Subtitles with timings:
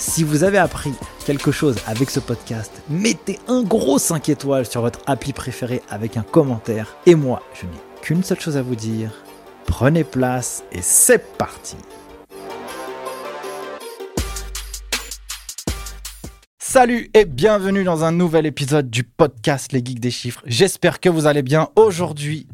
[0.00, 0.94] Si vous avez appris
[1.26, 6.16] quelque chose avec ce podcast, mettez un gros 5 étoiles sur votre appli préféré avec
[6.16, 6.96] un commentaire.
[7.04, 9.12] Et moi, je n'ai qu'une seule chose à vous dire.
[9.66, 11.76] Prenez place et c'est parti
[16.58, 20.40] Salut et bienvenue dans un nouvel épisode du podcast Les Geeks des Chiffres.
[20.46, 21.68] J'espère que vous allez bien.
[21.76, 22.48] Aujourd'hui,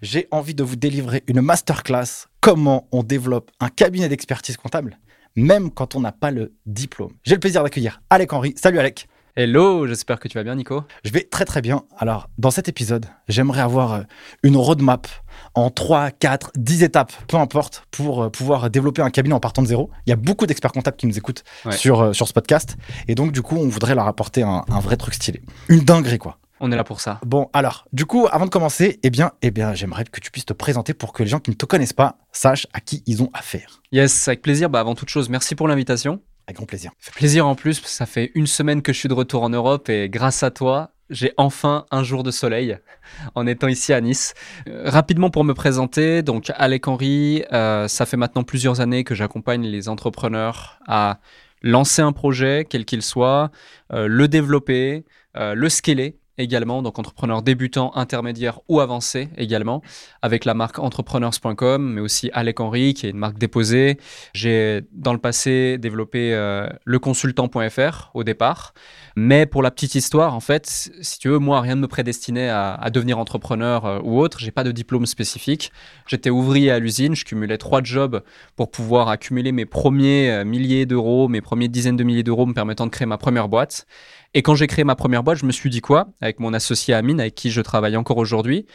[0.00, 4.98] j'ai envie de vous délivrer une masterclass comment on développe un cabinet d'expertise comptable
[5.36, 7.12] même quand on n'a pas le diplôme.
[7.24, 8.54] J'ai le plaisir d'accueillir Alec Henry.
[8.56, 9.08] Salut Alec.
[9.40, 10.82] Hello, j'espère que tu vas bien Nico.
[11.04, 11.84] Je vais très très bien.
[11.96, 14.02] Alors, dans cet épisode, j'aimerais avoir euh,
[14.42, 15.06] une roadmap
[15.54, 19.62] en 3, 4, 10 étapes, peu importe, pour euh, pouvoir développer un cabinet en partant
[19.62, 19.90] de zéro.
[20.06, 22.76] Il y a beaucoup d'experts comptables qui nous écoutent sur, euh, sur ce podcast.
[23.06, 25.40] Et donc, du coup, on voudrait leur apporter un, un vrai truc stylé.
[25.68, 26.38] Une dinguerie, quoi.
[26.60, 27.20] On est là pour ça.
[27.24, 30.46] Bon, alors, du coup, avant de commencer, eh bien, eh bien, j'aimerais que tu puisses
[30.46, 33.22] te présenter pour que les gens qui ne te connaissent pas sachent à qui ils
[33.22, 33.80] ont affaire.
[33.92, 34.70] Yes, avec plaisir.
[34.70, 36.20] Bah, avant toute chose, merci pour l'invitation.
[36.46, 36.92] Avec grand plaisir.
[36.98, 39.50] Ça fait plaisir en plus, ça fait une semaine que je suis de retour en
[39.50, 42.78] Europe et grâce à toi, j'ai enfin un jour de soleil
[43.34, 44.34] en étant ici à Nice.
[44.66, 49.14] Euh, rapidement pour me présenter, donc Alec Henry, euh, ça fait maintenant plusieurs années que
[49.14, 51.18] j'accompagne les entrepreneurs à
[51.62, 53.50] lancer un projet, quel qu'il soit,
[53.92, 59.82] euh, le développer, le scaler également, donc entrepreneur débutant, intermédiaire ou avancé également,
[60.22, 63.98] avec la marque entrepreneurs.com, mais aussi Alec Henry, qui est une marque déposée.
[64.32, 68.74] J'ai dans le passé développé euh, leconsultant.fr au départ,
[69.16, 72.48] mais pour la petite histoire, en fait, si tu veux, moi, rien ne me prédestinait
[72.48, 74.38] à, devenir entrepreneur euh, ou autre.
[74.38, 75.72] J'ai pas de diplôme spécifique.
[76.06, 78.22] J'étais ouvrier à l'usine, je cumulais trois jobs
[78.56, 82.54] pour pouvoir accumuler mes premiers euh, milliers d'euros, mes premiers dizaines de milliers d'euros me
[82.54, 83.86] permettant de créer ma première boîte.
[84.34, 86.94] Et quand j'ai créé ma première boîte, je me suis dit quoi Avec mon associé
[86.94, 88.66] Amine, avec qui je travaille encore aujourd'hui?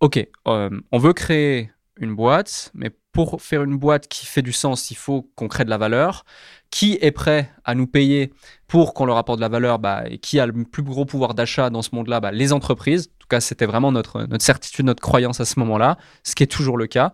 [0.00, 1.70] Ok, euh, on veut créer
[2.00, 5.64] une boîte, mais pour faire une boîte qui fait du sens, il faut qu'on crée
[5.64, 6.24] de la valeur.
[6.70, 8.32] Qui est prêt à nous payer
[8.66, 9.78] pour qu'on leur apporte de la valeur?
[9.78, 12.20] Bah, et qui a le plus gros pouvoir d'achat dans ce monde-là?
[12.20, 13.08] Bah, Les entreprises.
[13.08, 16.42] En tout cas, c'était vraiment notre, notre certitude, notre croyance à ce moment-là, ce qui
[16.42, 17.12] est toujours le cas.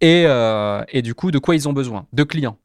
[0.00, 2.06] Et, euh, et du coup, de quoi ils ont besoin?
[2.12, 2.58] De clients.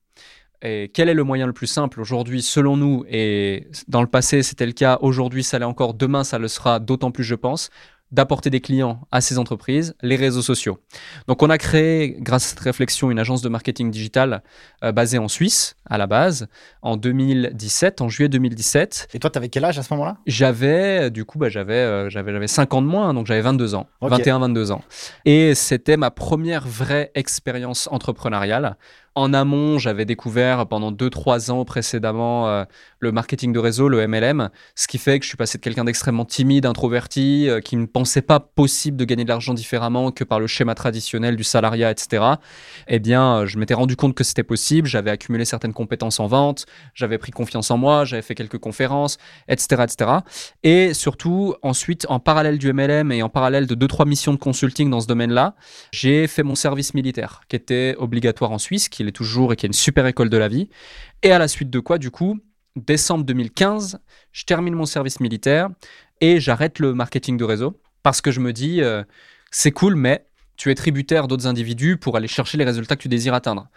[0.63, 4.43] Et quel est le moyen le plus simple aujourd'hui, selon nous Et dans le passé,
[4.43, 4.99] c'était le cas.
[5.01, 5.93] Aujourd'hui, ça l'est encore.
[5.93, 7.69] Demain, ça le sera d'autant plus, je pense
[8.11, 10.79] d'apporter des clients à ces entreprises, les réseaux sociaux.
[11.27, 14.43] Donc on a créé, grâce à cette réflexion, une agence de marketing digital
[14.83, 16.47] euh, basée en Suisse, à la base,
[16.81, 19.09] en 2017, en juillet 2017.
[19.13, 20.15] Et toi, tu avais quel âge à ce moment-là?
[20.25, 23.75] J'avais, du coup, bah, j'avais, euh, j'avais, j'avais 5 ans de moins, donc j'avais 22
[23.75, 24.81] ans, 21-22 ans.
[25.25, 28.77] Et c'était ma première vraie expérience entrepreneuriale.
[29.13, 32.63] En amont, j'avais découvert pendant 2-3 ans précédemment euh,
[32.99, 35.83] le marketing de réseau, le MLM, ce qui fait que je suis passé de quelqu'un
[35.83, 40.23] d'extrêmement timide, introverti, euh, qui ne pensait pas possible de gagner de l'argent différemment que
[40.23, 42.23] par le schéma traditionnel du salariat, etc.
[42.87, 45.80] Eh bien, euh, je m'étais rendu compte que c'était possible, j'avais accumulé certaines compétences
[46.19, 50.11] en vente, j'avais pris confiance en moi, j'avais fait quelques conférences, etc., etc.
[50.63, 54.89] Et surtout, ensuite, en parallèle du MLM et en parallèle de 2-3 missions de consulting
[54.89, 55.55] dans ce domaine-là,
[55.91, 59.65] j'ai fait mon service militaire, qui était obligatoire en Suisse, qui est toujours et qui
[59.65, 60.69] est une super école de la vie.
[61.23, 62.39] Et à la suite de quoi, du coup,
[62.75, 63.99] décembre 2015,
[64.31, 65.69] je termine mon service militaire
[66.21, 69.03] et j'arrête le marketing de réseau parce que je me dis, euh,
[69.51, 70.25] c'est cool, mais
[70.61, 73.67] tu es tributaire d'autres individus pour aller chercher les résultats que tu désires atteindre.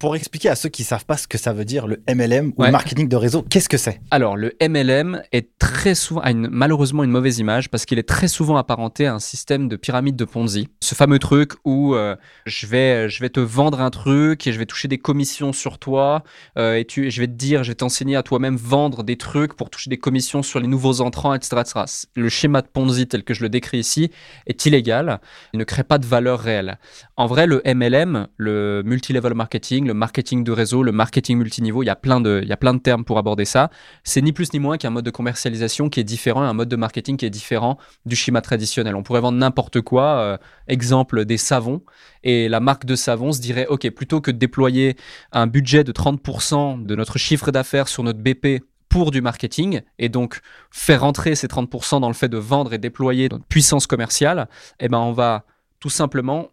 [0.00, 2.52] Pour expliquer à ceux qui ne savent pas ce que ça veut dire le MLM
[2.56, 4.00] ou le marketing de réseau, qu'est-ce que c'est?
[4.10, 8.08] Alors, le MLM est très souvent, a une, malheureusement une mauvaise image parce qu'il est
[8.08, 10.66] très souvent apparenté à un système de pyramide de Ponzi.
[10.80, 14.58] Ce fameux truc où euh, je, vais, je vais te vendre un truc et je
[14.58, 16.24] vais toucher des commissions sur toi
[16.58, 19.54] euh, et tu, je vais te dire, je vais t'enseigner à toi-même vendre des trucs
[19.54, 21.84] pour toucher des commissions sur les nouveaux entrants, etc., etc.
[22.16, 24.10] Le schéma de Ponzi tel que je le décris ici
[24.48, 25.20] est illégal.
[25.52, 26.78] Il ne crée pas de valeur réelle.
[27.16, 31.86] En vrai, le MLM, le multi-level marketing, le marketing de réseau, le marketing multiniveau, il
[31.86, 33.70] y a plein de, il y a plein de termes pour aborder ça.
[34.04, 36.76] C'est ni plus ni moins qu'un mode de commercialisation qui est différent, un mode de
[36.76, 38.96] marketing qui est différent du schéma traditionnel.
[38.96, 40.36] On pourrait vendre n'importe quoi, euh,
[40.68, 41.82] exemple des savons,
[42.22, 44.96] et la marque de savon se dirait, OK, plutôt que de déployer
[45.32, 48.62] un budget de 30% de notre chiffre d'affaires sur notre BP
[48.92, 50.40] pour du marketing et donc
[50.70, 54.48] faire rentrer ces 30% dans le fait de vendre et déployer notre puissance commerciale,
[54.80, 55.46] eh ben on va
[55.82, 56.50] tout simplement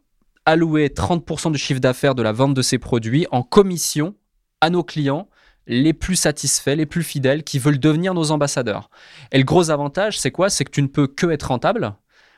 [0.48, 4.16] allouer 30% du chiffre d'affaires de la vente de ces produits en commission
[4.60, 5.30] à nos clients
[5.68, 8.90] les plus satisfaits, les plus fidèles, qui veulent devenir nos ambassadeurs.
[9.31, 10.50] Et le gros avantage, c'est quoi?
[10.50, 11.94] C'est que tu ne peux que être rentable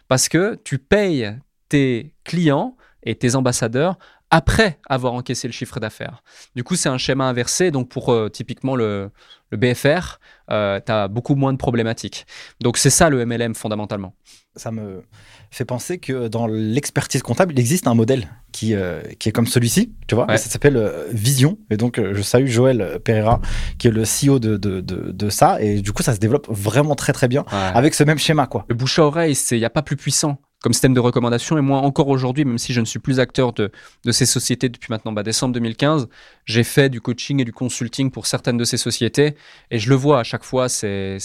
[0.10, 1.34] parce que tu payes
[1.70, 3.98] tes clients et tes ambassadeurs
[4.32, 6.24] après avoir encaissé le chiffre d'affaires.
[6.56, 7.70] Du coup, c'est un schéma inversé.
[7.70, 9.12] Donc, pour euh, typiquement le,
[9.52, 10.20] BFR,
[10.50, 12.26] euh, tu as beaucoup moins de problématiques.
[12.62, 14.16] Donc, c'est ça le MLM fondamentalement.
[14.56, 15.04] Ça me
[15.50, 19.48] fait penser que dans l'expertise comptable, il existe un modèle qui, euh, qui est comme
[19.48, 21.58] celui-ci, tu vois, ça s'appelle Vision.
[21.70, 23.42] Et donc, je salue Joël Pereira,
[23.78, 25.62] qui est le CEO de, de, de, ça.
[25.62, 28.48] Et du coup, ça se développe vraiment très, très bien avec ce même schéma.
[28.48, 28.66] Quoi.
[28.70, 31.58] Le bouche à oreille, il n'y a pas plus puissant comme système de recommandation.
[31.58, 33.72] Et moi, encore aujourd'hui, même si je ne suis plus acteur de,
[34.06, 36.08] de ces sociétés depuis maintenant bah, décembre 2015,
[36.46, 39.36] j'ai fait du coaching et du consulting pour certaines de ces sociétés.
[39.72, 41.18] Et je le vois à chaque fois, c'est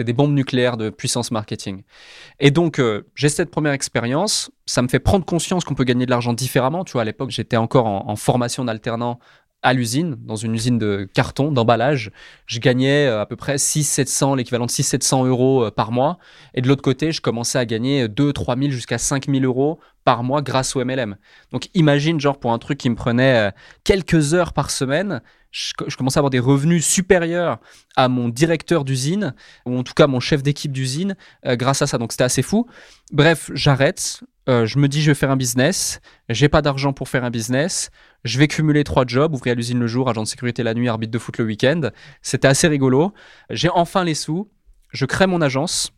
[0.00, 1.82] des bombes nucléaires de puissance marketing.
[2.38, 4.50] Et donc, euh, j'ai cette première expérience.
[4.66, 6.84] Ça me fait prendre conscience qu'on peut gagner de l'argent différemment.
[6.84, 9.18] Tu vois, à l'époque, j'étais encore en, en formation d'alternant
[9.66, 12.12] à l'usine, dans une usine de carton, d'emballage,
[12.46, 16.18] je gagnais euh, à peu près 6-700, l'équivalent de 6-700 euros euh, par mois.
[16.54, 19.80] Et de l'autre côté, je commençais à gagner 2 3 000 jusqu'à 5 000 euros
[20.04, 21.16] par mois grâce au MLM.
[21.50, 23.50] Donc imagine, genre, pour un truc qui me prenait euh,
[23.82, 25.20] quelques heures par semaine,
[25.50, 27.58] je, commençais à avoir des revenus supérieurs
[27.96, 29.34] à mon directeur d'usine,
[29.64, 31.98] ou en tout cas mon chef d'équipe d'usine, grâce à ça.
[31.98, 32.68] Donc c'était assez fou.
[33.10, 34.22] Bref, j'arrête.
[34.48, 36.00] Je me dis, je vais faire un business.
[36.28, 37.90] J'ai pas d'argent pour faire un business
[38.26, 41.12] je vais cumuler trois jobs, ouvrir l'usine le jour, agent de sécurité la nuit, arbitre
[41.12, 41.80] de foot le week-end.
[42.22, 43.12] C'était assez rigolo.
[43.50, 44.50] J'ai enfin les sous.
[44.90, 45.92] Je crée mon agence.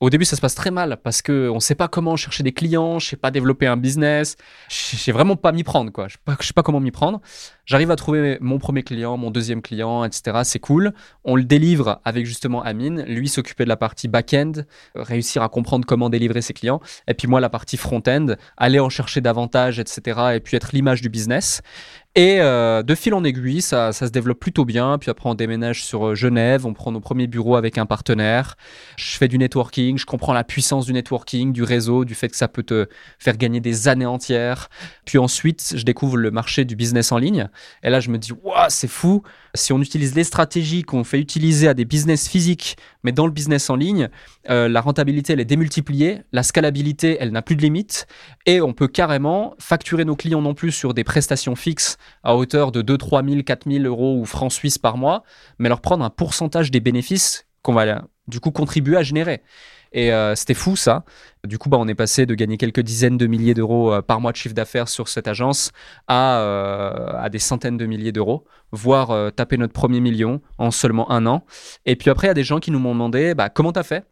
[0.00, 2.52] Au début, ça se passe très mal parce qu'on ne sait pas comment chercher des
[2.52, 4.36] clients, je sais pas développer un business,
[4.68, 5.92] je sais vraiment pas m'y prendre.
[5.92, 6.08] Quoi.
[6.08, 7.20] Je ne sais, pas comment m'y prendre.
[7.64, 10.40] J'arrive à trouver mon premier client, mon deuxième client, etc.
[10.42, 10.92] C'est cool.
[11.24, 13.04] On le délivre avec justement Amine.
[13.06, 14.52] Lui s'occuper de la partie back-end,
[14.94, 16.80] réussir à comprendre comment délivrer ses clients.
[17.06, 20.20] Et puis moi, la partie front-end, aller en chercher davantage, etc.
[20.34, 21.62] Et puis être l'image du business.
[22.14, 24.98] Et euh, de fil en aiguille, ça, ça, se développe plutôt bien.
[24.98, 28.56] Puis après, on déménage sur euh, Genève, on prend nos premiers bureaux avec un partenaire.
[28.98, 32.36] Je fais du networking, je comprends la puissance du networking, du réseau, du fait que
[32.36, 32.86] ça peut te
[33.18, 34.68] faire gagner des années entières.
[35.06, 37.48] Puis ensuite, je découvre le marché du business en ligne.
[37.82, 39.22] Et là, je me dis, waouh, c'est fou.
[39.54, 43.32] Si on utilise les stratégies qu'on fait utiliser à des business physiques, mais dans le
[43.32, 44.08] business en ligne,
[44.50, 48.06] euh, la rentabilité, elle est démultipliée, la scalabilité, elle n'a plus de limite,
[48.46, 52.72] et on peut carrément facturer nos clients non plus sur des prestations fixes à hauteur
[52.72, 55.22] de 2, 3 000, 4 000 euros ou francs suisses par mois,
[55.58, 59.42] mais leur prendre un pourcentage des bénéfices qu'on va du coup contribuer à générer.
[59.92, 61.04] Et euh, c'était fou ça.
[61.44, 64.20] Du coup, bah, on est passé de gagner quelques dizaines de milliers d'euros euh, par
[64.20, 65.72] mois de chiffre d'affaires sur cette agence
[66.08, 71.10] à, euh, à des centaines de milliers d'euros, voire taper notre premier million en seulement
[71.10, 71.44] un an.
[71.84, 73.82] Et puis après, il y a des gens qui nous m'ont demandé bah, comment as
[73.82, 74.04] fait?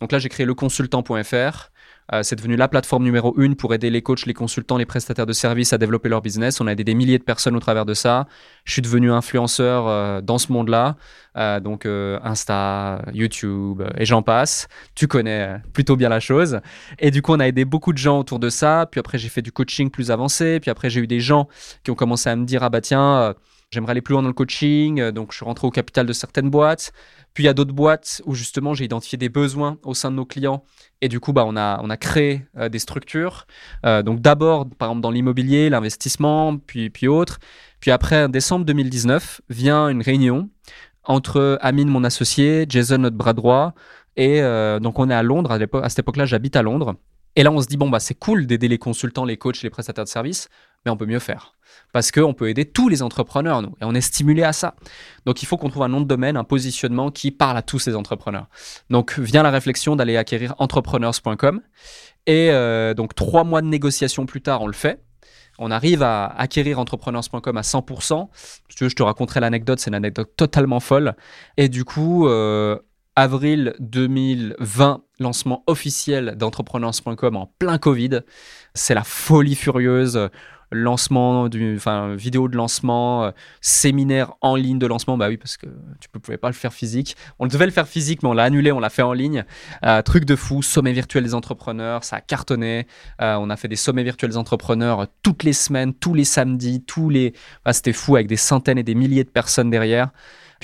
[0.00, 1.70] Donc là, j'ai créé leconsultant.fr.
[2.12, 5.26] Euh, c'est devenu la plateforme numéro une pour aider les coachs, les consultants, les prestataires
[5.26, 6.60] de services à développer leur business.
[6.60, 8.26] On a aidé des milliers de personnes au travers de ça.
[8.64, 10.96] Je suis devenu influenceur euh, dans ce monde-là.
[11.36, 14.68] Euh, donc Insta, YouTube et j'en passe.
[14.94, 16.60] Tu connais plutôt bien la chose.
[16.98, 18.86] Et du coup, on a aidé beaucoup de gens autour de ça.
[18.90, 20.60] Puis après, j'ai fait du coaching plus avancé.
[20.60, 21.48] Puis après, j'ai eu des gens
[21.82, 23.34] qui ont commencé à me dire, ah bah tiens,
[23.74, 25.10] j'aimerais aller plus loin dans le coaching.
[25.10, 26.92] Donc, je suis rentré au capital de certaines boîtes.
[27.34, 30.16] Puis il y a d'autres boîtes où justement j'ai identifié des besoins au sein de
[30.16, 30.62] nos clients
[31.00, 33.46] et du coup bah, on, a, on a créé euh, des structures.
[33.84, 37.40] Euh, donc d'abord par exemple dans l'immobilier, l'investissement, puis, puis autres.
[37.80, 40.48] Puis après en décembre 2019 vient une réunion
[41.02, 43.74] entre Amine mon associé, Jason notre bras droit
[44.16, 45.50] et euh, donc on est à Londres.
[45.50, 46.94] À, à cette époque-là j'habite à Londres.
[47.34, 49.70] Et là on se dit bon bah c'est cool d'aider les consultants, les coachs, les
[49.70, 50.48] prestataires de services,
[50.84, 51.53] mais on peut mieux faire
[51.94, 54.74] parce qu'on peut aider tous les entrepreneurs, nous, et on est stimulé à ça.
[55.26, 57.78] Donc il faut qu'on trouve un nom de domaine, un positionnement qui parle à tous
[57.78, 58.48] ces entrepreneurs.
[58.90, 61.60] Donc vient la réflexion d'aller acquérir entrepreneurs.com,
[62.26, 65.04] et euh, donc trois mois de négociation plus tard, on le fait.
[65.60, 68.28] On arrive à acquérir entrepreneurs.com à 100%.
[68.34, 71.14] Si tu veux, je te raconterai l'anecdote, c'est une anecdote totalement folle.
[71.56, 72.76] Et du coup, euh,
[73.14, 78.22] avril 2020, lancement officiel d'entrepreneurs.com en plein Covid.
[78.74, 80.28] C'est la folie furieuse.
[80.70, 81.78] Lancement, du,
[82.16, 85.16] vidéo de lancement, séminaire en ligne de lancement.
[85.16, 85.66] Bah oui, parce que
[86.00, 87.16] tu ne pouvais pas le faire physique.
[87.38, 89.44] On devait le faire physique, mais on l'a annulé, on l'a fait en ligne.
[90.04, 92.86] truc de fou, sommet virtuel des entrepreneurs, ça a cartonné.
[93.18, 97.08] on a fait des sommets virtuels des entrepreneurs toutes les semaines, tous les samedis, tous
[97.08, 97.34] les.
[97.70, 100.10] C'était fou avec des centaines et des milliers de personnes derrière.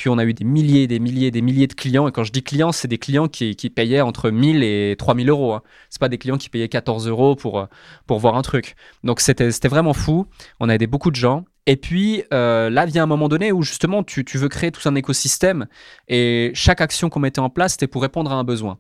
[0.01, 2.09] Puis on a eu des milliers, des milliers, des milliers de clients.
[2.09, 5.53] Et quand je dis clients, c'est des clients qui, payaient entre 1000 et 3000 euros.
[5.53, 5.63] Hein.
[5.91, 7.69] C'est pas des clients qui payaient 14 euros pour,
[8.07, 8.77] pour voir un truc.
[9.05, 10.25] Donc c'était vraiment fou.
[10.59, 11.45] On a aidé beaucoup de gens.
[11.67, 14.95] Et puis euh, là vient un moment donné où justement tu, veux créer tout un
[14.95, 15.67] écosystème
[16.09, 18.79] et chaque action qu'on mettait en place c'était pour répondre à un besoin.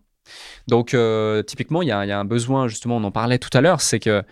[0.68, 3.60] Donc euh, typiquement il y y a, un besoin justement on en parlait tout à
[3.60, 4.22] l'heure c'est que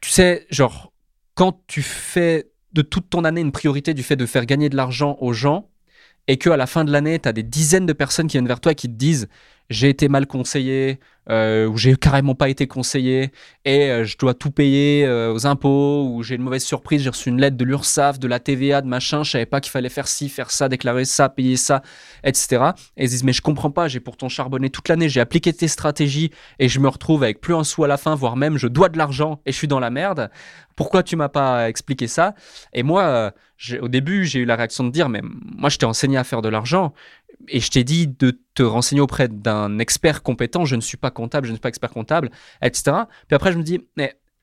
[0.00, 0.94] tu sais genre
[1.34, 4.76] quand tu fais de toute ton année une priorité du fait de faire gagner de
[4.76, 5.68] l'argent aux gens
[6.28, 8.60] et qu'à la fin de l'année, tu as des dizaines de personnes qui viennent vers
[8.60, 9.28] toi et qui te disent
[9.70, 11.00] j'ai été mal conseillé,
[11.30, 13.30] euh, ou j'ai carrément pas été conseillé,
[13.64, 17.10] et euh, je dois tout payer euh, aux impôts, ou j'ai une mauvaise surprise, j'ai
[17.10, 19.88] reçu une lettre de l'URSSAF, de la TVA, de machin, je savais pas qu'il fallait
[19.88, 21.82] faire ci, faire ça, déclarer ça, payer ça,
[22.24, 22.72] etc.
[22.96, 25.68] Et ils disent mais je comprends pas, j'ai pourtant charbonné toute l'année, j'ai appliqué tes
[25.68, 28.66] stratégies, et je me retrouve avec plus un sou à la fin, voire même je
[28.66, 30.30] dois de l'argent et je suis dans la merde.
[30.74, 32.34] Pourquoi tu m'as pas expliqué ça?
[32.72, 33.32] Et moi,
[33.80, 36.42] au début, j'ai eu la réaction de dire mais moi je t'ai enseigné à faire
[36.42, 36.92] de l'argent
[37.48, 41.10] et je t'ai dit de te renseigner auprès d'un expert compétent, je ne suis pas
[41.10, 42.30] comptable, je ne suis pas expert comptable,
[42.62, 42.92] etc.
[43.26, 43.80] Puis après, je me dis,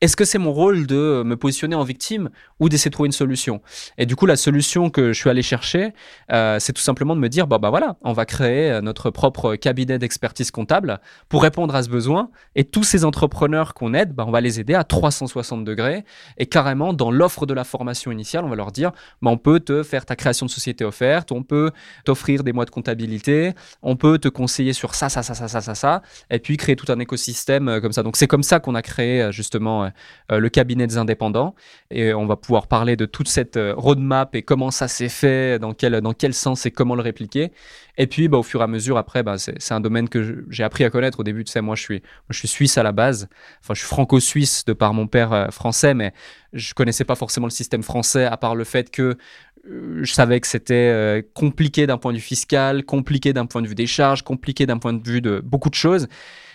[0.00, 3.12] est-ce que c'est mon rôle de me positionner en victime ou d'essayer de trouver une
[3.12, 3.60] solution?
[3.98, 5.92] Et du coup, la solution que je suis allé chercher,
[6.32, 9.10] euh, c'est tout simplement de me dire, bah, bah voilà, on va créer euh, notre
[9.10, 12.30] propre cabinet d'expertise comptable pour répondre à ce besoin.
[12.54, 16.04] Et tous ces entrepreneurs qu'on aide, bah, on va les aider à 360 degrés.
[16.38, 19.60] Et carrément, dans l'offre de la formation initiale, on va leur dire, bah, on peut
[19.60, 21.72] te faire ta création de société offerte, on peut
[22.06, 23.52] t'offrir des mois de comptabilité,
[23.82, 26.76] on peut te conseiller sur ça, ça, ça, ça, ça, ça, ça, et puis créer
[26.76, 28.02] tout un écosystème euh, comme ça.
[28.02, 29.89] Donc c'est comme ça qu'on a créé justement
[30.28, 31.54] le cabinet des indépendants.
[31.90, 35.58] Et on va pouvoir parler de toute cette euh, roadmap et comment ça s'est fait,
[35.58, 37.52] dans quel, dans quel sens et comment le répliquer.
[37.98, 40.64] Et puis, bah, au fur et à mesure, après, bah, c'est un domaine que j'ai
[40.64, 41.20] appris à connaître.
[41.20, 43.28] Au début, tu sais, moi, je suis, je suis suisse à la base.
[43.62, 46.12] Enfin, je suis franco-suisse de par mon père euh, français, mais
[46.52, 49.16] je connaissais pas forcément le système français, à part le fait que
[49.62, 53.74] je savais que c'était compliqué d'un point de vue fiscal, compliqué d'un point de vue
[53.74, 56.08] des charges, compliqué d'un point de vue de beaucoup de choses.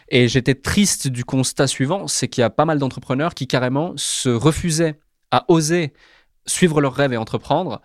[0.09, 3.93] Et j'étais triste du constat suivant, c'est qu'il y a pas mal d'entrepreneurs qui carrément
[3.95, 4.99] se refusaient
[5.31, 5.93] à oser
[6.45, 7.81] suivre leurs rêves et entreprendre.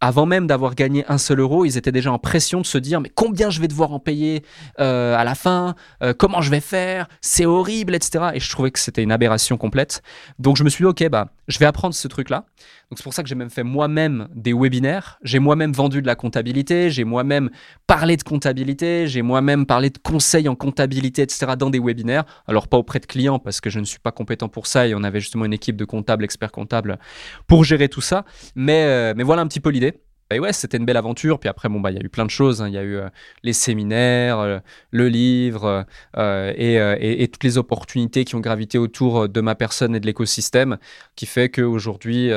[0.00, 3.00] Avant même d'avoir gagné un seul euro, ils étaient déjà en pression de se dire
[3.00, 4.44] mais combien je vais devoir en payer
[4.78, 8.26] euh, à la fin, euh, comment je vais faire, c'est horrible, etc.
[8.34, 10.02] Et je trouvais que c'était une aberration complète.
[10.38, 12.46] Donc je me suis dit ok bah je vais apprendre ce truc là.
[12.90, 15.18] Donc c'est pour ça que j'ai même fait moi-même des webinaires.
[15.22, 17.50] J'ai moi-même vendu de la comptabilité, j'ai moi-même
[17.86, 21.52] parlé de comptabilité, j'ai moi-même parlé de conseils en comptabilité, etc.
[21.58, 22.24] dans des webinaires.
[22.46, 24.94] Alors pas auprès de clients parce que je ne suis pas compétent pour ça et
[24.94, 26.98] on avait justement une équipe de comptables, experts comptables
[27.46, 28.24] pour gérer tout ça.
[28.54, 30.00] Mais, euh, mais voilà un petit peu l'idée.
[30.32, 31.38] Et ouais, c'était une belle aventure.
[31.38, 32.60] Puis après, bon, bah, il y a eu plein de choses.
[32.60, 32.68] Hein.
[32.68, 33.08] Il y a eu euh,
[33.44, 34.58] les séminaires, euh,
[34.90, 39.94] le livre euh, et, et, toutes les opportunités qui ont gravité autour de ma personne
[39.94, 40.78] et de l'écosystème,
[41.14, 42.30] qui fait qu'aujourd'hui,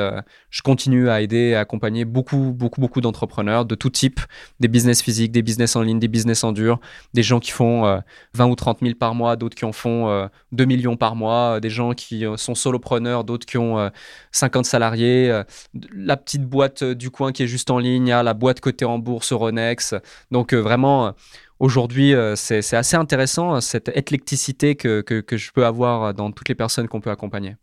[0.50, 4.20] je continue à aider, à accompagner beaucoup, beaucoup, beaucoup d'entrepreneurs de tout type,
[4.60, 6.80] des business physiques, des business en ligne, des business en dur,
[7.14, 8.00] des gens qui font
[8.34, 11.70] 20 ou 30 000 par mois, d'autres qui en font 2 millions par mois, des
[11.70, 13.90] gens qui sont solopreneurs, d'autres qui ont
[14.32, 15.42] 50 salariés,
[15.94, 19.32] la petite boîte du coin qui est juste en ligne, la boîte cotée en bourse
[19.32, 19.96] Euronext.
[20.30, 21.12] Donc euh, vraiment, euh,
[21.58, 26.88] aujourd'hui, euh, c'est assez intéressant cette éclecticité que, je peux avoir dans toutes les personnes
[26.88, 27.56] qu'on peut accompagner.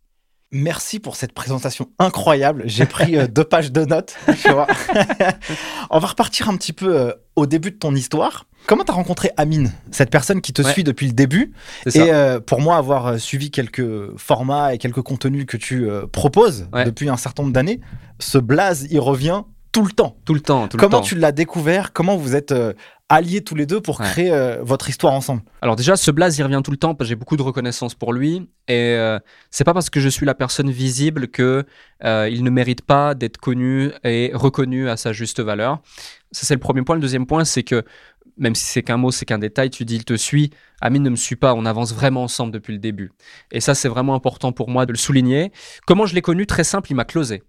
[0.52, 2.64] Merci pour cette présentation incroyable.
[2.66, 4.16] J'ai pris deux pages de notes.
[5.90, 8.46] On va repartir un petit peu au début de ton histoire.
[8.66, 11.54] Comment tu as rencontré Amine, cette personne qui te suit depuis le début?
[11.94, 12.12] Et
[12.46, 17.44] pour moi, avoir suivi quelques formats et quelques contenus que tu proposes depuis un certain
[17.44, 17.80] nombre d'années,
[18.20, 19.44] ce blaze, il revient
[19.78, 20.18] tout le temps.
[20.26, 20.68] Tout le temps.
[20.68, 21.94] Tout Comment le tu l'as découvert?
[21.94, 22.74] Comment vous êtes euh,
[23.10, 26.44] alliés tous les deux pour créer euh, votre histoire ensemble Alors déjà, ce Blaze, il
[26.44, 28.50] revient tout le temps parce que j'ai beaucoup de reconnaissance pour lui.
[28.68, 31.66] Et euh, c'est pas parce que je suis la personne visible que
[32.04, 35.80] il ne mérite pas d'être connu et reconnu à sa juste valeur.
[36.32, 36.96] Ça, c'est le premier point.
[36.96, 37.84] Le deuxième point, c'est que
[38.38, 41.10] même si c'est qu'un mot, c'est qu'un détail, tu dis il te suit, Amine ne
[41.10, 43.12] me suit pas, on avance vraiment ensemble depuis le début.
[43.52, 45.52] Et ça, c'est vraiment important pour moi de le souligner.
[45.86, 46.46] Comment je l'ai connu?
[46.46, 47.44] Très simple, il m'a closé.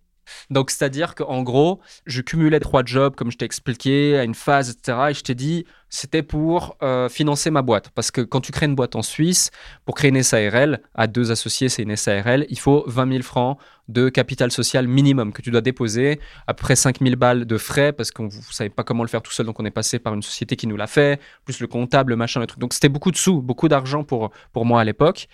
[0.51, 4.71] Donc, c'est-à-dire qu'en gros, je cumulais trois jobs, comme je t'ai expliqué, à une phase,
[4.71, 5.11] etc.
[5.11, 7.91] Et je t'ai dit, c'était pour euh, financer ma boîte.
[7.95, 9.51] Parce que quand tu crées une boîte en Suisse,
[9.85, 13.59] pour créer une SARL, à deux associés, c'est une SARL, il faut 20 000 francs
[13.89, 17.57] de capital social minimum que tu dois déposer, à peu près 5 000 balles de
[17.57, 19.99] frais, parce qu'on ne savait pas comment le faire tout seul, donc on est passé
[19.99, 22.61] par une société qui nous l'a fait, plus le comptable, le machin, le truc.
[22.61, 25.29] Donc c'était beaucoup de sous, beaucoup d'argent pour, pour moi à l'époque.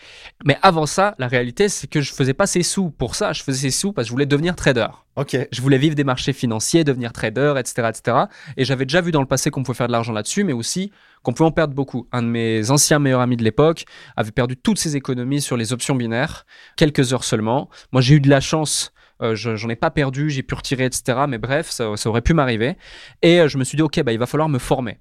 [0.44, 3.42] Mais avant ça, la réalité, c'est que je faisais pas ces sous pour ça, je
[3.42, 4.88] faisais ces sous parce que je voulais devenir trader.
[5.16, 5.36] Ok.
[5.52, 7.88] Je voulais vivre des marchés financiers, devenir trader, etc.
[7.88, 8.16] etc.
[8.56, 10.90] Et j'avais déjà vu dans le passé qu'on pouvait faire de l'argent là-dessus, mais aussi
[11.22, 12.08] qu'on pouvait en perdre beaucoup.
[12.12, 13.84] Un de mes anciens meilleurs amis de l'époque
[14.16, 17.70] avait perdu toutes ses économies sur les options binaires, quelques heures seulement.
[17.92, 18.92] Moi, j'ai eu de la chance.
[19.22, 21.20] Euh, j'en ai pas perdu, j'ai pu retirer, etc.
[21.28, 22.76] Mais bref, ça, aurait pu m'arriver.
[23.22, 24.98] Et euh, je me suis dit, OK, bah, il va falloir me former.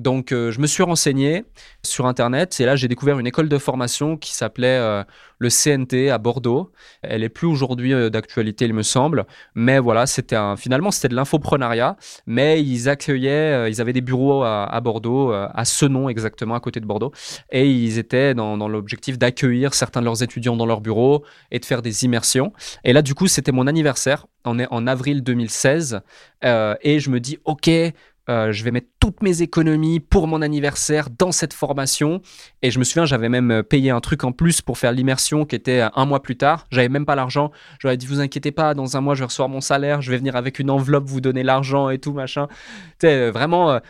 [0.00, 1.44] Donc, euh, je me suis renseigné
[1.82, 5.04] sur Internet et là, j'ai découvert une école de formation qui s'appelait euh,
[5.38, 6.72] le CNT à Bordeaux.
[7.02, 9.26] Elle est plus aujourd'hui euh, d'actualité, il me semble.
[9.54, 11.96] Mais voilà, c'était finalement, c'était de l'infoprenariat.
[12.26, 16.80] Mais ils accueillaient, ils avaient des bureaux à, Bordeaux, à ce nom exactement, à côté
[16.80, 17.12] de Bordeaux.
[17.50, 21.64] Et ils étaient dans, l'objectif d'accueillir certains de leurs étudiants dans leur bureau et de
[21.64, 22.52] faire des immersions.
[22.84, 24.26] Et là, du coup, c'était mon anniversaire.
[24.44, 26.00] On est en avril 2016.
[26.42, 31.32] et je me dis, OK, je vais mettre toutes mes économies pour mon anniversaire dans
[31.32, 32.20] cette formation.
[32.62, 35.46] Et je me souviens, j'avais même euh, payé un truc en plus pour faire l'immersion
[35.46, 36.66] qui était euh, un mois plus tard.
[36.70, 37.50] J'avais même pas l'argent.
[37.78, 40.02] J'aurais dit, vous inquiétez pas, dans un mois, je vais recevoir mon salaire.
[40.02, 42.46] Je vais venir avec une enveloppe, vous donner l'argent et tout, machin.
[42.92, 43.80] C'était vraiment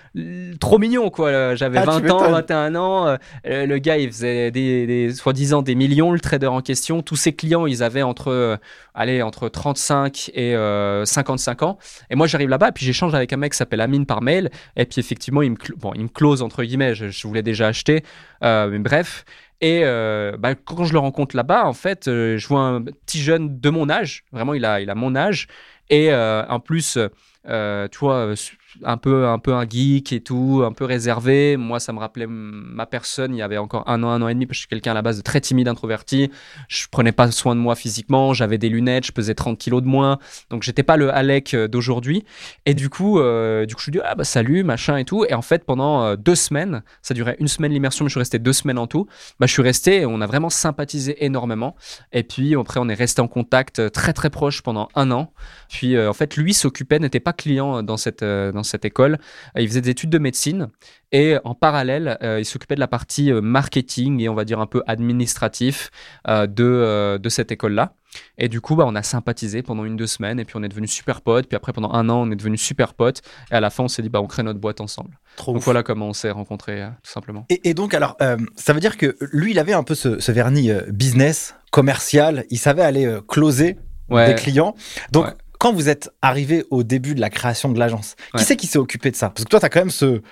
[0.60, 1.56] trop mignon, quoi.
[1.56, 3.16] J'avais 20 ah, ans, 21 ans.
[3.44, 7.02] le gars, il faisait des, des soi-disant des millions, le trader en question.
[7.02, 8.60] Tous ses clients, ils avaient entre,
[8.94, 10.54] allez, entre 35 et
[11.04, 11.78] 55 ans.
[12.10, 14.50] Et moi, j'arrive là-bas, et puis j'échange avec un mec qui s'appelle Amine par mail.
[14.76, 16.94] Et puis effectivement, il me, bon, il me close entre guillemets.
[16.94, 18.04] Je, voulais déjà acheter.
[18.44, 19.24] Euh, mais bref.
[19.60, 23.20] Et euh, bah, quand je le rencontre là-bas, en fait, euh, je vois un petit
[23.20, 24.24] jeune de mon âge.
[24.32, 25.48] Vraiment, il a, il a mon âge.
[25.90, 26.98] Et en plus,
[27.44, 28.34] tu vois,
[28.84, 31.56] un peu, un peu un geek et tout, un peu réservé.
[31.56, 34.34] Moi, ça me rappelait ma personne il y avait encore un an, un an et
[34.34, 36.30] demi, parce que je suis quelqu'un à la base de très timide, introverti.
[36.68, 39.86] Je prenais pas soin de moi physiquement, j'avais des lunettes, je pesais 30 kilos de
[39.86, 40.18] moins,
[40.50, 42.24] donc j'étais pas le Alec euh, d'aujourd'hui.
[42.66, 45.24] Et du coup, euh, du coup, je lui dis ah bah salut, machin et tout.
[45.28, 48.20] Et en fait, pendant euh, deux semaines, ça durait une semaine l'immersion, mais je suis
[48.20, 49.06] resté deux semaines en tout.
[49.38, 51.76] Bah, je suis resté et on a vraiment sympathisé énormément.
[52.12, 55.32] Et puis après, on est resté en contact très très proche pendant un an.
[55.68, 58.22] Puis en fait, lui s'occupait, n'était pas client dans cette
[58.62, 59.18] cette école.
[59.56, 60.68] Il faisait des études de médecine
[61.12, 64.60] et en parallèle, euh, il s'occupait de la partie euh, marketing et on va dire
[64.60, 65.90] un peu administratif
[66.28, 67.94] euh, de, de cette école-là.
[68.38, 70.68] Et du coup, bah, on a sympathisé pendant une, deux semaines et puis on est
[70.68, 71.48] devenu super potes.
[71.48, 73.22] Puis après, pendant un an, on est devenu super potes.
[73.50, 75.18] Et à la fin, on s'est dit, bah, on crée notre boîte ensemble.
[75.46, 77.46] donc voilà comment on s'est rencontrés, tout simplement.
[77.48, 78.16] Et, donc, alors,
[78.56, 82.44] ça veut dire que lui, il avait un peu ce, vernis business, commercial.
[82.50, 83.78] Il savait aller closer
[84.10, 84.74] des clients.
[85.12, 85.26] Donc,
[85.60, 88.78] quand vous êtes arrivé au début de la création de l'agence, qui c'est qui s'est
[88.78, 89.28] occupé de ça?
[89.28, 90.22] Parce que toi, tu as quand même ce,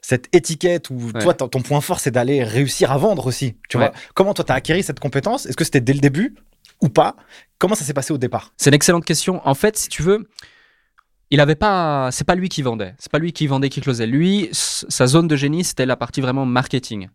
[0.00, 3.56] cette étiquette où toi, ton point fort, c'est d'aller réussir à vendre aussi.
[3.68, 3.92] Tu vois.
[4.14, 5.44] Comment toi, tu as acquis cette compétence?
[5.44, 6.36] Est-ce que c'était dès le début
[6.80, 7.16] ou pas?
[7.58, 8.52] Comment ça s'est passé au départ?
[8.56, 9.44] C'est une excellente question.
[9.44, 10.28] En fait, si tu veux,
[11.30, 14.06] il avait pas, c'est pas lui qui vendait, c'est pas lui qui vendait, qui closait.
[14.06, 17.08] Lui, sa zone de génie, c'était la partie vraiment marketing,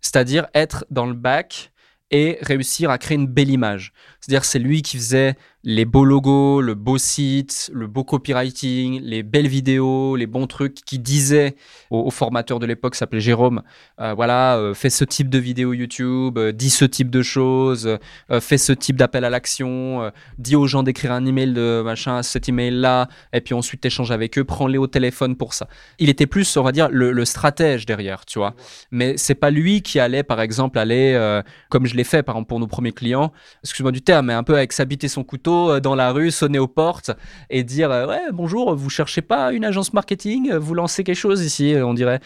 [0.00, 1.70] c'est-à-dire être dans le bac
[2.10, 3.92] et réussir à créer une belle image.
[4.20, 9.22] C'est-à-dire c'est lui qui faisait les beaux logos, le beau site, le beau copywriting, les
[9.22, 11.54] belles vidéos, les bons trucs qui disaient
[11.90, 13.62] au, formateur de l'époque, s'appelait Jérôme,
[14.00, 17.98] euh, voilà, euh, fais ce type de vidéo YouTube, euh, dis ce type de choses,
[18.40, 22.48] fais ce type d'appel à l'action, dis aux gens d'écrire un email de machin, cet
[22.48, 25.68] email-là, et puis ensuite échange avec eux, prends-les au téléphone pour ça.
[25.98, 28.54] Il était plus, on va dire, le, stratège derrière, tu vois.
[28.90, 32.48] Mais c'est pas lui qui allait, par exemple, aller, comme je l'ai fait, par exemple,
[32.48, 35.80] pour nos premiers clients, excuse-moi du terme, mais un peu avec s'habiter son couteau euh,
[35.80, 37.10] dans la rue, sonner aux portes
[37.50, 41.42] et dire euh, ouais bonjour, vous cherchez pas une agence marketing, vous lancez quelque chose
[41.42, 42.20] ici, euh, on dirait.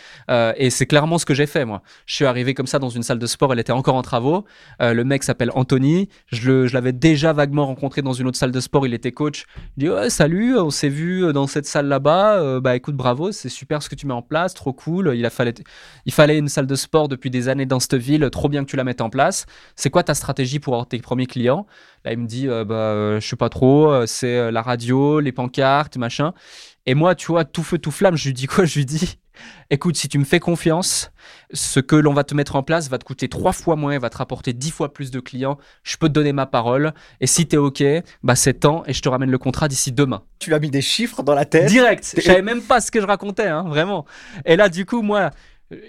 [0.57, 1.83] et c'est clairement ce que j'ai fait moi.
[2.07, 4.45] Je suis arrivé comme ça dans une salle de sport, elle était encore en travaux.
[4.81, 8.87] le mec s'appelle Anthony, je l'avais déjà vaguement rencontré dans une autre salle de sport,
[8.87, 9.45] il était coach.
[9.77, 12.61] Il dit ouais salut, on s'est vu dans cette salle là-bas.
[12.61, 15.13] bah écoute bravo, c'est super ce que tu mets en place, trop cool.
[15.15, 15.31] Il a
[16.05, 18.71] il fallait une salle de sport depuis des années dans cette ville, trop bien que
[18.71, 19.47] tu la mettes en place.
[19.75, 21.67] C'est quoi ta stratégie pour avoir tes premiers clients?
[22.07, 25.19] Là, il me dit, euh, bah, euh, je sais pas trop, euh, c'est la radio,
[25.19, 26.35] les pancartes, machin.
[26.87, 28.65] Et moi, tu vois, tout feu, tout flamme, je lui dis quoi?
[28.65, 29.19] Je lui dis,
[29.71, 31.11] écoute, si tu me fais confiance,
[31.53, 34.09] ce que l'on va te mettre en place va te coûter trois fois moins, va
[34.09, 35.59] te rapporter dix fois plus de clients.
[35.83, 36.95] Je peux te donner ma parole.
[37.21, 37.83] Et si tu es OK,
[38.23, 40.23] bah c'est temps et je te ramène le contrat d'ici demain.
[40.39, 41.67] Tu as mis des chiffres dans la tête?
[41.67, 42.15] Direct.
[42.19, 44.07] Je savais même pas ce que je racontais, hein, vraiment.
[44.45, 45.33] Et là, du coup, moi,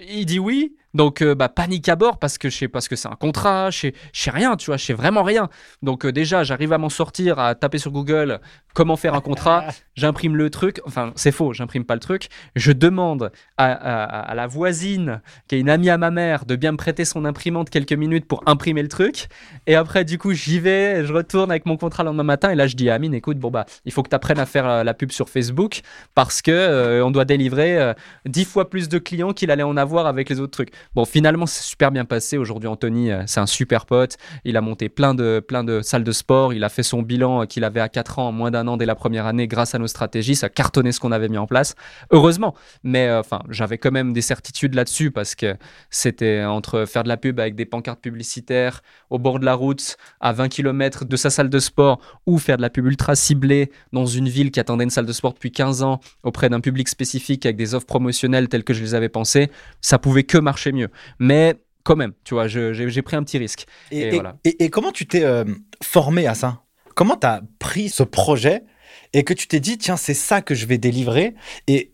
[0.08, 0.74] il dit oui.
[0.94, 3.70] Donc, euh, bah, panique à bord parce que je sais parce que c'est un contrat,
[3.70, 5.48] je sais, je sais rien, tu vois, je sais vraiment rien.
[5.82, 8.40] Donc, euh, déjà, j'arrive à m'en sortir, à taper sur Google
[8.74, 9.64] comment faire un contrat.
[9.96, 10.80] J'imprime le truc.
[10.86, 12.28] Enfin, c'est faux, j'imprime pas le truc.
[12.54, 16.54] Je demande à, à- à la voisine, qui est une amie à ma mère, de
[16.56, 19.26] bien me prêter son imprimante quelques minutes pour imprimer le truc.
[19.66, 22.50] Et après, du coup, j'y vais, je retourne avec mon contrat le lendemain matin.
[22.50, 24.46] Et là, je dis à Amine, écoute, bon, bah, il faut que tu apprennes à
[24.46, 25.80] faire euh, la pub sur Facebook
[26.14, 27.92] parce que euh, on doit délivrer
[28.26, 30.70] 10 fois plus de clients qu'il allait en avoir avec les autres trucs.
[30.94, 32.38] Bon, finalement, c'est super bien passé.
[32.38, 34.16] Aujourd'hui, Anthony, euh, c'est un super pote.
[34.44, 36.52] Il a monté plein de, plein de salles de sport.
[36.52, 38.86] Il a fait son bilan euh, qu'il avait à 4 ans moins d'un an dès
[38.86, 40.36] la première année grâce à nos stratégies.
[40.36, 41.74] Ça a cartonné ce qu'on avait mis en place.
[42.10, 42.54] Heureusement.
[42.82, 45.56] Mais euh, enfin, j'avais quand même des certitudes là-dessus parce que
[45.90, 49.96] c'était entre faire de la pub avec des pancartes publicitaires au bord de la route
[50.20, 53.70] à 20 km de sa salle de sport ou faire de la pub ultra ciblée
[53.92, 56.88] dans une ville qui attendait une salle de sport depuis 15 ans auprès d'un public
[56.88, 60.67] spécifique avec des offres promotionnelles telles que je les avais pensées, ça pouvait que marcher
[60.72, 60.88] mieux.
[61.18, 63.66] Mais quand même, tu vois, j'ai pris un petit risque.
[63.90, 64.36] Et, Et et- voilà.
[64.44, 65.44] et- comment tu t'es euh,
[65.82, 66.62] formé à ça?
[66.94, 68.64] Comment tu as pris ce projet
[69.12, 71.34] et que tu t'es dit, tiens, c'est ça que je vais délivrer?
[71.66, 71.92] Et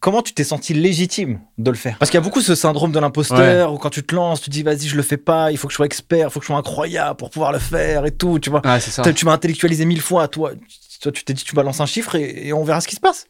[0.00, 1.98] comment tu t'es senti légitime de le faire?
[1.98, 4.46] Parce qu'il y a beaucoup ce syndrome de l'imposteur où quand tu te lances, tu
[4.46, 6.40] te dis, vas-y, je le fais pas, il faut que je sois expert, il faut
[6.40, 8.62] que je sois incroyable pour pouvoir le faire et tout, tu vois.
[8.64, 9.12] Ah, ça.
[9.12, 10.52] Tu m'as intellectualisé mille fois, toi.
[11.00, 13.00] Toi, tu t'es dit, tu balances un chiffre et, et on verra ce qui se
[13.00, 13.26] passe.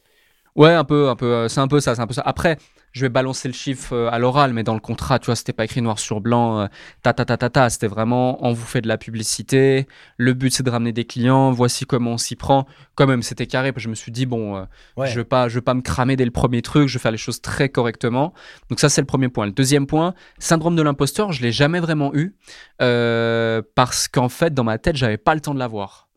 [0.55, 1.31] Ouais, un peu, un peu.
[1.31, 2.23] euh, C'est un peu ça, c'est un peu ça.
[2.25, 2.57] Après,
[2.91, 5.53] je vais balancer le chiffre euh, à l'oral, mais dans le contrat, tu vois, c'était
[5.53, 6.59] pas écrit noir sur blanc.
[6.61, 6.67] euh,
[7.03, 7.69] ta ta ta ta ta.
[7.69, 9.87] C'était vraiment, on vous fait de la publicité.
[10.17, 11.51] Le but, c'est de ramener des clients.
[11.51, 12.65] Voici comment on s'y prend.
[12.95, 13.71] Quand même, c'était carré.
[13.71, 14.63] parce que Je me suis dit bon, euh,
[14.97, 15.07] Ouais.
[15.07, 16.87] je veux pas, je veux pas me cramer dès le premier truc.
[16.87, 18.33] Je vais faire les choses très correctement.
[18.69, 19.45] Donc ça, c'est le premier point.
[19.45, 22.35] Le deuxième point, syndrome de l'imposteur, je l'ai jamais vraiment eu
[22.81, 26.08] euh, parce qu'en fait, dans ma tête, j'avais pas le temps de l'avoir.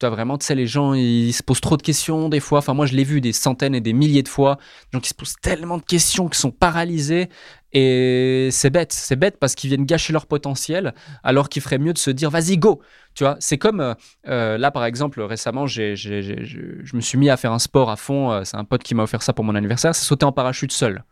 [0.00, 2.60] Tu vois, vraiment, tu sais, les gens, ils se posent trop de questions des fois.
[2.60, 4.58] Enfin, moi, je l'ai vu des centaines et des milliers de fois.
[4.92, 7.28] Des gens qui se posent tellement de questions, qui sont paralysés.
[7.72, 8.92] Et c'est bête.
[8.92, 12.30] C'est bête parce qu'ils viennent gâcher leur potentiel alors qu'il ferait mieux de se dire,
[12.30, 12.80] vas-y, go.
[13.14, 13.94] Tu vois, c'est comme euh,
[14.28, 17.52] euh, là, par exemple, récemment, j'ai, j'ai- j'ai- je je me suis mis à faire
[17.52, 18.30] un sport à fond.
[18.30, 19.94] euh, C'est un pote qui m'a offert ça pour mon anniversaire.
[19.94, 21.04] C'est sauter en parachute seul.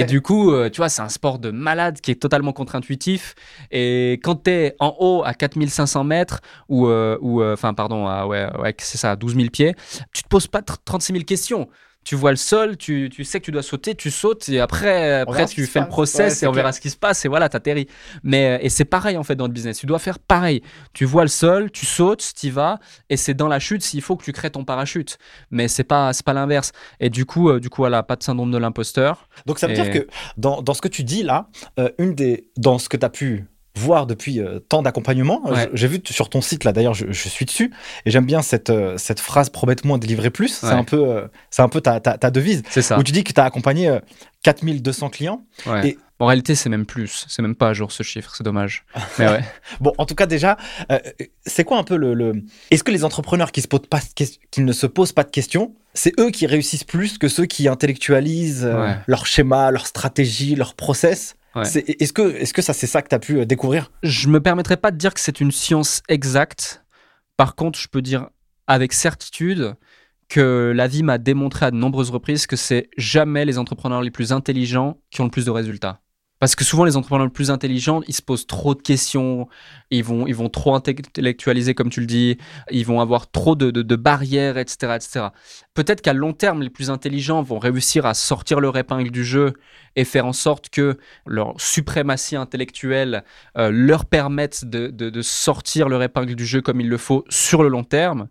[0.00, 3.34] Et du coup, euh, tu vois, c'est un sport de malade qui est totalement contre-intuitif.
[3.70, 8.26] Et quand tu es en haut à 4500 mètres, ou, euh, ou enfin, pardon, à,
[8.26, 9.74] ouais, ouais, c'est ça, à 12 000 pieds,
[10.12, 11.68] tu te poses pas tr- 36 000 questions.
[12.06, 15.14] Tu vois le sol, tu, tu sais que tu dois sauter, tu sautes, et après,
[15.22, 17.48] après tu fais le process Ouais, et on verra ce qui se passe, et voilà,
[17.48, 17.88] t'atterris.
[18.22, 19.76] Mais, euh, et c'est pareil en fait dans le business.
[19.76, 20.62] Tu dois faire pareil.
[20.92, 22.78] Tu vois le sol, tu sautes, tu vas,
[23.10, 25.18] et c'est dans la chute s'il faut que tu crées ton parachute.
[25.50, 26.70] Mais c'est pas, c'est pas l'inverse.
[27.00, 29.28] Et du coup, euh, du coup, voilà, pas de syndrome de l'imposteur.
[29.46, 31.48] Donc ça veut Et- dire que dans, dans ce que tu dis là,
[31.80, 35.52] euh, une des, dans ce que tu as pu voir depuis euh, tant d'accompagnement, euh,
[35.54, 35.70] Ouais.
[35.74, 37.72] j'ai vu sur ton site là d'ailleurs, je, je suis dessus
[38.04, 40.48] et j'aime bien cette, euh, cette phrase promette-moi délivrer plus.
[40.48, 42.98] C'est un peu, euh, c'est un peu ta, ta, ta devise C'est ça.
[42.98, 44.00] où tu dis que tu as accompagné euh,
[44.42, 45.42] 4200 clients.
[45.66, 45.88] Ouais.
[45.90, 47.26] Et- En réalité, c'est même plus.
[47.28, 48.86] C'est même pas à jour ce chiffre, c'est dommage.
[49.18, 49.40] Mais ouais.
[49.80, 50.56] Bon, en tout cas déjà,
[51.44, 54.04] c'est quoi un peu le, le- Est-ce que les entrepreneurs qui, se posent pas, de
[54.14, 57.44] ques- qui ne se posent pas de questions, c'est eux qui réussissent plus que ceux
[57.44, 58.70] qui intellectualisent
[59.06, 61.36] leur schéma, leur stratégie, leur process?
[61.56, 61.62] Ouais.
[61.64, 63.90] Est-ce que, est-ce que ça c'est ça que tu as pu euh, découvrir?
[64.02, 66.84] Je me permettrai pas de dire que c'est une science exacte.
[67.36, 68.28] Par contre, je peux dire
[68.66, 69.74] avec certitude
[70.28, 74.10] que la vie m'a démontré à de nombreuses reprises que c'est jamais les entrepreneurs les
[74.10, 76.00] plus intelligents qui ont le plus de résultats.
[76.38, 79.48] Parce que souvent, les entrepreneurs les plus intelligents, ils se posent trop de questions,
[79.90, 82.38] ils vont, ils vont trop intellectualiser, comme tu le dis,
[82.70, 84.94] ils vont avoir trop de, de- barrières, etc.
[84.96, 85.26] etc.
[85.74, 89.54] Peut-être qu'à long terme, les plus intelligents vont réussir à sortir leur épingle du jeu
[89.94, 93.24] et faire en sorte que leur suprématie intellectuelle
[93.56, 97.62] euh, leur permette de, de- sortir leur épingle du jeu comme il le faut sur
[97.62, 98.28] le long terme.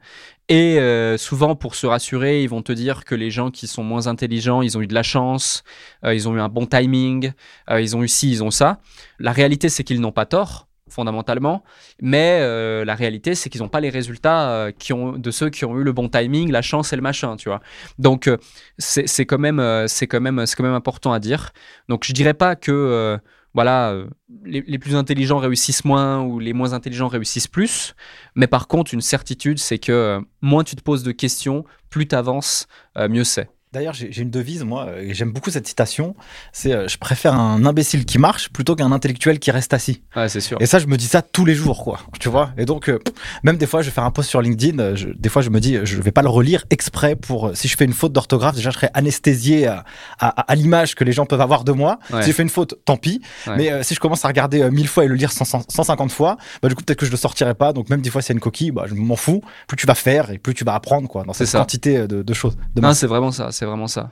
[0.47, 3.83] Et euh, souvent, pour se rassurer, ils vont te dire que les gens qui sont
[3.83, 5.63] moins intelligents, ils ont eu de la chance,
[6.03, 7.31] euh, ils ont eu un bon timing,
[7.71, 8.79] ils ont eu ci, ils ont ça.
[9.17, 11.63] La réalité, c'est qu'ils n'ont pas tort, fondamentalement,
[12.01, 15.49] mais euh, la réalité, c'est qu'ils n'ont pas les résultats euh, qui ont, de ceux
[15.49, 17.61] qui ont eu le bon timing, la chance et le machin, tu vois.
[17.97, 18.37] Donc, euh,
[18.77, 21.51] c'est quand, même, quand, quand même important à dire.
[21.89, 23.19] Donc, je dirais pas que...
[23.53, 23.95] voilà,
[24.43, 27.95] les, les plus intelligents réussissent moins ou les moins intelligents réussissent plus.
[28.35, 32.15] Mais par contre, une certitude, c'est que moins tu te poses de questions, plus tu
[32.15, 32.67] avances,
[32.97, 33.54] mieux c'est.
[33.75, 36.15] D'ailleurs, j'ai une devise, moi, euh, et j'aime beaucoup cette citation.
[36.53, 40.01] C'est euh, Je préfère un imbécile qui marche plutôt qu'un intellectuel qui reste assis.
[40.15, 40.57] Ouais, c'est sûr.
[40.61, 41.99] Et ça, je me dis ça tous les jours, quoi.
[42.19, 42.99] Tu vois Et donc, euh,
[43.43, 44.95] même des fois, je vais faire un post sur LinkedIn.
[44.95, 47.51] je- des fois, je me dis, je vais pas le relire exprès pour.
[47.53, 49.83] Si je fais une faute d'orthographe, déjà, je serais anesthésié à,
[50.19, 51.99] à- à l'image que les gens peuvent avoir de moi.
[52.11, 52.21] Ouais.
[52.23, 53.21] Si je fais une faute, tant pis.
[53.47, 53.57] Ouais.
[53.57, 56.37] Mais euh, si je commence à regarder 1000 fois et le lire 100 150 fois,
[56.61, 57.73] bah, du coup, peut-être que je le sortirai pas.
[57.73, 59.41] Donc, même des fois, s'il y a une coquille, bah, je m'en fous.
[59.67, 62.21] Plus tu vas faire et plus tu vas apprendre, quoi, dans C'est cette quantité de,
[62.23, 62.55] de choses.
[62.93, 64.11] c'est vraiment ça, c'est vraiment ça.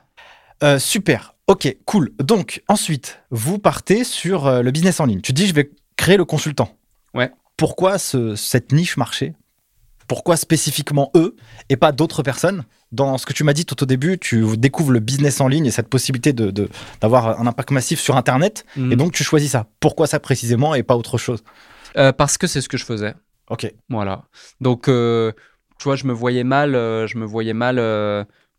[0.63, 1.35] Euh, super.
[1.47, 1.75] Ok.
[1.85, 2.09] Cool.
[2.19, 5.21] Donc ensuite, vous partez sur euh, le business en ligne.
[5.21, 6.75] Tu dis, je vais créer le consultant.
[7.13, 7.31] Ouais.
[7.57, 9.33] Pourquoi ce- cette niche marché?
[10.07, 11.35] Pourquoi spécifiquement eux
[11.69, 12.63] et pas d'autres personnes?
[12.91, 15.65] Dans ce que tu m'as dit tout au début, tu découvres le business en ligne
[15.65, 16.67] et cette possibilité de-
[17.01, 18.65] d'avoir un impact massif sur Internet.
[18.77, 19.67] Et donc tu choisis ça.
[19.79, 21.43] Pourquoi ça précisément et pas autre chose?
[21.97, 23.13] Euh, parce que c'est ce que je faisais.
[23.49, 23.71] Ok.
[23.89, 24.23] Voilà.
[24.61, 26.71] Donc, tu vois, je me voyais mal.
[26.73, 27.77] je me voyais mal.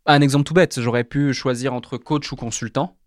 [0.06, 2.98] Un exemple tout bête, j'aurais pu choisir entre coach ou consultant.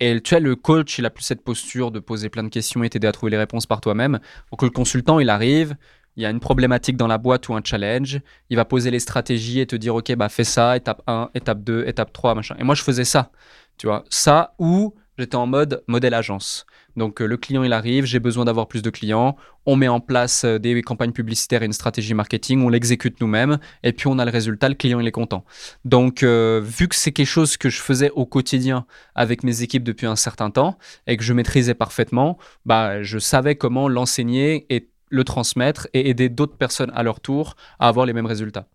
[0.00, 2.82] Et tu vois, le coach, il a plus cette posture de poser plein de questions
[2.82, 4.20] et t'aider à trouver les réponses par toi-même.
[4.50, 5.76] Donc, le consultant, il arrive,
[6.16, 9.00] il y a une problématique dans la boîte ou un challenge, il va poser les
[9.00, 12.56] stratégies et te dire, OK, bah, fais ça, étape 1, étape 2, étape 3, machin.
[12.58, 13.32] Et moi, je faisais ça,
[13.76, 14.04] tu vois.
[14.08, 16.64] Ça, ou j'étais en mode modèle agence.
[16.96, 20.00] Donc, euh, le client, il arrive, j'ai besoin d'avoir plus de clients, on met en
[20.00, 24.18] place euh, des campagnes publicitaires et une stratégie marketing, on l'exécute nous-mêmes, et puis on
[24.18, 25.44] a le résultat, le client, il est content.
[25.84, 29.84] Donc, euh, vu que c'est quelque chose que je faisais au quotidien avec mes équipes
[29.84, 34.88] depuis un certain temps et que je maîtrisais parfaitement, bah, je savais comment l'enseigner et
[35.08, 38.66] le transmettre et aider d'autres personnes à leur tour à avoir les mêmes résultats.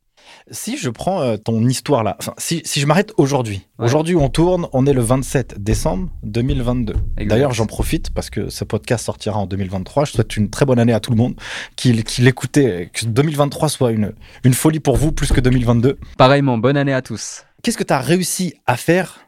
[0.50, 3.86] Si je prends euh, ton histoire là, enfin, si, si je m'arrête aujourd'hui, Ouais.
[3.86, 6.94] aujourd'hui on tourne, on est le 27 décembre 2022.
[7.18, 7.28] Exact.
[7.30, 10.06] D'ailleurs, j'en profite parce que ce podcast sortira en 2023.
[10.06, 11.36] Je souhaite une très bonne année à tout le monde
[11.76, 14.14] qui, qui l'écoutait, que 2023 soit une,
[14.44, 15.98] une folie pour vous plus que 2022.
[16.18, 17.44] Pareillement, bonne année à tous.
[17.64, 19.20] Qu'est-ce que tu as réussi à faire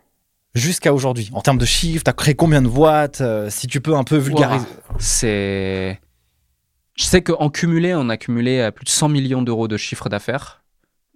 [0.56, 1.30] jusqu'à aujourd'hui?
[1.34, 4.04] En termes de chiffres Tu as créé combien de boîtes Euh, Si tu peux un
[4.04, 4.66] peu vulgariser?
[5.00, 6.00] C'est.
[6.96, 10.10] Je sais qu'en cumulé, on a cumulé euh, plus de 100 millions d'euros de chiffre
[10.10, 10.63] d'affaires.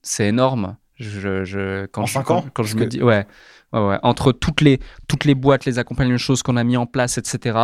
[0.07, 0.77] C'est énorme.
[0.95, 3.03] Je, je- quand En je, cinq quand, ans quand je Parce me dis.
[3.03, 3.27] Ouais,
[3.73, 3.99] ouais, ouais.
[4.03, 7.17] Entre toutes les, toutes les boîtes, les accompagnements, les choses qu'on a mis en place,
[7.17, 7.59] etc.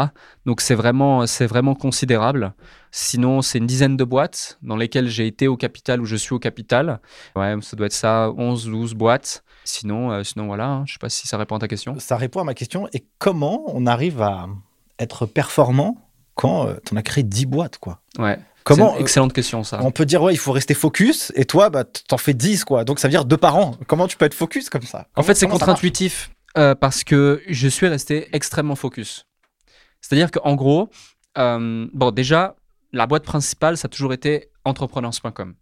[0.45, 2.53] Donc c'est vraiment, c'est vraiment considérable.
[2.91, 6.33] Sinon, c'est une dizaine de boîtes dans lesquelles j'ai été au capital ou je suis
[6.35, 6.99] au capital.
[7.35, 9.43] Ouais, ça doit être ça, 11, 12 boîtes.
[9.63, 10.83] Sinon, euh, sinon voilà, hein.
[10.85, 11.95] je sais pas si ça répond à ta question.
[11.97, 12.87] Ça répond à ma question.
[12.93, 14.47] Et comment on arrive à
[14.99, 15.97] être performant
[16.35, 18.01] quand tu en as créé 10 boîtes quoi?
[18.19, 18.37] Ouais.
[18.63, 19.79] Comment une excellente question, ça.
[19.83, 22.83] On peut dire, ouais, il faut rester focus, et toi, bah, t'en fais 10, quoi.
[22.83, 23.75] Donc ça veut dire deux par an.
[23.87, 25.07] Comment tu peux être focus comme ça?
[25.15, 29.25] En fait, c'est contre-intuitif euh, parce que je suis resté extrêmement focus.
[30.01, 30.89] C'est-à-dire qu'en gros,
[31.37, 32.55] euh, bon, déjà,
[32.91, 35.55] la boîte principale, ça a toujours été entrepreneurs.com.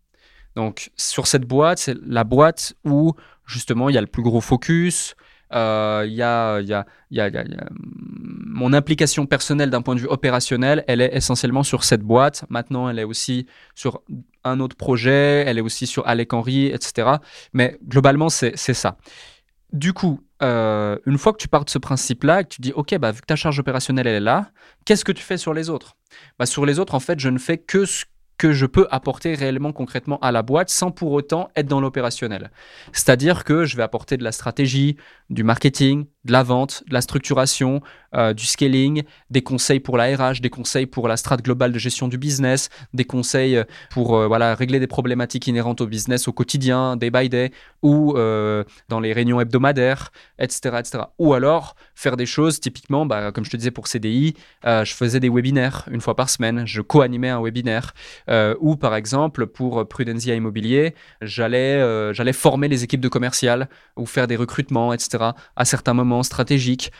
[0.56, 3.14] Donc, sur cette boîte, c'est la boîte où,
[3.46, 5.16] justement, il y a le plus gros focus.
[5.54, 6.74] Euh, Il y, a, y,
[7.12, 7.30] y, a,
[7.70, 12.46] mon implication personnelle d'un point de vue opérationnel, elle est essentiellement sur cette boîte.
[12.50, 14.02] Maintenant, elle est aussi sur
[14.44, 17.10] un autre projet, elle est aussi sur Alec Henry, etc.
[17.54, 18.98] Mais globalement, c'est c'est ça.
[19.74, 22.98] Du coup, euh, une fois que tu pars de ce principe-là, que tu dis, OK,
[22.98, 24.52] bah, vu que ta charge opérationnelle, elle est là,
[24.86, 25.96] qu'est-ce que tu fais sur les autres?
[26.40, 28.06] Bah, Sur les autres, en fait, je ne fais que ce
[28.42, 32.50] que je peux apporter réellement, concrètement à la boîte sans pour autant être dans l'opérationnel.
[32.92, 34.98] C'est-à-dire que je vais apporter de la stratégie,
[35.30, 37.82] du marketing, de la vente, de la structuration,
[38.14, 41.80] euh, du scaling, des conseils pour la RH, des conseils pour la strate globale de
[41.80, 46.34] gestion du business, des conseils pour euh, voilà, régler des problématiques inhérentes au business au
[46.34, 51.04] quotidien, day by day, ou euh, dans les réunions hebdomadaires, etc., etc.
[51.18, 54.94] Ou alors faire des choses, typiquement, bah, comme je te disais pour CDI, euh, je
[54.94, 57.94] faisais des webinaires une fois par semaine, je co-animais un webinaire,
[58.30, 63.70] euh, ou par exemple pour Prudensia Immobilier, j'allais euh, j'allais former les équipes de commercial
[63.98, 66.92] ou faire des recrutements, etc., à certains moments stratégiques.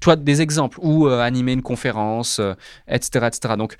[0.00, 2.54] Tu vois, des exemples, ou euh, animer une conférence, euh,
[2.86, 3.54] etc., etc.
[3.56, 3.76] Donc,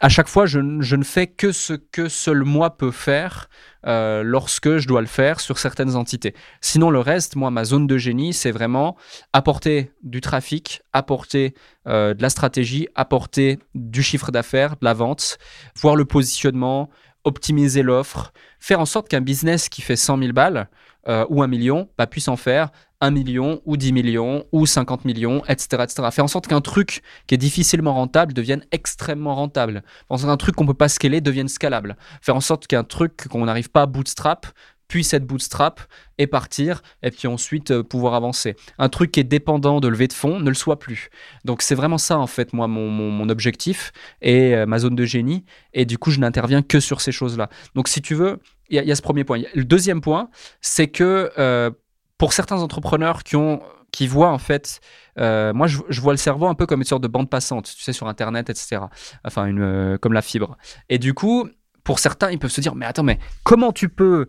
[0.00, 3.48] à chaque fois, je, ne fais que ce que seul moi peut faire
[3.86, 6.34] euh, lorsque je dois le faire sur certaines entités.
[6.60, 8.96] Sinon, le reste, moi, ma zone de génie, c'est vraiment
[9.32, 11.54] apporter du trafic, apporter
[11.86, 15.38] de la stratégie, apporter du chiffre d'affaires, de la vente,
[15.76, 16.90] voir le positionnement,
[17.24, 20.68] optimiser l'offre, faire en sorte qu'un business qui fait 100 000 balles
[21.08, 25.04] euh, ou un million bah, puisse en faire 1 million ou 10 millions ou 50
[25.04, 25.82] millions, etc.
[25.82, 26.08] etc.
[26.10, 29.82] Faire en sorte qu'un truc qui est difficilement rentable devienne extrêmement rentable.
[29.84, 31.96] Faire en sorte qu'un truc qu'on ne peut pas scaler devienne scalable.
[32.22, 34.46] Faire en sorte qu'un truc qu'on n'arrive pas à bootstrap
[34.88, 35.80] puisse être bootstrap
[36.18, 38.54] et partir, et puis ensuite euh, pouvoir avancer.
[38.78, 41.08] Un truc qui est dépendant de levée de fonds ne le soit plus.
[41.44, 45.44] Donc c'est vraiment ça, en fait, moi, mon objectif et euh, ma zone de génie.
[45.72, 47.48] Et du coup, je n'interviens que sur ces choses-là.
[47.74, 48.38] Donc si tu veux,
[48.68, 49.40] il y, a- ce premier point.
[49.54, 51.70] Le deuxième point, c'est que euh,
[52.18, 54.80] pour certains entrepreneurs qui ont qui voient en fait,
[55.20, 57.82] euh, moi je, vois le cerveau un peu comme une sorte de bande passante, tu
[57.82, 58.82] sais, sur Internet, etc.
[59.24, 60.56] Enfin, une, euh, comme la fibre.
[60.88, 61.48] Et du coup,
[61.84, 64.26] pour certains, ils peuvent se dire, mais attends, mais comment tu peux,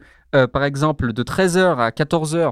[0.51, 2.51] par exemple, de 13h à 14h, euh,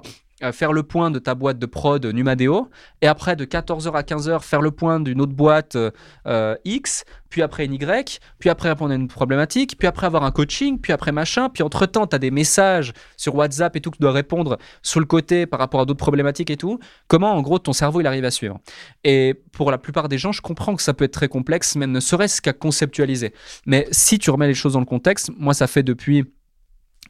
[0.51, 2.69] faire le point de ta boîte de prod Numadeo,
[3.01, 5.77] et après de 14h à 15h faire le point d'une autre boîte
[6.25, 10.23] euh, X, puis après une Y, puis après répondre à une problématique, puis après avoir
[10.23, 13.89] un coaching, puis après machin, puis entre-temps, tu as des messages sur WhatsApp et tout
[13.89, 16.79] que tu dois répondre sur le côté par rapport à d'autres problématiques et tout.
[17.07, 18.59] Comment, en gros, ton cerveau, il arrive à suivre?
[19.03, 21.91] Et pour la plupart des gens, je comprends que ça peut être très complexe, même
[21.91, 23.33] ne serait-ce qu'à conceptualiser.
[23.65, 26.25] Mais si tu remets les choses dans le contexte, moi, ça fait depuis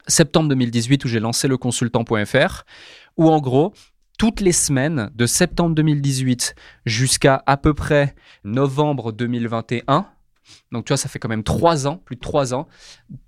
[0.06, 2.64] septembre 2018 où j'ai lancé le consultant.fr,
[3.16, 3.72] où en gros,
[4.18, 6.54] toutes les semaines de septembre 2018
[6.86, 10.06] jusqu'à à peu près novembre 2021,
[10.72, 12.66] donc tu vois, ça fait quand même trois ans, plus de trois ans,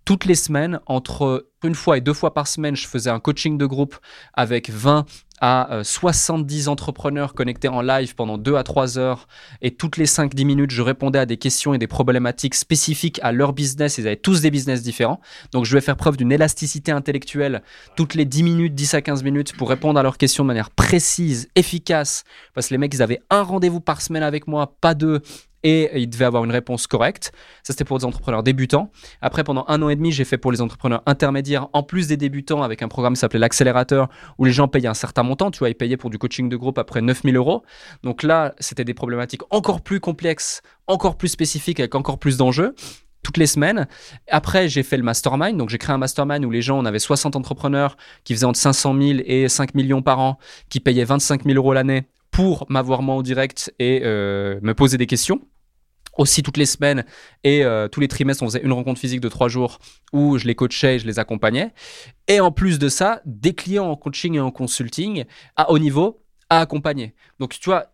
[0.05, 3.59] toutes les semaines, entre une fois et deux fois par semaine, je faisais un coaching
[3.59, 3.97] de groupe
[4.35, 5.05] avec 20
[5.41, 9.29] à 70 euh, entrepreneurs connectés en live pendant 2 à 3 heures
[9.61, 13.33] et toutes les 5-10 minutes, je répondais à des questions et des problématiques spécifiques à
[13.33, 13.99] leur business.
[13.99, 15.21] Ils avaient tous des business différents.
[15.53, 17.63] Donc je vais faire preuve d'une élasticité intellectuelle
[17.97, 20.71] toutes les 10 minutes, 10 à 15 minutes pour répondre à leurs questions de manière
[20.71, 22.25] précise, efficace.
[22.55, 25.21] Parce que les mecs, ils avaient un rendez-vous par semaine avec moi, pas deux
[25.67, 27.33] et il devait avoir une réponse correcte.
[27.65, 28.93] Ça, c'était pour des entrepreneurs débutants.
[29.21, 32.17] Après, pendant un an et demi, j'ai fait pour les entrepreneurs intermédiaires, en plus des
[32.17, 35.51] débutants, avec un programme qui s'appelait l'accélérateur, où les gens payaient un certain montant.
[35.51, 37.65] Tu vois, ils payaient pour du coaching de groupe après 9000 euros.
[38.05, 42.77] Donc là, c'était des problématiques encore plus complexes, encore plus spécifiques, avec encore plus d'enjeux
[43.25, 43.89] toutes les semaines.
[44.31, 45.57] Après, j'ai fait le mastermind.
[45.57, 48.61] Donc, j'ai créé un mastermind où les gens, on avait 60 entrepreneurs qui faisaient entre
[48.61, 53.03] 500 000 et 5 millions par an, qui payaient 25 000 euros l'année pour m'avoir
[53.03, 55.41] moi en direct et euh, me poser des questions
[56.19, 57.05] aussi toutes les semaines
[57.45, 59.79] et euh, tous les trimestres, on faisait une rencontre physique de trois jours
[60.13, 61.73] où je les coachais je les accompagnais.
[62.29, 65.25] Et en plus de ça, des clients en coaching et en consulting
[65.57, 67.15] à haut niveau à accompagner.
[67.41, 67.93] Donc, tu vois,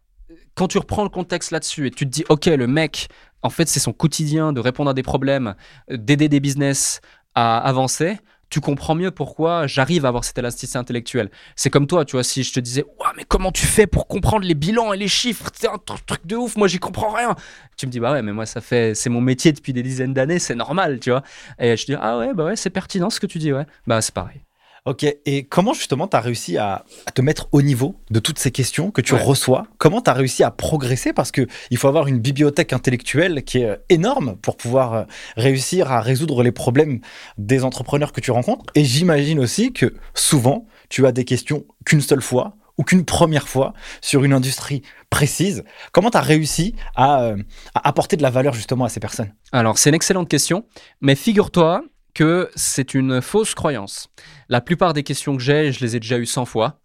[0.54, 3.08] quand tu reprends le contexte là-dessus et tu te dis, OK, le mec,
[3.42, 5.54] en fait, c'est son quotidien de répondre à des problèmes,
[5.90, 7.00] d'aider des business
[7.34, 8.18] à avancer
[8.52, 11.30] tu comprends mieux pourquoi j'arrive à avoir cette élasticité intellectuelle.
[11.56, 14.06] C'est comme toi, tu vois, si je te disais, ouais, mais comment tu fais pour
[14.06, 15.50] comprendre les bilans et les chiffres?
[15.54, 17.34] C'est un truc de ouf, moi j'y comprends rien.
[17.78, 20.12] Tu me dis, bah ouais, mais moi ça fait, c'est mon métier depuis des dizaines
[20.12, 21.22] d'années, c'est normal, tu vois.
[21.58, 23.64] Et je dis, ah ouais, bah ouais, c'est pertinent ce que tu dis, ouais.
[23.86, 24.42] Bah c'est pareil.
[24.84, 28.50] Ok, et comment justement tu as réussi à, te mettre au niveau de toutes ces
[28.50, 29.68] questions que tu reçois?
[29.78, 31.12] Comment tu as réussi à progresser?
[31.12, 35.04] Parce qu'il faut avoir une bibliothèque intellectuelle qui est euh, énorme pour pouvoir euh,
[35.36, 36.98] réussir à résoudre les problèmes
[37.38, 38.64] des entrepreneurs que tu rencontres.
[38.74, 43.48] Et j'imagine aussi que souvent, tu as des questions qu'une seule fois ou qu'une première
[43.48, 45.62] fois sur une industrie précise.
[45.92, 47.36] Comment tu as réussi à, euh,
[47.76, 49.32] à apporter de la valeur justement à ces personnes?
[49.52, 50.64] Alors, c'est une excellente question,
[51.00, 54.08] mais figure-toi que c'est une fausse croyance.
[54.48, 56.80] La plupart des questions que j'ai, je les ai déjà eues 100 fois.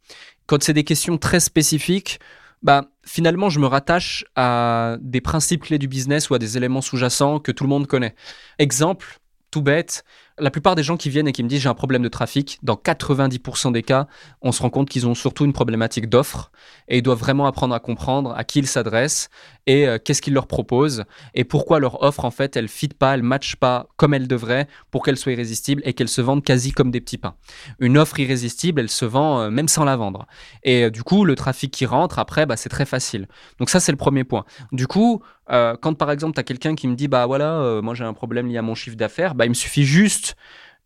[0.45, 2.19] Quand c'est des questions très spécifiques,
[2.63, 6.81] bah, finalement, je me rattache à des principes clés du business ou à des éléments
[6.81, 8.15] sous-jacents que tout le monde connaît.
[8.57, 9.19] Exemple,
[9.51, 10.03] tout bête,
[10.39, 12.60] la plupart des gens qui viennent et qui me disent j'ai un problème de trafic,
[12.62, 14.08] dans 90% des cas,
[14.41, 16.52] on se rend compte qu'ils ont surtout une problématique d'offre
[16.88, 19.30] et ils doivent vraiment apprendre à comprendre à qui ils s'adressent
[19.65, 23.15] et euh, qu'est-ce qu'ils leur proposent et pourquoi leur offre en fait elle fit pas,
[23.15, 26.71] elle match pas comme elle devrait pour qu'elle soit irrésistible et qu'elle se vende quasi
[26.71, 27.36] comme des petits pains.
[27.80, 30.28] Une offre irrésistible, elle se vend euh, même sans la vendre.
[30.63, 33.28] Et euh, du coup, le trafic qui rentre après, bah, c'est très facile.
[33.60, 34.45] Donc ça c'est le premier point.
[34.71, 38.04] Du coup, quand par exemple tu as quelqu'un qui me dit bah voilà, moi j'ai
[38.04, 40.26] un problème lié à mon chiffre d'affaires, bah il me suffit juste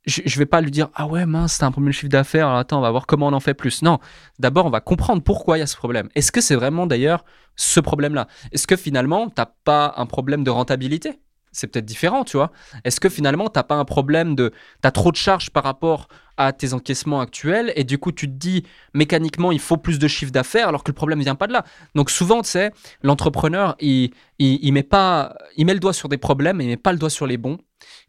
[0.06, 2.50] je, ne vais pas lui dire ah ouais mince t'as un problème de chiffre d'affaires
[2.50, 3.82] attends on va voir comment on en fait plus.
[3.82, 4.00] Non
[4.40, 6.10] d'abord on va comprendre pourquoi il y a ce problème.
[6.16, 7.26] Est-ce que c'est vraiment d'ailleurs
[7.56, 11.20] ce problème là est-ce que finalement t'as pas un problème de rentabilité?
[11.52, 12.52] C'est peut-être différent, tu vois.
[12.84, 14.50] Est-ce que finalement, tu n'as pas un problème de...
[14.82, 18.28] Tu as trop de charges par rapport à tes encaissements actuels et du coup, tu
[18.28, 21.36] te dis mécaniquement, il faut plus de chiffre d'affaires alors que le problème ne vient
[21.36, 21.66] pas de là.
[21.94, 22.72] Donc souvent, tu sais,
[23.04, 25.36] l'entrepreneur, il, il, met pas...
[25.58, 27.38] Il met le doigt sur des problèmes, mais il met pas le doigt sur les
[27.38, 27.58] bons.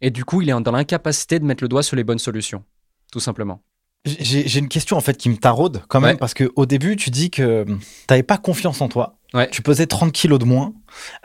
[0.00, 2.64] Et du coup, il est dans l'incapacité de mettre le doigt sur les bonnes solutions,
[3.10, 3.62] tout simplement.
[4.04, 7.10] J'ai une question en fait qui me taraude quand même parce que au début tu
[7.10, 7.78] dis que tu
[8.10, 9.18] n'avais pas confiance en toi.
[9.50, 10.74] Tu pesais 30 kilos de moins.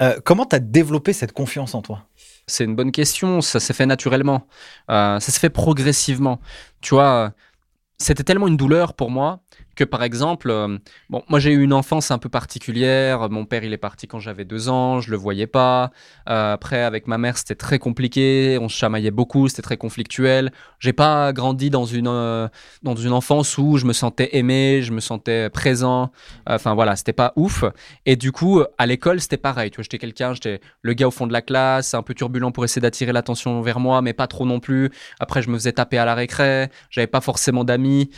[0.02, 2.06] Euh, comment tu as développé cette confiance en toi?
[2.46, 3.42] C'est une bonne question.
[3.42, 4.48] Ça s'est fait naturellement.
[4.90, 6.40] Euh, ça s'est fait progressivement.
[6.80, 7.34] Tu vois,
[7.98, 9.42] c'était tellement une douleur pour moi
[9.78, 10.78] que par exemple, euh,
[11.10, 13.30] bon, moi j'ai eu une enfance un peu particulière.
[13.30, 15.92] Mon père il est parti quand j'avais deux ans, je le voyais pas.
[16.28, 20.52] Euh, après avec ma mère c'était très compliqué, on se chamaillait beaucoup, c'était très conflictuel.
[20.80, 22.50] J'ai pas grandi dans une euh,
[22.82, 26.12] dans une enfance où je me sentais aimé, je me sentais présent.
[26.48, 27.64] Enfin voilà, c'était pas ouf.
[28.06, 29.70] Et du coup à l'école c'était pareil.
[29.70, 32.52] Tu vois, j'étais quelqu'un, j'étais le gars au fond de la classe, un peu turbulent
[32.52, 34.90] pour essayer d'attirer l'attention vers moi, mais pas trop non plus.
[35.20, 38.10] Après je me faisais taper à la récré, j'avais pas forcément d'amis.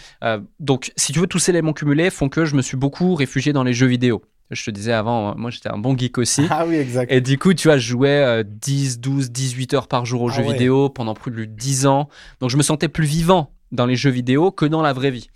[0.62, 3.64] donc si tu veux tous éléments cumulés font que je me suis beaucoup réfugié dans
[3.64, 4.22] les jeux vidéo.
[4.52, 6.48] Je te disais avant, moi j'étais un bon geek aussi.
[6.50, 7.12] Ah oui, exact.
[7.12, 10.34] Et du coup, tu vois, je jouais 10, 12, 18 heures par jour aux ah
[10.34, 12.10] jeux vidéo pendant plus de 10 ans.
[12.40, 15.30] Donc je me sentais plus vivant dans les jeux vidéo que dans la vraie vie.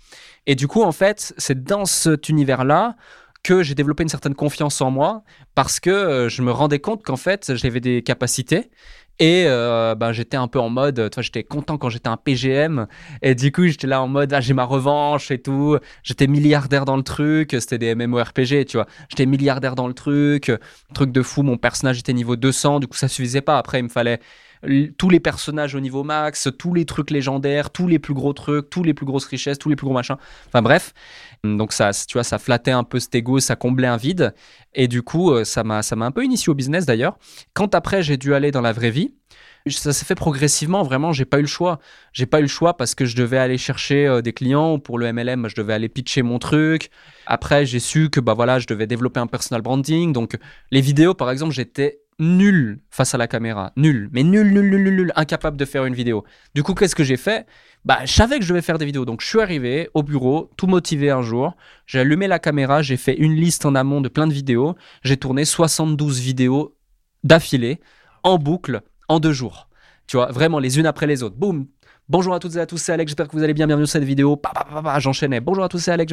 [0.46, 2.96] Et du coup, en fait, c'est dans cet univers-là
[3.42, 5.22] que j'ai développé une certaine confiance en moi
[5.54, 8.70] parce que euh, je me rendais compte qu'en fait, j'avais des capacités
[9.18, 12.86] et euh, ben, j'étais un peu en mode, toi, j'étais content quand j'étais un PGM.
[13.22, 15.78] Et du coup, j'étais là en mode, ah, j'ai ma revanche et tout.
[16.02, 17.52] J'étais milliardaire dans le truc.
[17.52, 18.86] C'était des MMORPG, tu vois.
[19.08, 20.50] J'étais milliardaire dans le truc.
[20.94, 21.42] Truc de fou.
[21.42, 22.80] Mon personnage était niveau 200.
[22.80, 23.58] Du coup, ça suffisait pas.
[23.58, 24.20] Après, il me fallait
[24.96, 28.70] tous les personnages au niveau max, tous les trucs légendaires, tous les plus gros trucs,
[28.70, 30.16] tous les plus grosses richesses, tous les plus gros machins.
[30.46, 30.94] Enfin bref,
[31.44, 34.34] donc ça, tu vois, ça flattait un peu cet ego, ça comblait un vide.
[34.74, 37.18] Et du coup, euh, ça m'a, ça m'a un peu initié au business d'ailleurs.
[37.52, 39.14] Quand après j'ai dû aller dans la vraie vie,
[39.70, 40.82] ça s'est fait progressivement.
[40.82, 41.78] Vraiment, j'ai pas eu le choix.
[42.12, 44.98] J'ai pas eu le choix parce que je devais aller chercher euh, des clients pour
[44.98, 45.48] le MLM.
[45.48, 46.90] Je devais aller pitcher mon truc.
[47.26, 50.12] Après, j'ai su que bah voilà, je devais développer un personal branding.
[50.12, 50.36] Donc,
[50.70, 53.72] les vidéos, par exemple, j'étais nul face à la caméra.
[53.76, 54.08] Nul.
[54.12, 55.12] Mais nul, nul, nul, nul, nul.
[55.16, 56.24] Incapable de faire une vidéo.
[56.54, 57.46] Du coup, qu'est-ce que j'ai fait?
[57.84, 59.04] Bah, je savais que je devais faire des vidéos.
[59.04, 61.56] Donc, je suis arrivé au bureau, tout motivé un jour.
[61.86, 64.74] J'ai allumé la caméra, j'ai fait une liste en amont de plein de vidéos.
[65.02, 66.76] J'ai tourné 72 vidéos
[67.24, 67.80] d'affilée,
[68.22, 69.68] en boucle, en deux jours.
[70.06, 71.36] Tu vois, vraiment les unes après les autres.
[71.36, 71.66] Boum,
[72.10, 73.94] Bonjour à toutes et à tous, c'est Alex, j'espère que vous allez bien, bienvenue sur
[73.94, 74.38] cette vidéo.
[74.98, 75.40] J'enchaînais.
[75.40, 76.12] Bonjour à tous, c'est Alex,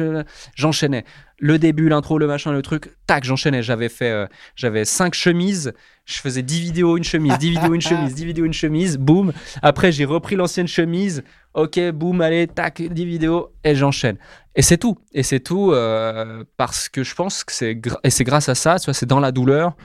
[0.54, 1.04] j'enchaînais.
[1.38, 3.62] Le début, l'intro, le machin, le truc, tac, j'enchaînais.
[3.62, 4.26] J'avais fait, euh,
[4.56, 5.74] j'avais cinq chemises,
[6.06, 9.34] je faisais 10 vidéos, une chemise, 10 vidéos, une chemise, 10 vidéos, une chemise, boum.
[9.60, 14.16] Après, j'ai repris l'ancienne chemise, ok, boum, allez, tac, 10 vidéos, et j'enchaîne.
[14.54, 14.96] Et c'est tout.
[15.12, 18.78] Et c'est tout euh, parce que je pense que c'est, et c'est grâce à ça,
[18.78, 19.76] c'est dans la douleur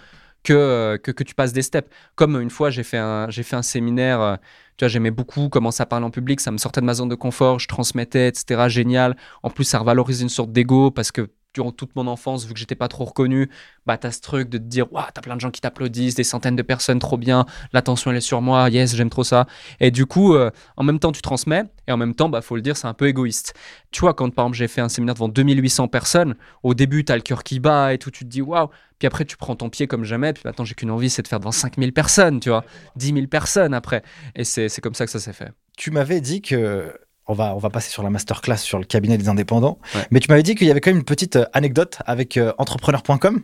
[0.43, 1.89] que, que, que, tu passes des steps.
[2.16, 4.36] Comme une fois, j'ai fait un, j'ai fait un séminaire euh,
[4.78, 7.09] tu vois, j'aimais beaucoup comment ça parle en public, ça me sortait de ma zone
[7.09, 8.69] de confort, je transmettais, etc.
[8.69, 9.17] Génial.
[9.43, 12.59] En plus, ça revalorisait une sorte d'ego parce que durant toute mon enfance, vu que
[12.59, 13.49] j'étais pas trop reconnu,
[13.85, 16.23] bah t'as ce truc de te dire, waouh, t'as plein de gens qui t'applaudissent, des
[16.23, 19.47] centaines de personnes, trop bien, l'attention elle est sur moi, yes, j'aime trop ça.
[19.79, 22.55] Et du coup, euh, en même temps, tu transmets, et en même temps, bah faut
[22.55, 23.55] le dire, c'est un peu égoïste.
[23.91, 27.15] Tu vois, quand par exemple j'ai fait un séminaire devant 2800 personnes, au début, t'as
[27.15, 28.69] le cœur qui bat et tout, tu te dis, waouh,
[28.99, 31.27] puis après, tu prends ton pied comme jamais, puis maintenant, j'ai qu'une envie, c'est de
[31.27, 32.63] faire devant 5000 personnes, tu vois,
[32.95, 34.03] 10 000 personnes après.
[34.35, 35.51] Et c'est comme ça que ça s'est fait.
[35.77, 36.91] Tu m'avais dit que
[37.28, 39.80] on va, on va passer sur la masterclass sur le cabinet des indépendants.
[40.11, 42.53] Mais tu m'avais dit qu'il y avait quand même une petite euh, anecdote avec euh,
[42.57, 43.41] entrepreneur.com.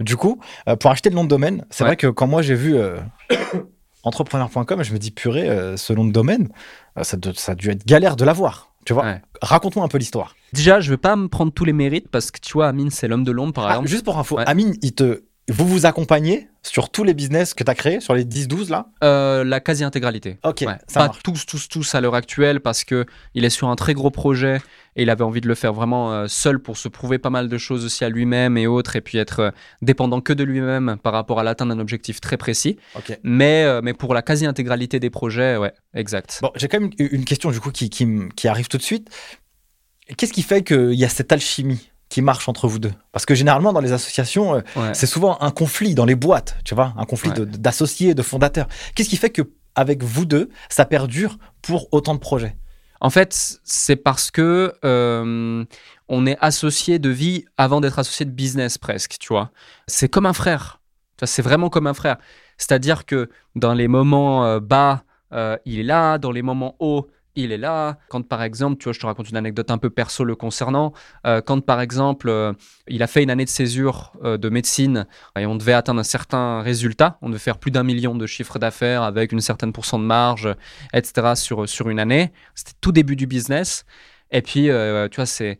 [0.00, 2.54] Du coup, euh, pour acheter le nom de domaine, c'est vrai que quand moi j'ai
[2.54, 2.76] vu
[4.04, 6.48] entrepreneur.com, je me dis purée, ce nom de domaine,
[7.02, 8.70] ça, ça, a dû être galère de l'avoir.
[8.84, 10.36] Tu vois Raconte-moi un peu l'histoire.
[10.52, 12.90] Déjà, je ne vais pas me prendre tous les mérites parce que tu vois, Amine,
[12.90, 13.88] c'est l'homme de l'ombre par ah, exemple.
[13.88, 17.70] Juste pour info, Amine, il te, vous vous accompagnez sur tous les business que tu
[17.70, 18.86] as créés, sur les 10-12 là?
[19.02, 20.38] Euh, La quasi-intégralité.
[20.42, 20.64] Ok,
[20.94, 24.62] Pas tous, tous, tous à l'heure actuelle parce qu'il est sur un très gros projet
[24.96, 27.50] et il avait envie de le faire vraiment euh, seul pour se prouver pas mal
[27.50, 29.50] de choses aussi à lui-même et autres et puis être euh,
[29.82, 32.78] dépendant que de lui-même par rapport à l'atteinte d'un objectif très précis.
[33.22, 36.38] Mais, mais pour la quasi-intégralité des projets, ouais, exact.
[36.40, 39.10] Bon, j'ai quand même une question du coup qui, qui, qui arrive tout de suite.
[40.16, 41.90] Qu'est-ce qui fait qu'il y a cette alchimie?
[42.08, 45.50] Qui marche entre vous deux Parce que généralement, dans les associations, euh, c'est souvent un
[45.50, 48.68] conflit dans les boîtes, tu vois, un conflit d'associés, de, fondateurs.
[48.94, 49.42] Qu'est-ce qui fait que
[49.74, 52.56] avec vous deux, ça perdure pour autant de projets?
[53.00, 55.64] En fait, c'est parce que euh,
[56.08, 59.50] on est associé de vie avant d'être associé de business presque, tu vois.
[59.86, 60.80] C'est comme un frère.
[61.22, 62.16] C'est vraiment comme un frère.
[62.56, 65.04] C'est-à-dire que dans les moments euh, bas,
[65.64, 67.98] il est là, dans les moments hauts, il est là.
[68.08, 70.92] Quand par exemple, tu vois, je te raconte une anecdote un peu perso le concernant.
[71.26, 72.52] Euh, quand par exemple, euh,
[72.88, 75.06] il a fait une année de césure euh, de médecine
[75.38, 78.58] et on devait atteindre un certain résultat, on devait faire plus d'un million de chiffre
[78.58, 80.48] d'affaires avec une certaine pourcent de marge,
[80.92, 81.34] etc.
[81.34, 82.32] sur, sur une année.
[82.54, 83.84] C'était tout début du business.
[84.30, 84.68] Et puis,
[85.10, 85.58] tu vois, c'est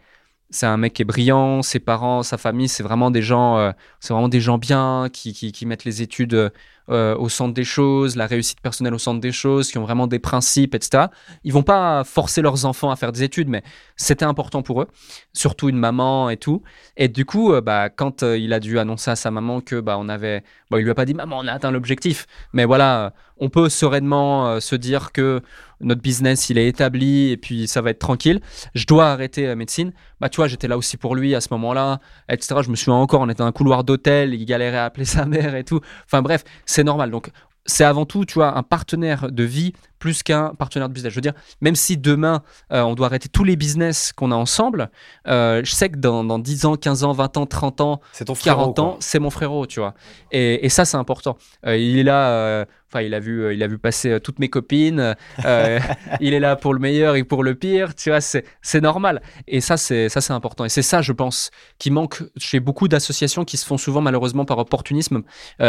[0.50, 4.12] c'est un mec qui est brillant, ses parents, sa famille, c'est vraiment des gens, c'est
[4.12, 6.52] vraiment des gens bien qui, qui, mettent les études
[6.90, 10.06] euh, au centre des choses, la réussite personnelle au centre des choses, qui ont vraiment
[10.06, 11.06] des principes, etc.
[11.42, 13.62] Ils vont pas forcer leurs enfants à faire des études, mais
[13.96, 14.88] c'était important pour eux,
[15.32, 16.62] surtout une maman et tout.
[16.98, 19.80] Et du coup, euh, bah, quand euh, il a dû annoncer à sa maman que
[19.80, 22.66] bah, on avait, bon, il lui a pas dit maman, on a atteint l'objectif, mais
[22.66, 25.40] voilà, on peut sereinement se dire que
[25.84, 28.40] notre business il est établi et puis ça va être tranquille.
[28.74, 29.92] Je dois arrêter la médecine.
[30.20, 32.56] Bah tu vois, j'étais là aussi pour lui à ce moment-là, etc.
[32.64, 35.26] Je me souviens encore, on était dans un couloir d'hôtel, il galérait à appeler sa
[35.26, 35.80] mère et tout.
[36.06, 37.10] Enfin bref, c'est normal.
[37.10, 37.30] Donc,
[37.66, 39.72] c'est avant tout, tu vois, un partenaire de vie
[40.04, 41.10] plus qu'un partenaire de business.
[41.12, 41.32] Je veux dire,
[41.62, 42.42] même si demain,
[42.72, 44.90] euh, on doit arrêter tous les business qu'on a ensemble,
[45.28, 48.00] euh, je sais que dans, dans, 10 ans, 15 ans, 20 ans, 30 ans,
[48.42, 49.94] 40 ans, c'est mon frérot, tu vois.
[50.30, 51.38] Et, et ça, c'est important.
[51.64, 55.16] Euh, il est là, enfin, il, a vu, il a vu passer toutes mes copines.
[56.20, 58.44] il est là pour le meilleur et pour le pire, tu vois, c'est
[58.82, 59.22] normal.
[59.48, 60.66] Et ça, c'est important.
[60.66, 64.44] Et c'est ça, je pense, qui manque chez beaucoup d'associations qui se font souvent, malheureusement,
[64.44, 65.22] par opportunisme,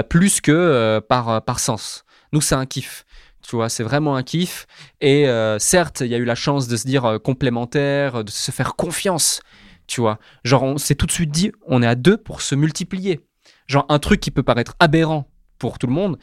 [0.10, 2.04] plus que par, par sens.
[2.34, 3.06] Nous, c'est un kiff
[3.48, 4.66] Tu vois, c'est vraiment un kiff.
[5.02, 8.32] Et euh, certes, il y a eu la chance de se dire euh, complémentaire, de
[8.32, 9.42] se faire confiance.
[9.88, 12.56] Tu vois, genre, on s'est tout de suite dit, on est à deux pour se
[12.56, 13.20] multiplier.
[13.68, 15.30] Genre, un truc qui peut paraître aberrant
[15.60, 16.18] pour tout le monde.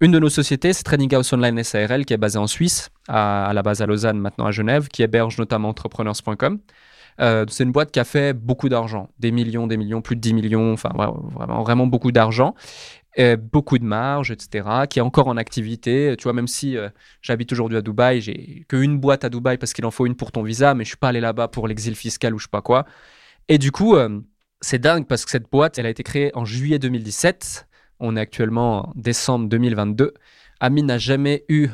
[0.00, 3.52] Une de nos sociétés, c'est Trading House Online SARL, qui est basée en Suisse, à,
[3.54, 6.58] la base à Lausanne, maintenant à Genève, qui héberge notamment entrepreneurs.com.
[7.18, 10.20] Euh, c'est une boîte qui a fait beaucoup d'argent, des millions, des millions, plus de
[10.20, 12.54] 10 millions, enfin vraiment, vraiment beaucoup d'argent
[13.36, 16.14] beaucoup de marge, etc., qui est encore en activité.
[16.18, 16.90] Tu vois, même si euh,
[17.22, 20.32] j'habite aujourd'hui à Dubaï, j'ai qu'une boîte à Dubaï parce qu'il en faut une pour
[20.32, 22.62] ton visa, mais je suis pas allé là-bas pour l'exil fiscal ou je sais pas
[22.62, 22.84] quoi.
[23.48, 24.20] Et du coup, euh,
[24.60, 27.68] c'est dingue parce que cette boîte, elle a été créée en juillet 2017.
[28.00, 30.12] On est actuellement en décembre 2022.
[30.60, 31.68] Amine n'a jamais eu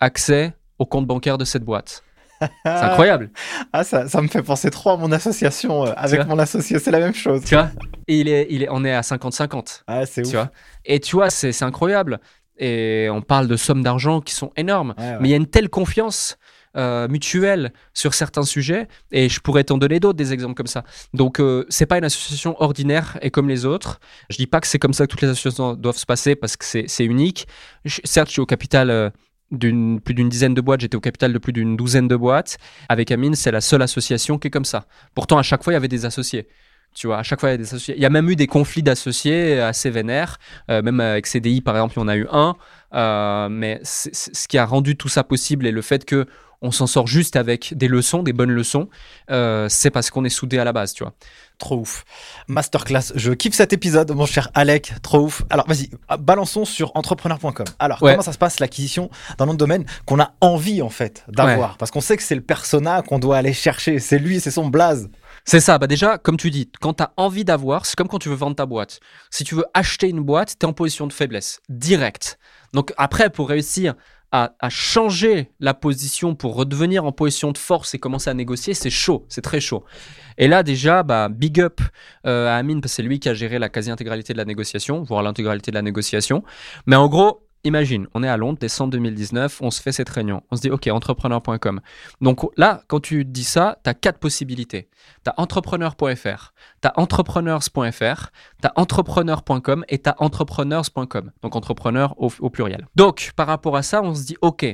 [0.00, 2.02] accès au compte bancaire de cette boîte.
[2.40, 3.30] C'est incroyable.
[3.72, 5.86] ah, ça, ça, me fait penser trop à mon association.
[5.86, 7.42] Euh, avec mon associé, c'est la même chose.
[7.44, 7.70] Tu vois
[8.06, 9.82] Et il est, il est, on est à 50-50.
[9.86, 10.32] Ah, c'est ouf.
[10.32, 10.50] Vois
[10.84, 12.20] et tu vois, c'est incroyable.
[12.56, 14.94] Et on parle de sommes d'argent qui sont énormes.
[14.98, 16.38] Mais il y a une telle confiance.
[16.76, 20.84] Euh, mutuelle sur certains sujets et je pourrais t'en donner d'autres des exemples comme ça
[21.14, 24.66] donc euh, c'est pas une association ordinaire et comme les autres je dis pas que
[24.66, 27.48] c'est comme ça que toutes les associations doivent se passer parce que c'est unique
[27.86, 29.12] certes je suis au capital
[29.50, 32.58] d'une plus d'une dizaine de boîtes, j'étais au capital de plus d'une douzaine de boîtes.
[32.88, 34.86] Avec Amine, c'est la seule association qui est comme ça.
[35.14, 36.48] Pourtant, à chaque fois, il y avait des associés.
[36.94, 37.94] Tu vois, à chaque fois, il y a des associés.
[37.96, 40.38] Il y a même eu des conflits d'associés assez vénères.
[40.70, 42.56] Euh, même avec CDI, par exemple, il y en a eu un.
[42.94, 46.26] Euh, mais ce qui a rendu tout ça possible et le fait que
[46.62, 48.88] on s'en sort juste avec des leçons, des bonnes leçons,
[49.30, 51.14] euh, c'est parce qu'on est soudé à la base, tu vois.
[51.58, 52.04] Trop ouf.
[52.46, 55.42] Masterclass, je kiffe cet épisode, mon cher Alec, trop ouf.
[55.50, 55.90] Alors vas-y,
[56.20, 57.66] balançons sur entrepreneur.com.
[57.78, 61.24] Alors, comment ça se passe l'acquisition d'un nom de domaine qu'on a envie en fait
[61.28, 61.76] d'avoir?
[61.76, 64.68] Parce qu'on sait que c'est le persona qu'on doit aller chercher, c'est lui, c'est son
[64.68, 65.10] blaze.
[65.44, 68.18] C'est ça, bah déjà, comme tu dis, quand tu as envie d'avoir, c'est comme quand
[68.18, 69.00] tu veux vendre ta boîte.
[69.30, 72.38] Si tu veux acheter une boîte, tu es en position de faiblesse, direct.
[72.72, 73.94] Donc après, pour réussir
[74.30, 78.90] à, changer la position pour redevenir en position de force et commencer à négocier, c'est
[78.90, 79.84] chaud, c'est très chaud.
[80.36, 81.80] Et là déjà, bah, big up
[82.26, 85.02] euh, à Amine, parce que c'est lui qui a géré la quasi-intégralité de la négociation,
[85.02, 86.42] voire l'intégralité de la négociation.
[86.86, 90.42] Mais en gros, imagine, on est à Londres, décembre 2019, on se fait cette réunion.
[90.50, 91.80] On se dit, OK, entrepreneur.com.
[92.20, 94.88] Donc là, quand tu dis ça, tu as quatre possibilités.
[95.24, 96.52] Tu as entrepreneur.fr,
[96.82, 98.30] tu as entrepreneurs.fr,
[98.62, 101.32] tu as entrepreneur.com et tu as entrepreneurs.com.
[101.42, 102.86] Donc entrepreneur au, au, pluriel.
[102.96, 104.66] Donc par rapport à ça, on se dit, OK,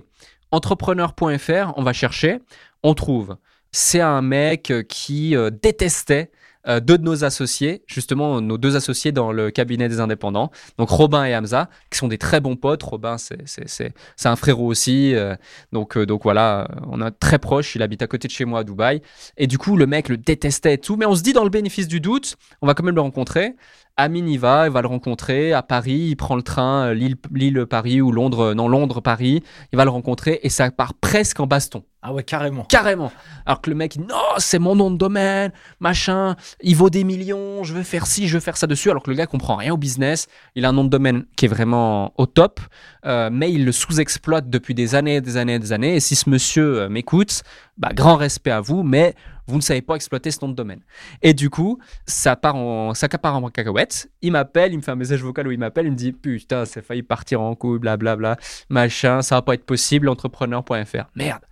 [0.50, 2.40] entrepreneur.fr, on va chercher,
[2.82, 3.36] on trouve.
[3.72, 6.30] C'est un mec qui euh, détestait
[6.66, 10.88] euh, deux de nos associés, justement nos deux associés dans le cabinet des indépendants, donc
[10.90, 12.82] Robin et Hamza, qui sont des très bons potes.
[12.82, 13.92] Robin, c'est
[14.24, 15.34] un frérot aussi, euh,
[15.72, 18.60] donc, euh, donc voilà, on est très proche, il habite à côté de chez moi
[18.60, 19.02] à Dubaï.
[19.36, 21.50] Et du coup, le mec le détestait et tout, mais on se dit dans le
[21.50, 23.54] bénéfice du doute, on va quand même le rencontrer.
[23.96, 28.10] Amine y va, il va le rencontrer à Paris, il prend le train Lille-Paris ou
[28.10, 31.84] Londres, non Londres-Paris, il va le rencontrer et ça part presque en baston.
[32.06, 32.64] Ah ouais, carrément.
[32.64, 33.10] Carrément.
[33.46, 37.64] Alors que le mec, non, c'est mon nom de domaine, machin, il vaut des millions,
[37.64, 38.90] je veux faire ci, je veux faire ça dessus.
[38.90, 41.46] Alors que le gars comprend rien au business, il a un nom de domaine qui
[41.46, 42.60] est vraiment au top,
[43.06, 45.96] euh, mais il le sous-exploite depuis des années, des années, des années.
[45.96, 47.42] Et si ce monsieur euh, m'écoute,
[47.78, 49.14] bah, grand respect à vous, mais
[49.46, 50.80] vous ne savez pas exploiter ce nom de domaine.
[51.22, 54.10] Et du coup, ça part en, ça part cacahuète.
[54.22, 56.64] Il m'appelle, il me fait un message vocal où il m'appelle, il me dit Putain,
[56.64, 58.36] c'est failli partir en couille, blablabla,
[58.68, 61.04] machin, ça va pas être possible, entrepreneur.fr.
[61.14, 61.42] Merde.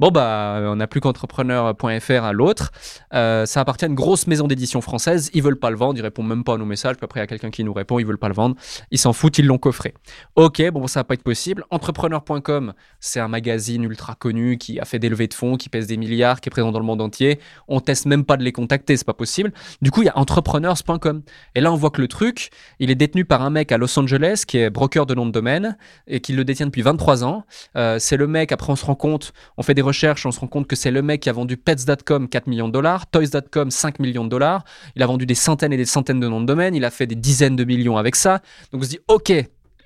[0.00, 2.70] Bon, bah, on n'a plus qu'entrepreneur.fr à l'autre.
[3.14, 5.30] Euh, ça appartient à une grosse maison d'édition française.
[5.34, 5.98] Ils veulent pas le vendre.
[5.98, 6.96] Ils répondent même pas à nos messages.
[6.96, 7.98] Puis après, il y a quelqu'un qui nous répond.
[7.98, 8.56] Ils veulent pas le vendre.
[8.90, 9.38] Ils s'en foutent.
[9.38, 9.94] Ils l'ont coffré.
[10.36, 11.64] Ok, bon, ça va pas être possible.
[11.70, 15.86] Entrepreneur.com, c'est un magazine ultra connu qui a fait des levées de fonds, qui pèse
[15.86, 17.40] des milliards, qui est présent dans le monde entier.
[17.68, 18.96] On teste même pas de les contacter.
[18.96, 19.52] C'est pas possible.
[19.82, 21.22] Du coup, il y a entrepreneurs.com.
[21.54, 23.98] Et là, on voit que le truc, il est détenu par un mec à Los
[23.98, 27.44] Angeles qui est broker de nom de domaine et qui le détient depuis 23 ans.
[27.76, 30.38] Euh, c'est le mec, après, on se rend compte, on fait des recherches, on se
[30.38, 33.72] rend compte que c'est le mec qui a vendu Pets.com 4 millions de dollars, Toys.com
[33.72, 34.64] 5 millions de dollars.
[34.94, 36.76] Il a vendu des centaines et des centaines de noms de domaine.
[36.76, 38.40] Il a fait des dizaines de millions avec ça.
[38.72, 39.32] Donc on se dit, OK,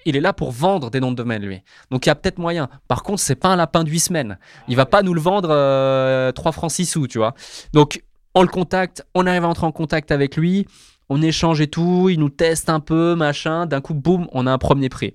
[0.05, 1.63] il est là pour vendre des noms de domaine, lui.
[1.91, 2.69] Donc il y a peut-être moyen.
[2.87, 4.39] Par contre, c'est pas un lapin de 8 semaines.
[4.69, 7.35] Il va pas nous le vendre 3 euh, francs 6 sous, tu vois.
[7.73, 8.03] Donc
[8.35, 10.67] on le contacte, on arrive à entrer en contact avec lui,
[11.09, 13.65] on échange et tout, il nous teste un peu, machin.
[13.65, 15.15] D'un coup, boum, on a un premier prix.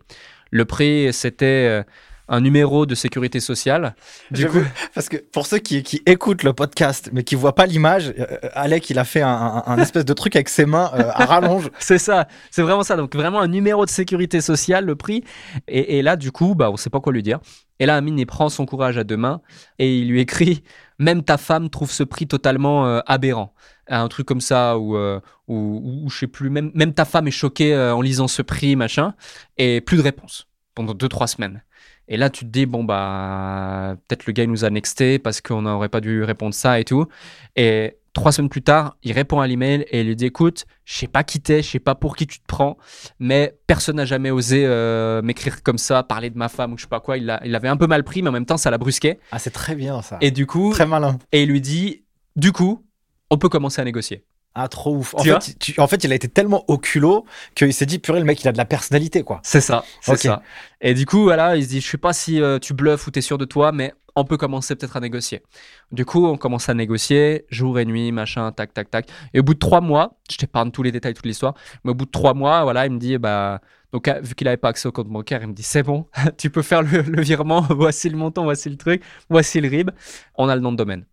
[0.50, 1.84] Le prix, c'était euh,
[2.28, 3.96] un numéro de sécurité sociale.
[4.32, 4.62] Du coup,
[4.94, 8.26] parce que pour ceux qui, qui, écoutent le podcast mais qui voient pas l'image, euh,
[8.54, 11.70] Alec il a fait un, un, espèce de truc avec ses mains euh, à rallonge.
[11.80, 12.96] c'est ça, c'est vraiment ça.
[12.96, 15.24] Donc vraiment un numéro de sécurité sociale, le prix.
[15.68, 17.40] Et, et là du coup, bah on sait pas quoi lui dire.
[17.80, 19.42] Et là Amine il prend son courage à deux mains
[19.80, 20.64] et il lui écrit
[21.00, 23.54] même ta femme trouve ce prix totalement euh, aberrant.
[23.90, 24.98] Un truc comme ça où,
[25.48, 29.14] où, je sais plus, même, même ta femme est choquée en lisant ce prix, machin,
[29.58, 31.64] et plus de réponse pendant deux, trois semaines.
[32.08, 35.42] Et là, tu te dis, bon, bah, peut-être le gars il nous a nexté parce
[35.42, 37.06] qu'on n'aurait pas dû répondre ça et tout.
[37.56, 40.98] Et trois semaines plus tard, il répond à l'email et il lui dit, écoute, je
[40.98, 42.78] sais pas qui t'es, je sais pas pour qui tu te prends,
[43.20, 46.84] mais personne n'a jamais osé euh, m'écrire comme ça, parler de ma femme ou je
[46.84, 47.18] sais pas quoi.
[47.18, 49.20] Il, a, il avait un peu mal pris, mais en même temps, ça l'a brusqué.
[49.32, 50.18] Ah, c'est très bien ça.
[50.22, 51.18] Et du coup, Très malin.
[51.32, 52.06] et il lui dit,
[52.36, 52.86] du coup,
[53.30, 54.24] on peut commencer à négocier.
[54.60, 55.14] Ah, trop ouf.
[55.14, 58.00] En Tu fait, tu- en fait, il a été tellement au culot qu'il s'est dit,
[58.00, 59.40] purée, le mec, il a de la personnalité, quoi.
[59.44, 60.42] C'est ça, c'est ça.
[60.82, 63.12] Et du coup, voilà, il se dit, je sais pas si euh, tu bluffes ou
[63.12, 65.44] tu es sûr de toi, mais on peut commencer peut-être à négocier.
[65.92, 69.08] Du coup, on commence à négocier, jour et nuit, machin, tac, tac, tac.
[69.36, 71.54] Et au bout de trois mois, je t'épargne tous les détails, toute l'histoire,
[71.84, 73.62] mais au bout de trois mois, voilà, il me dit, bah,
[73.94, 76.08] donc euh, vu qu'il avait pas accès au compte bancaire, il me dit, c'est bon,
[76.40, 79.92] tu peux faire le, le virement, voici le montant, voici le truc, voici le RIB,
[80.36, 81.06] on a le nom de domaine.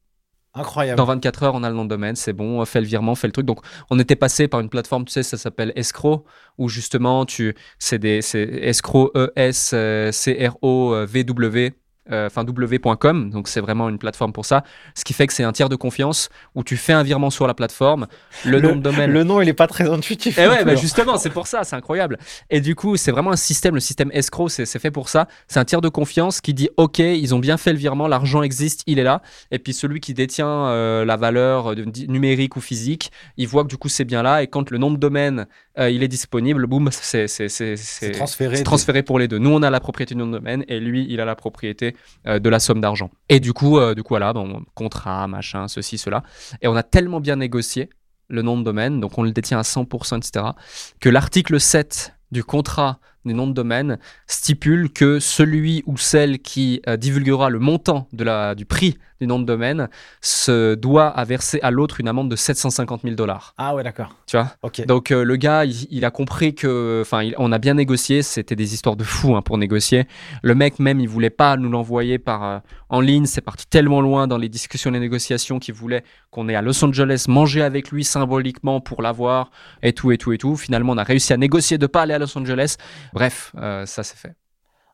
[0.57, 0.97] Incroyable.
[0.97, 3.27] Dans 24 heures, on a le nom de domaine, c'est bon, fais le virement, fais
[3.27, 3.45] le truc.
[3.45, 3.59] Donc,
[3.91, 6.25] on était passé par une plateforme, tu sais, ça s'appelle Escrow,
[6.59, 10.15] où justement, tu, c'est des, c'est Escrow, E E-S-C-R-O-V-W,
[11.67, 11.71] euh,
[12.11, 14.63] enfin w.com, donc c'est vraiment une plateforme pour ça.
[14.95, 17.47] Ce qui fait que c'est un tiers de confiance où tu fais un virement sur
[17.47, 18.07] la plateforme,
[18.45, 19.11] le, nom de domaine.
[19.11, 20.39] Le nom, il est pas très intuitif.
[20.39, 22.19] Et non ouais, bah justement, c'est pour ça, c'est incroyable.
[22.51, 25.29] Et du coup, c'est vraiment un système, le système escrow, c'est c'est fait pour ça.
[25.49, 28.43] C'est un tiers de confiance qui dit OK, ils ont bien fait le virement, l'argent
[28.43, 29.23] existe, il est là.
[29.51, 33.69] Et puis celui qui détient euh, la valeur di- numérique ou physique, il voit que
[33.69, 34.43] du coup c'est bien là.
[34.43, 35.47] Et quand le nom de domaine
[35.79, 37.27] euh, il est disponible, boum, c'est
[38.13, 38.63] transféré.
[38.63, 39.39] transféré pour les deux.
[39.39, 41.97] Nous, on a la propriété du nom de domaine et lui, il a la propriété
[42.27, 43.11] euh, de la somme d'argent.
[43.29, 46.23] Et du coup, euh, du coup, voilà, bon, contrat, machin, ceci, cela.
[46.63, 47.91] Et on a tellement bien négocié
[48.29, 50.47] le nom de domaine, donc on le détient à 100%, etc.,
[51.01, 56.83] que l'article 7 du contrat des noms de domaine stipule que celui ou celle qui
[56.89, 59.89] euh, divulguera le montant de la, du prix du nom de domaine
[60.21, 63.55] se doit à verser à l'autre une amende de 750 000 dollars.
[63.57, 64.17] Ah ouais, d'accord.
[64.27, 64.53] Tu vois?
[64.63, 64.85] Ok.
[64.87, 68.23] donc euh, le gars, il, il a compris que, enfin, on a bien négocié.
[68.23, 70.07] C'était des histoires de fous hein, pour négocier.
[70.43, 72.59] Le mec même, il voulait pas nous l'envoyer par euh,
[72.89, 73.27] en ligne.
[73.27, 76.85] C'est parti tellement loin dans les discussions, les négociations, qu'il voulait qu'on ait à Los
[76.85, 79.51] Angeles manger avec lui symboliquement pour l'avoir
[79.83, 80.57] et tout et tout et tout.
[80.57, 82.77] Finalement, on a réussi à négocier de pas aller à Los Angeles.
[83.15, 84.35] Bref, euh, ça c'est fait.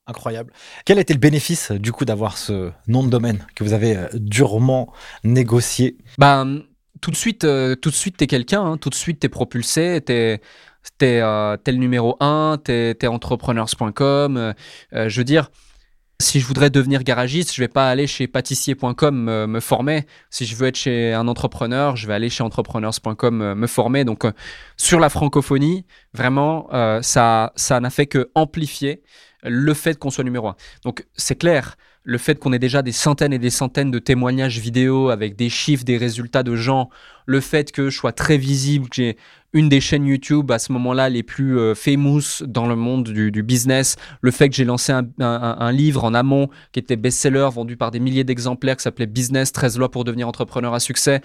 [0.06, 0.52] Incroyable.
[0.84, 4.08] Quel était le bénéfice, du coup, d'avoir ce nom de domaine que vous avez euh,
[4.14, 4.92] durement
[5.24, 5.96] négocié?
[6.18, 6.62] Ben,
[7.00, 8.62] tout de suite, euh, tout de suite, t'es quelqu'un.
[8.62, 8.76] hein.
[8.76, 10.00] tout de suite, t'es propulsé.
[10.04, 10.40] T'es,
[10.98, 12.58] t'es, euh, t'es le numéro un.
[12.62, 14.36] T'es, t'es entrepreneurs.com.
[14.36, 14.52] euh,
[14.94, 15.50] euh, je veux dire,
[16.20, 20.06] si je voudrais devenir garagiste, je vais pas aller chez pâtissier.com me, me former.
[20.28, 24.04] Si je veux être chez un entrepreneur, je vais aller chez entrepreneurs.com euh, me former.
[24.04, 24.32] Donc, euh,
[24.76, 29.02] sur la francophonie, vraiment, euh, ça, ça n'a fait que amplifier
[29.42, 30.56] le fait qu'on soit numéro un.
[30.84, 34.58] Donc, c'est clair le fait qu'on ait déjà des centaines et des centaines de témoignages
[34.58, 36.88] vidéo avec des chiffres, des résultats de gens,
[37.26, 39.16] le fait que je sois très visible, que j'ai
[39.52, 43.42] une des chaînes YouTube à ce moment-là les plus euh, famous dans le monde du,
[43.42, 47.90] business, le fait que j'ai lancé un, livre en amont qui était best-seller, vendu par
[47.90, 51.20] des milliers d'exemplaires, qui s'appelait Business 13 lois pour devenir entrepreneur à succès.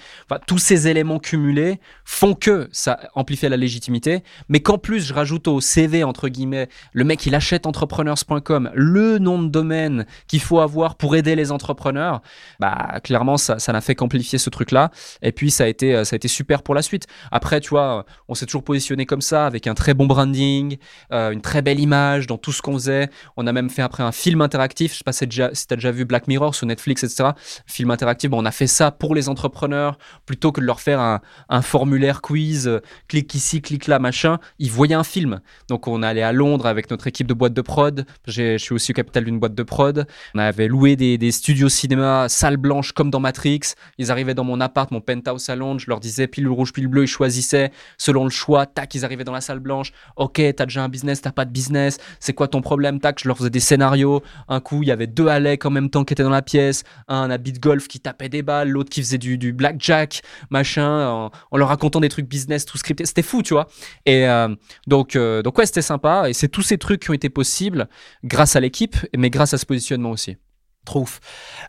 [0.48, 5.48] Tous ces éléments cumulés font que ça amplifie la légitimité, mais qu'en plus je rajoute
[5.48, 10.60] au CV, entre guillemets, le mec il achète entrepreneurs.com, le nom de domaine qu'il faut
[10.60, 12.22] avoir pour aider les entrepreneurs,
[12.60, 14.92] bah clairement ça ça n'a fait qu'amplifier ce truc-là.
[15.22, 17.08] Et puis ça a été euh, ça a été super pour la suite.
[17.32, 20.78] Après tu vois, on s'est toujours positionné comme ça avec un très bon branding,
[21.12, 23.10] euh, une très belle image dans tout ce qu'on faisait.
[23.38, 24.94] On a même fait après un film interactif.
[24.94, 27.30] Je sais pas si tu as déjà vu Black Mirror sur Netflix, etc.
[27.66, 28.32] Film interactif.
[28.34, 32.68] On a fait ça pour les entrepreneurs plutôt que de leur faire un, formulaire quiz.
[32.68, 34.40] euh, clique ici, clique là, machin.
[34.60, 35.42] Ils voyaient un film.
[35.68, 38.06] Donc on allait à Londres avec notre équipe de boîte de prod.
[38.28, 40.08] Je suis aussi au capital d'une boîte de prod.
[40.34, 43.62] On avait loué des, studios cinéma, salle blanche comme dans Matrix.
[43.98, 45.80] Ils arrivaient dans mon appart, mon penthouse à Londres.
[45.80, 47.04] Je leur disais pile rouge, pile bleu.
[47.04, 47.72] Ils choisissaient
[48.06, 48.66] selon le choix.
[48.68, 49.92] Tac, ils arrivaient dans la salle blanche.
[50.16, 51.98] Ok, t'as déjà un business, t'as pas de business.
[52.20, 53.00] C'est quoi ton problème?
[53.00, 54.22] Tac, je leur faisais des scénarios.
[54.48, 56.84] Un coup, il y avait deux Alec en même temps qui étaient dans la pièce.
[57.08, 61.08] Un habit de golf qui tapait des balles, l'autre qui faisait du, du blackjack, machin,
[61.10, 63.06] en, en leur racontant des trucs business tout scripté.
[63.06, 63.68] C'était fou, tu vois.
[64.06, 64.54] Et euh,
[64.88, 66.30] donc, euh, donc ouais, c'était sympa.
[66.30, 67.88] Et c'est tous ces trucs qui ont été possibles
[68.24, 70.38] grâce à l'équipe, mais grâce à ce positionnement aussi.
[70.86, 71.20] Trop ouf.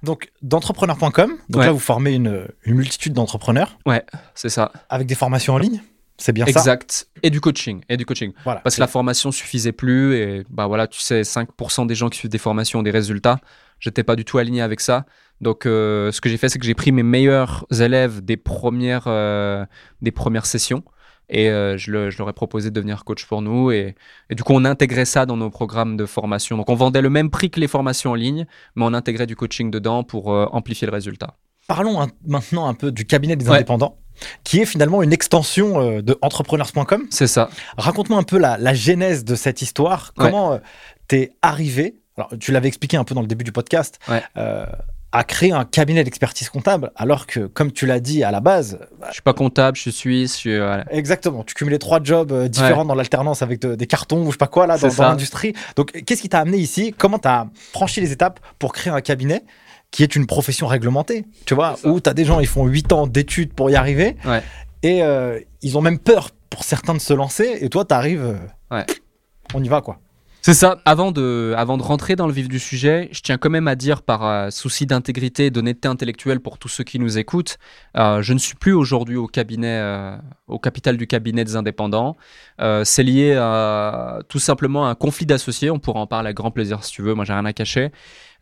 [0.02, 1.10] Donc, d'entrepreneur.com,
[1.48, 1.66] donc Ouais.
[1.66, 3.78] là, vous formez une, une multitude d'entrepreneurs
[4.34, 4.72] C'est ça.
[4.90, 5.80] avec des formations en ligne.
[6.18, 7.08] C'est bien ça Exact.
[7.22, 7.82] Et du coaching.
[7.88, 8.32] Et du coaching.
[8.44, 8.60] Voilà.
[8.60, 10.14] Parce que la formation suffisait plus.
[10.16, 13.38] Et bah voilà, tu sais, 5% des gens qui suivent des formations ont des résultats.
[13.80, 15.04] J'étais pas du tout aligné avec ça.
[15.42, 19.04] Donc, euh, ce que j'ai fait, c'est que j'ai pris mes meilleurs élèves des premières,
[19.06, 19.66] euh,
[20.00, 20.82] des premières sessions.
[21.28, 23.70] Et euh, je, le- je leur ai proposé de devenir coach pour nous.
[23.70, 23.94] Et,
[24.30, 26.56] et du coup, on intégrait ça dans nos programmes de formation.
[26.56, 28.46] Donc, on vendait le même prix que les formations en ligne,
[28.76, 31.34] mais on intégrait du coaching dedans pour euh, amplifier le résultat.
[31.68, 33.56] Parlons un- maintenant un peu du cabinet des Ouais.
[33.56, 33.98] indépendants,
[34.44, 37.06] qui est finalement une extension euh, de entrepreneurs.com.
[37.10, 37.48] C'est ça.
[37.76, 40.12] Raconte-moi un peu la, la genèse de cette histoire.
[40.16, 40.26] Ouais.
[40.26, 40.58] Comment euh,
[41.08, 43.98] t'es arrivé alors tu l'avais expliqué un peu dans le début du podcast,
[45.12, 48.78] à créer un cabinet d'expertise comptable, alors que, comme tu l'as dit à la base...
[49.00, 50.58] Bah, je suis pas comptable, je suis suisse, je suis...
[50.90, 54.36] Exactement, tu cumulais trois jobs euh, différents dans l'alternance avec des cartons ou je sais
[54.36, 55.54] pas quoi, là, dans, l'industrie.
[55.74, 56.94] Donc, qu'est-ce qui t'a amené ici?
[56.96, 59.42] Comment tu as franchi les étapes pour créer un cabinet?
[59.90, 62.92] Qui est une profession réglementée, tu vois, où tu as des gens, ils font 8
[62.92, 64.16] ans d'études pour y arriver,
[64.82, 68.36] et euh, ils ont même peur pour certains de se lancer, et toi, tu arrives,
[68.72, 68.82] euh,
[69.54, 69.98] on y va, quoi.
[70.46, 70.78] C'est ça.
[70.84, 73.74] Avant de, avant de rentrer dans le vif du sujet, je tiens quand même à
[73.74, 77.58] dire par euh, souci d'intégrité et d'honnêteté intellectuelle pour tous ceux qui nous écoutent,
[77.96, 80.16] euh, je ne suis plus aujourd'hui au cabinet, euh,
[80.46, 82.16] au capital du cabinet des indépendants.
[82.84, 85.72] c'est lié à tout simplement à un conflit d'associés.
[85.72, 87.14] On pourra en parler avec grand plaisir si tu veux.
[87.14, 87.90] Moi, j'ai rien à cacher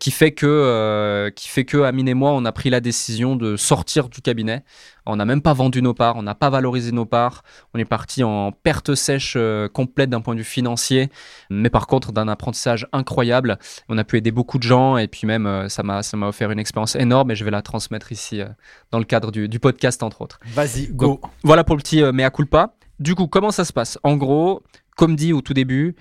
[0.04, 3.36] qui fait que, euh, qui fait que Amine et moi, on a pris la décision
[3.36, 4.62] de sortir du cabinet.
[5.06, 7.42] On n'a même pas vendu nos parts, on n'a pas valorisé nos parts.
[7.72, 11.08] On est parti en perte sèche euh, complète d'un point de vue financier,
[11.48, 13.58] mais par contre d'un apprentissage incroyable.
[13.88, 16.28] On a pu aider beaucoup de gens et puis même euh, ça m'a ça m'a
[16.28, 18.42] offert une expérience énorme et je vais la transmettre ici
[18.90, 20.38] dans le cadre du, du podcast entre autres.
[20.48, 21.18] Vas-y, go.
[21.44, 22.74] voilà pour le petit mea culpa.
[22.98, 23.98] Du coup, comment ça se passe?
[24.02, 24.62] En gros,
[24.98, 25.96] comme dit au tout début,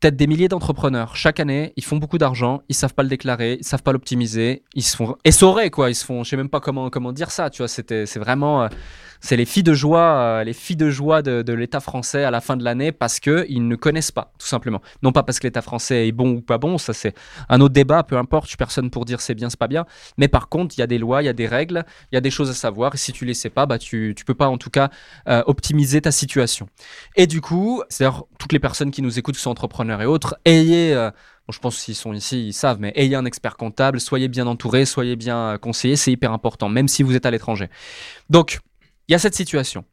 [0.00, 1.16] peut-être des milliers d'entrepreneurs.
[1.16, 4.62] Chaque année, ils font beaucoup d'argent, ils savent pas le déclarer, ils savent pas l'optimiser,
[4.74, 7.30] ils se font essorer quoi, ils se font, je sais même pas comment comment dire
[7.30, 8.68] ça, tu vois, c'était c'est vraiment euh,
[9.20, 12.40] c'est les filles de joie, euh, les filles de joie de, l'État français à la
[12.40, 14.80] fin de l'année parce que ils ne connaissent pas, tout simplement.
[15.02, 17.14] Non pas parce que l'État français est bon ou pas bon, ça c'est
[17.48, 19.86] un autre débat, peu importe, je suis personne pour dire c'est bien, c'est pas bien.
[20.18, 22.18] Mais par contre, il y a des lois, il y a des règles, il y
[22.18, 22.94] a des choses à savoir.
[22.94, 24.90] Et si tu les sais pas, bah tu tu peux pas en tout cas
[25.28, 26.68] euh, optimiser ta situation.
[27.16, 30.36] Et du coup, c'est-à-dire toutes les personnes qui nous écoutent, qui sont entrepreneurs et autres,
[30.44, 31.10] ayez euh,
[31.52, 34.84] je pense qu'ils sont ici, ils savent, mais ayez un expert comptable, soyez bien entouré,
[34.84, 37.68] soyez bien conseillé, c'est hyper important, même si vous êtes à l'étranger.
[38.28, 38.60] Donc,
[39.08, 39.84] il y a cette situation.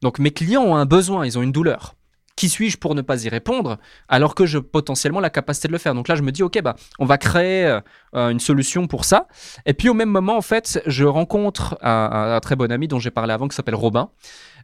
[0.00, 1.94] Donc mes clients ont un besoin, ils ont une douleur.
[2.34, 5.78] Qui suis-je pour ne pas y répondre alors que j'ai potentiellement la capacité de le
[5.78, 5.94] faire?
[5.94, 7.78] Donc là, je me dis, ok, bah, on va créer
[8.14, 9.28] euh, une solution pour ça.
[9.66, 13.10] Et puis au même moment, en fait, je rencontre un, très bon ami dont j'ai
[13.10, 14.10] parlé avant qui s'appelle Robin,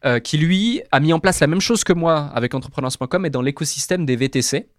[0.07, 3.31] euh, qui lui a mis en place la même chose que moi avec entrepreneurs.com et
[3.31, 4.71] dans l'écosystème des VTC.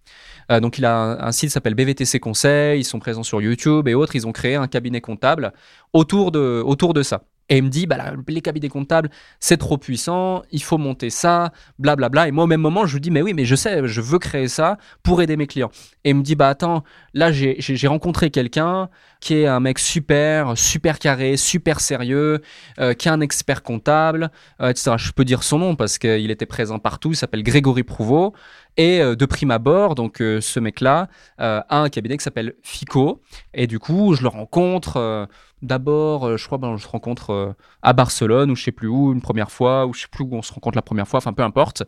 [0.52, 3.40] Euh, donc il a un, un site qui s'appelle BVTC Conseil, ils sont présents sur
[3.40, 5.54] YouTube et autres, ils ont créé un cabinet comptable
[5.94, 7.22] autour de, autour de ça.
[7.50, 11.52] Et il me dit, bah, les cabinets comptables, c'est trop puissant, il faut monter ça,
[11.80, 12.10] blablabla.
[12.10, 12.28] Bla, bla.
[12.28, 14.20] Et moi, au même moment, je lui dis, mais oui, mais je sais, je veux
[14.20, 15.72] créer ça pour aider mes clients.
[16.04, 16.84] Et il me dit, bah attends,
[17.14, 18.90] là, j'ai rencontré quelqu'un
[19.20, 22.42] qui est un mec super, super carré, super sérieux,
[22.80, 24.94] euh, qui est un expert comptable, euh, etc.
[24.98, 28.34] Je peux dire son nom parce qu'il était présent partout, il s'appelle Grégory Prouveau.
[28.78, 33.22] Et euh, de prime abord, donc ce mec-là a un cabinet qui s'appelle FICO.
[33.54, 35.28] Et du coup, je le rencontre
[35.62, 39.20] D'abord, je crois, ben, on se rencontre à Barcelone ou je sais plus où une
[39.20, 41.44] première fois, ou je sais plus où on se rencontre la première fois, enfin peu
[41.44, 41.84] importe.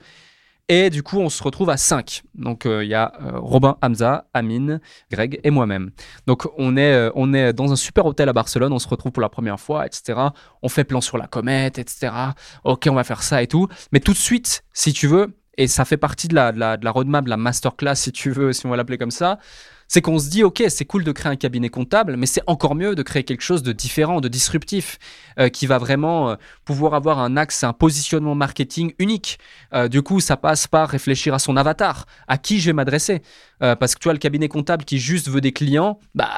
[0.69, 2.23] Et du coup, on se retrouve à 5.
[2.33, 4.79] Donc, euh, il y a Robin, Hamza, Amine,
[5.11, 5.91] Greg et moi-même.
[6.27, 9.21] Donc, on est, on est dans un super hôtel à Barcelone, on se retrouve pour
[9.21, 10.19] la première fois, etc.
[10.61, 12.13] On fait plan sur la comète, etc.
[12.63, 13.67] Ok, on va faire ça et tout.
[13.91, 16.77] Mais tout de suite, si tu veux, et ça fait partie de la, de la,
[16.77, 19.37] de la roadmap, de la masterclass, si tu veux, si on va l'appeler comme ça,
[19.93, 22.75] c'est qu'on se dit, ok, c'est cool de créer un cabinet comptable, mais c'est encore
[22.75, 24.97] mieux de créer quelque chose de différent, de disruptif,
[25.37, 29.37] euh, qui va vraiment euh, pouvoir avoir un axe, un positionnement marketing unique.
[29.73, 33.21] Euh, du coup, ça passe par réfléchir à son avatar, à qui je vais m'adresser?
[33.61, 36.29] Parce que tu vois, le cabinet comptable qui juste veut des clients, bah,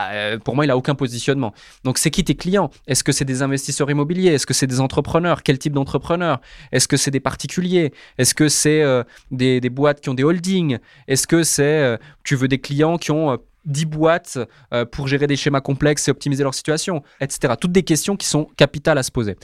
[0.44, 1.54] pour moi, il a aucun positionnement.
[1.84, 2.70] Donc, c'est qui tes clients?
[2.88, 4.30] Est-ce que c'est des investisseurs immobiliers?
[4.34, 5.44] Est-ce que c'est des entrepreneurs?
[5.44, 6.42] Quel type d'entrepreneurs?
[6.72, 7.94] Est-ce que c'est des particuliers?
[8.18, 8.84] Est-ce que c'est
[9.32, 10.80] des, des, boîtes qui ont des holdings?
[11.08, 14.38] Est-ce que c'est tu veux des clients qui ont 10 boîtes
[14.74, 17.54] euh, pour gérer des schémas complexes et optimiser leur situation, etc.
[17.60, 19.38] Toutes des questions qui sont capitales à se poser.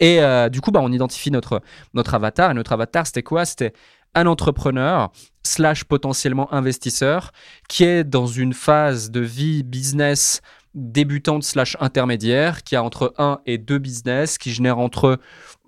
[0.00, 1.62] Et euh, du coup, bah, on identifie notre,
[1.94, 2.50] notre avatar.
[2.50, 3.44] Et notre avatar, c'était quoi?
[3.44, 3.72] C'était
[4.14, 5.10] un entrepreneur
[5.42, 7.32] slash potentiellement investisseur
[7.68, 10.40] qui est dans une phase de vie business
[10.74, 15.18] débutante slash intermédiaire, qui a entre 1 et 2 business, qui génère entre,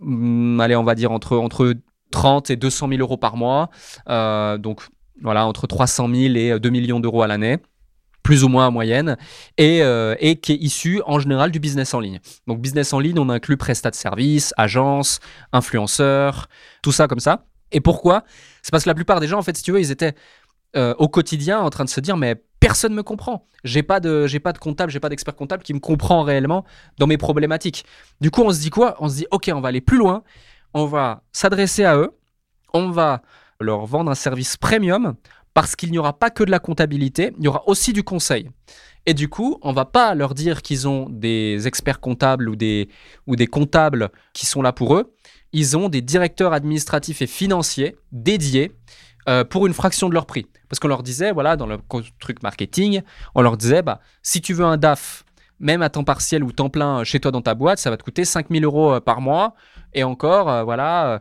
[0.01, 1.75] hmm, allez, on va dire entre, entre
[2.11, 3.71] 30 et 200 000 euros par mois.
[4.09, 4.83] Euh, donc
[5.21, 7.59] voilà, entre 300 000 et 2 millions d'euros à l'année
[8.23, 9.19] plus ou moins en moyenne,
[9.59, 12.21] et, euh, et, qui est issu en général du business en ligne.
[12.47, 15.21] Donc business en ligne, on inclut prestat de services, agences,
[15.53, 16.49] influenceurs,
[16.83, 17.45] tout ça comme ça.
[17.75, 18.25] Et pourquoi?
[18.63, 20.15] C'est parce que la plupart des gens, en fait, si tu veux, ils étaient
[20.77, 23.47] euh, au quotidien en train de se dire, mais personne ne me comprend.
[23.65, 26.65] J'ai pas de, j'ai pas de comptable, j'ai pas d'expert comptable qui me comprend réellement
[26.99, 27.85] dans mes problématiques.
[28.21, 28.97] Du coup, on se dit quoi?
[29.01, 30.23] On se dit, ok, on va aller plus loin,
[30.73, 32.17] on va s'adresser à eux,
[32.73, 33.23] on va
[33.61, 35.15] leur vendre un service premium
[35.53, 38.51] parce qu'il n'y aura pas que de la comptabilité, il y aura aussi du conseil.
[39.07, 42.89] Et du coup, on va pas leur dire qu'ils ont des experts comptables ou des,
[43.27, 45.15] ou des comptables qui sont là pour eux.
[45.55, 48.73] Ils ont des directeurs administratifs et financiers dédiés
[49.29, 50.47] euh, pour une fraction de leur prix.
[50.69, 51.79] Parce qu'on leur disait, voilà, dans le
[52.19, 53.03] truc marketing,
[53.37, 55.25] on leur disait, bah, si tu veux un DAF,
[55.61, 58.03] même à temps partiel ou temps plein chez toi dans ta boîte, ça va te
[58.03, 59.55] coûter 5000 euros par mois.
[59.93, 61.21] Et encore, voilà,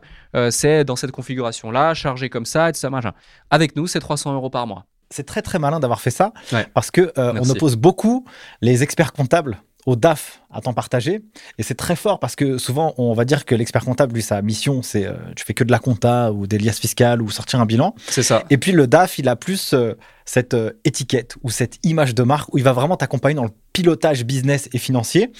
[0.50, 3.12] c'est dans cette configuration-là, chargé comme ça, et ça, machin.
[3.50, 4.86] Avec nous, c'est 300 euros par mois.
[5.10, 6.32] C'est très très malin d'avoir fait ça
[6.74, 8.26] parce que on oppose beaucoup
[8.60, 11.22] les experts comptables au DAF à temps partagé.
[11.58, 14.40] Et c'est très fort parce que souvent, on va dire que l'expert comptable, lui, sa
[14.40, 17.60] mission, c'est euh, tu fais que de la compta ou des liasses fiscales ou sortir
[17.60, 17.94] un bilan.
[18.06, 18.44] C'est ça.
[18.50, 22.22] Et puis le DAF, il a plus euh, cette euh, étiquette ou cette image de
[22.22, 25.32] marque où il va vraiment t'accompagner dans le pilotage business et financier.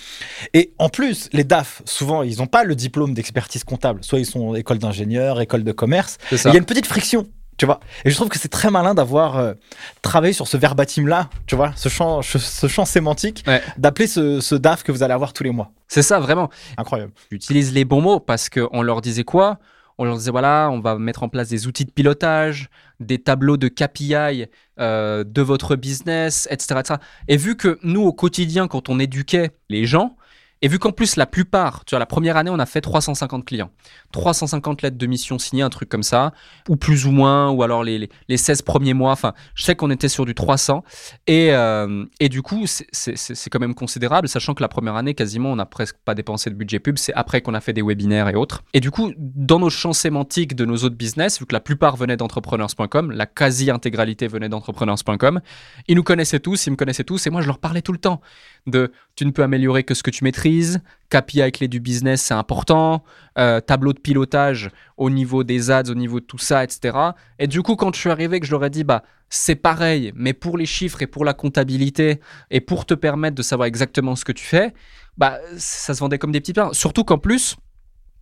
[0.53, 4.01] Et en plus, les DAF, souvent, ils n'ont pas le diplôme d'expertise comptable.
[4.03, 6.19] Soit ils sont école d'ingénieur, école de commerce.
[6.33, 7.27] Il y a une petite friction
[7.65, 9.55] tu vois Et je trouve que c'est très malin d'avoir euh,
[10.03, 13.45] travaillé sur ce verbatim-là, tu vois, ce champ, ce champ sémantique,
[13.79, 15.73] d'appeler ce, DAF que vous allez avoir tous les mois.
[15.89, 16.51] C'est ça, vraiment.
[16.77, 17.13] Incroyable.
[17.31, 19.59] J'utilise les bons mots parce qu'on leur disait quoi?
[19.97, 22.69] On leur disait voilà, on va mettre en place des outils de pilotage,
[23.01, 24.47] des tableaux de KPI
[24.79, 26.95] euh, de votre business, etc., etc.
[27.29, 30.17] Et vu que nous, au quotidien, quand on éduquait les gens,
[30.65, 33.45] et vu qu'en plus, la plupart, tu vois, la première année, on a fait 350
[33.45, 33.71] clients.
[34.13, 36.33] 350 lettres de mission signées, un truc comme ça,
[36.71, 39.13] ou plus ou moins, ou alors les, les, 16 premiers mois.
[39.13, 40.83] Enfin, je sais qu'on était sur du 300.
[41.27, 45.53] Et, euh, et du coup, c'est quand même considérable, sachant que la première année, quasiment,
[45.53, 46.97] on n'a presque pas dépensé de budget pub.
[46.97, 48.65] C'est après qu'on a fait des webinaires et autres.
[48.73, 51.97] Et du coup, dans nos champs sémantiques de nos autres business, vu que la plupart
[51.97, 55.43] venaient d'entrepreneurs.com, la quasi-intégralité venait d'entrepreneurs.com,
[55.89, 57.99] ils nous connaissaient tous, ils me connaissaient tous, et moi, je leur parlais tout le
[57.99, 58.23] temps
[58.67, 62.35] de tu ne peux améliorer que ce que tu maîtrises, KPI clé du business, c'est
[62.35, 63.05] important,
[63.39, 66.97] euh, tableau de pilotage au niveau des ads, au niveau de tout ça, etc.
[67.39, 70.13] Et du coup, quand je suis arrivé, que je leur ai dit, bah, c'est pareil,
[70.15, 74.17] mais pour les chiffres et pour la comptabilité et pour te permettre de savoir exactement
[74.17, 74.73] ce que tu fais,
[75.17, 76.73] bah, ça se vendait comme des petits pains.
[76.73, 77.57] Surtout qu'en plus,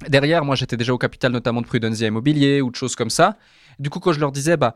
[0.08, 3.36] derrière, moi, j'étais déjà au capital, notamment de Prudensia Immobilier ou de choses comme ça.
[3.78, 4.74] Du coup, quand je leur disais, bah,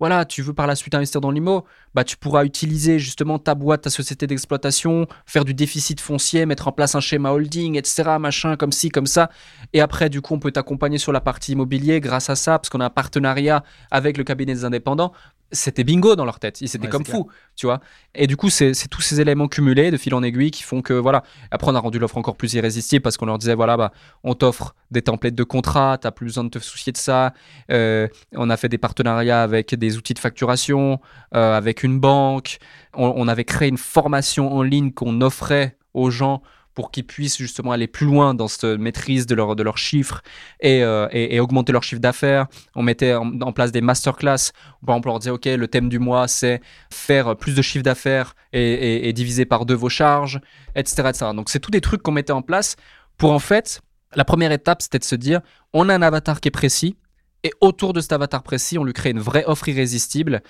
[0.00, 3.54] voilà, tu veux par la suite investir dans l'IMO, bah, tu pourras utiliser justement ta
[3.54, 8.16] boîte, ta société d'exploitation, faire du déficit foncier, mettre en place un schéma holding, etc.,
[8.20, 9.30] machin, comme ci, comme ça.
[9.72, 12.68] Et après, du coup, on peut t'accompagner sur la partie immobilier grâce à ça, parce
[12.68, 15.12] qu'on a un partenariat avec le cabinet des indépendants
[15.50, 16.60] c'était bingo dans leur tête.
[16.60, 17.80] Ils étaient comme fous, tu vois.
[18.14, 20.92] Et du coup, c'est tous ces éléments cumulés de fil en aiguille qui font que,
[20.92, 21.22] voilà.
[21.50, 23.92] Après, on a rendu l'offre encore plus irrésistible parce qu'on leur disait, voilà, bah,
[24.24, 27.32] on t'offre des templates de contrat, t'as plus besoin de te soucier de ça.
[27.70, 31.00] Euh, on a fait des partenariats avec des outils de facturation,
[31.34, 32.58] euh, avec une banque.
[32.94, 36.42] on, avait créé une formation en ligne qu'on offrait aux gens
[36.78, 40.22] pour qu'ils puissent justement aller plus loin dans cette maîtrise de, de leurs chiffres
[40.60, 42.46] et, euh, et, augmenter leur chiffre d'affaires.
[42.76, 44.52] On mettait en, place des masterclass.
[44.86, 46.60] Par exemple, on leur disait, OK, le thème du mois, c'est
[46.92, 50.40] faire plus de chiffre d'affaires et, diviser par deux vos charges,
[50.76, 51.08] etc.
[51.08, 51.26] etc.
[51.34, 52.76] Donc, c'est tous des trucs qu'on mettait en place
[53.16, 53.80] pour en fait,
[54.14, 55.40] la première étape, c'était de se dire,
[55.72, 56.96] on a un avatar qui est précis,
[57.42, 60.42] et autour de cet avatar précis, on lui crée une vraie offre irrésistible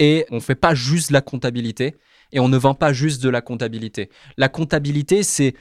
[0.00, 1.94] et on ne fait pas juste la comptabilité
[2.36, 4.10] et on ne vend pas juste de la comptabilité.
[4.36, 5.54] La comptabilité, c'est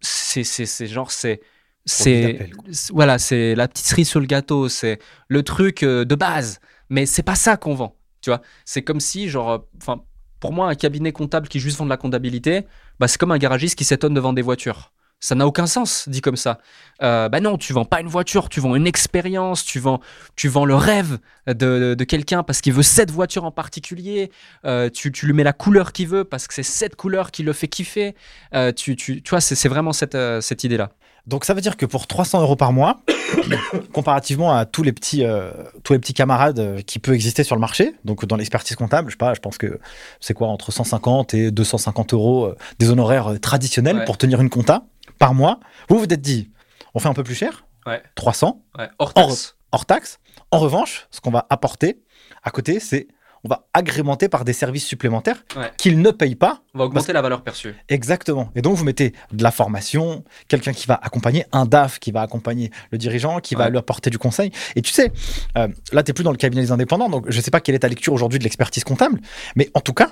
[0.00, 1.40] c'est c'est genre c'est
[1.84, 2.50] c'est
[2.92, 7.04] voilà, c'est la petite cerise sur le gâteau, c'est le truc euh, de base, mais
[7.04, 8.42] c'est pas ça qu'on vend, tu vois.
[8.64, 10.02] C'est comme si genre euh, enfin
[10.38, 12.64] pour moi un cabinet comptable qui juste vend de la comptabilité,
[13.00, 14.92] bah c'est comme un garagiste qui s'étonne de vendre des voitures.
[15.22, 16.58] Ça n'a aucun sens, dit comme ça.
[17.02, 20.00] Euh, bah non, tu vends pas une voiture, tu vends une expérience, tu vends,
[20.34, 24.30] tu vends le rêve de, quelqu'un parce qu'il veut cette voiture en particulier.
[24.64, 27.52] Euh, tu, lui mets la couleur qu'il veut parce que c'est cette couleur qui le
[27.52, 28.14] fait kiffer.
[28.54, 30.90] Euh, tu, tu, vois, c'est vraiment cette, cette idée-là.
[31.26, 33.02] Donc ça veut dire que pour 300 euros par mois,
[33.92, 35.22] comparativement à tous les petits,
[35.84, 39.14] tous les petits camarades qui peuvent exister sur le marché, donc dans l'expertise comptable, je
[39.14, 39.80] sais pas, je pense que
[40.18, 44.84] c'est quoi entre 150 et 250 euros des honoraires traditionnels pour tenir une compta
[45.20, 45.60] par mois.
[45.88, 46.50] Vous vous êtes dit,
[46.94, 47.64] on fait un peu plus cher,
[48.16, 48.64] 300,
[48.98, 49.56] hors, taxe.
[49.70, 50.18] hors taxe.
[50.50, 52.02] En revanche, ce qu'on va apporter
[52.42, 53.06] à côté, c'est
[53.44, 55.44] on va agrémenter par des services supplémentaires
[55.78, 56.62] qu'ils ne payent pas.
[56.74, 57.74] On va augmenter la valeur perçue.
[57.88, 58.50] Exactement.
[58.54, 62.20] Et donc, vous mettez de la formation, quelqu'un qui va accompagner, un DAF qui va
[62.20, 64.52] accompagner le dirigeant, qui va lui apporter du conseil.
[64.76, 65.10] Et tu sais,
[65.56, 67.60] euh, là, tu n'es plus dans le cabinet des indépendants, donc je ne sais pas
[67.60, 69.20] quelle est ta lecture aujourd'hui de l'expertise comptable,
[69.56, 70.10] mais en tout cas,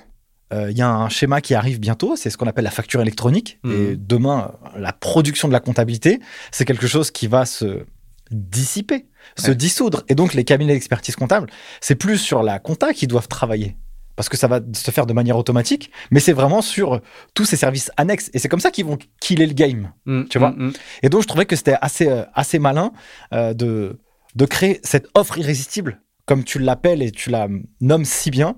[0.51, 3.01] il euh, y a un schéma qui arrive bientôt, c'est ce qu'on appelle la facture
[3.03, 3.59] électronique.
[3.64, 3.72] Mmh.
[3.72, 6.20] Et demain, la production de la comptabilité,
[6.51, 7.84] c'est quelque chose qui va se
[8.30, 10.05] dissiper, se dissoudre.
[10.09, 11.49] Et donc, les cabinets d'expertise comptable,
[11.80, 13.76] c'est plus sur la compta qu'ils doivent travailler.
[14.16, 17.01] Parce que ça va se faire de manière automatique, mais c'est vraiment sur
[17.34, 18.30] tous ces services annexes.
[18.34, 19.92] Et c'est comme ça qu'ils vont killer le game.
[20.07, 20.72] Mmh, tu vois mmh,
[21.03, 22.92] Et donc, je trouvais que c'était assez, euh, assez malin
[23.32, 24.01] euh, de,
[24.34, 27.49] de créer cette offre irrésistible, comme tu l'appelles et tu la
[27.80, 28.57] nommes si bien,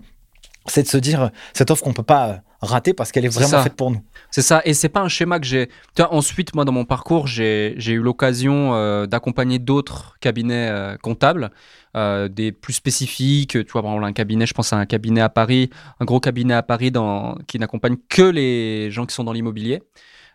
[0.71, 3.75] c'est de se dire cette offre qu'on peut pas ratée parce qu'elle est vraiment faite
[3.75, 4.03] pour nous.
[4.31, 5.69] C'est ça, et c'est pas un schéma que j'ai.
[5.99, 11.51] Ensuite, moi, dans mon parcours, j'ai eu l'occasion euh, d'accompagner d'autres cabinets euh, comptables,
[11.97, 13.53] euh, des plus spécifiques.
[13.53, 16.21] Tu vois, par exemple, un cabinet, je pense à un cabinet à Paris, un gros
[16.21, 19.83] cabinet à Paris dans, qui n'accompagne que les gens qui sont dans l'immobilier.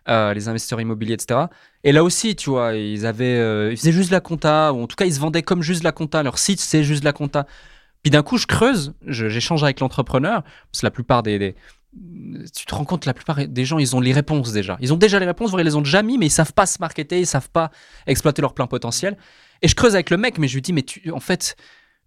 [0.08, 1.46] les investisseurs immobiliers, etc.
[1.84, 4.86] Et là aussi, tu vois, ils avaient, ils faisaient juste de la compta, ou en
[4.86, 6.22] tout cas, ils se vendaient comme juste de la compta.
[6.22, 7.46] Leur site, c'est juste de la compta.
[8.06, 11.56] Puis d'un coup, je creuse, j'échange avec l'entrepreneur, parce que la plupart des,
[12.54, 14.76] tu te rends compte, la plupart des gens, ils ont les réponses déjà.
[14.80, 16.66] Ils ont déjà les réponses, voire ils les ont déjà mis, mais ils savent pas
[16.66, 17.72] se marketer, ils savent pas
[18.06, 19.16] exploiter leur plein potentiel.
[19.60, 21.56] Et je creuse avec le mec, mais je lui dis, mais tu, en fait,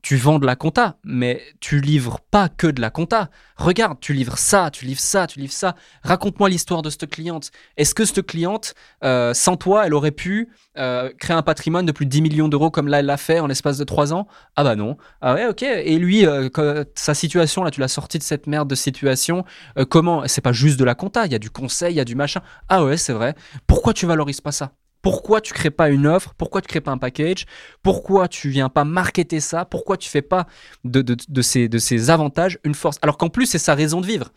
[0.02, 3.30] tu vends de la compta, mais tu livres pas que de la compta.
[3.58, 5.76] Regarde, tu livres ça, tu livres ça, tu livres ça.
[6.04, 7.52] Raconte-moi l'histoire de cette cliente.
[7.78, 8.74] Est-ce que cette cliente,
[9.04, 12.48] euh, sans toi, elle aurait pu euh, créer un patrimoine de plus de 10 millions
[12.48, 14.28] d'euros comme là, elle l'a fait en l'espace de 3 ans?
[14.56, 14.98] Ah bah non.
[15.22, 15.64] Ah ouais, ok.
[15.64, 16.50] Et lui, euh,
[16.96, 19.44] sa situation, là, tu l'as sorti de cette merde de situation.
[19.90, 20.24] comment?
[20.28, 22.16] C'est pas juste de la compta, il y a du conseil, il y a du
[22.16, 22.42] machin.
[22.70, 23.36] Ah ouais, c'est vrai.
[23.68, 24.72] Pourquoi tu valorises pas ça?
[25.02, 26.34] Pourquoi tu crées pas une offre?
[26.38, 27.46] Pourquoi tu crées pas un package?
[27.84, 29.66] Pourquoi tu viens pas marketer ça?
[29.66, 30.48] Pourquoi tu fais pas
[30.84, 32.98] de, de, ces, de ces avantages une force?
[33.02, 34.32] Alors qu'en plus, c'est sa raison de vivre.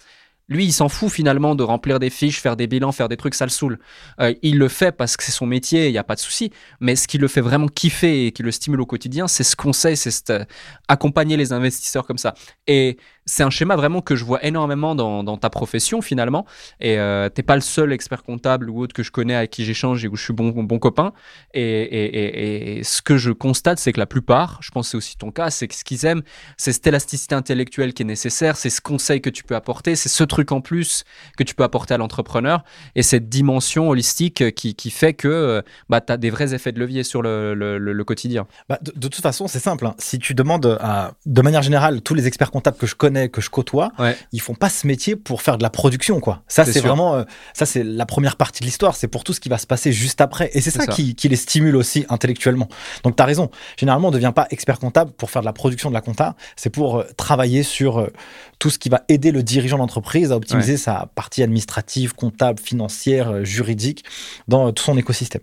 [0.49, 3.35] Lui, il s'en fout finalement de remplir des fiches, faire des bilans, faire des trucs,
[3.35, 3.79] ça le saoule.
[4.21, 6.51] Euh, il le fait parce que c'est son métier, il n'y a pas de souci.
[6.81, 9.57] Mais ce qui le fait vraiment kiffer et qui le stimule au quotidien, c'est ce
[9.57, 10.45] conseil, c'est euh,
[10.89, 12.35] accompagner les investisseurs comme ça.
[12.67, 16.45] Et c'est un schéma vraiment que je vois énormément dans, ta profession finalement.
[16.81, 19.65] Et euh, t'es pas le seul expert comptable ou autre que je connais avec qui
[19.65, 21.13] j'échange et où je suis bon, bon copain.
[21.55, 25.31] Et, ce que je constate, c'est que la plupart, je pense que c'est aussi ton
[25.31, 26.23] cas, c'est que ce qu'ils aiment,
[26.57, 30.09] c'est cette élasticité intellectuelle qui est nécessaire, c'est ce conseil que tu peux apporter, c'est
[30.09, 31.05] ce truc en plus
[31.37, 32.65] que tu peux apporter à l'entrepreneur
[32.95, 36.73] et cette dimension holistique qui, qui fait que euh, bah, tu as des vrais effets
[36.73, 38.47] de levier sur le, le, quotidien.
[38.69, 39.87] Bah, de, toute façon, c'est simple.
[39.87, 39.95] Hein.
[39.99, 43.41] Si tu demandes à, de manière générale, tous les experts comptables que je connais, que
[43.41, 43.93] je côtoie,
[44.33, 46.43] ils font pas ce métier pour faire de la production, quoi.
[46.49, 48.97] Ça, c'est vraiment, euh, ça, c'est la première partie de l'histoire.
[48.97, 50.51] C'est pour tout ce qui va se passer juste après.
[50.55, 52.69] Et c'est ça, Qui, les stimule aussi intellectuellement.
[53.05, 53.51] Donc, tu as raison.
[53.77, 56.37] Généralement, on ne devient pas expert comptable pour faire de la production de la compta.
[56.57, 58.13] C'est pour euh, travailler sur euh,
[58.59, 63.45] tout ce qui va aider le dirigeant d'entreprise à optimiser sa partie administrative, comptable, financière,
[63.45, 64.05] juridique
[64.49, 65.43] dans tout son écosystème.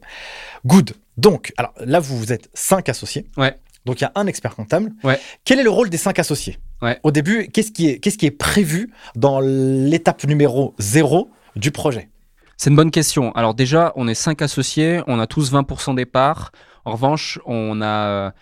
[0.65, 0.93] Good.
[1.17, 3.25] Donc, alors là, vous, vous êtes cinq associés.
[3.37, 3.55] Ouais.
[3.85, 4.91] Donc il y a un expert comptable.
[5.45, 6.59] Quel est le rôle des cinq associés?
[7.03, 12.09] Au début, qu'est-ce qui, est, qui est prévu dans l'étape numéro zéro du projet?
[12.57, 13.31] C'est une bonne question.
[13.33, 16.51] Alors déjà, on est cinq associés, on a tous 20% des parts.
[16.85, 18.33] En revanche, on a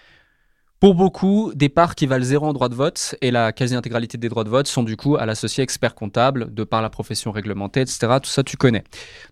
[0.80, 4.30] pour beaucoup des parts qui valent zéro en droit de vote et la quasi-intégralité des
[4.30, 7.82] droits de vote sont du coup à l'associé expert comptable de par la profession réglementée,
[7.82, 8.18] etc.
[8.22, 8.84] Tout ça, tu connais.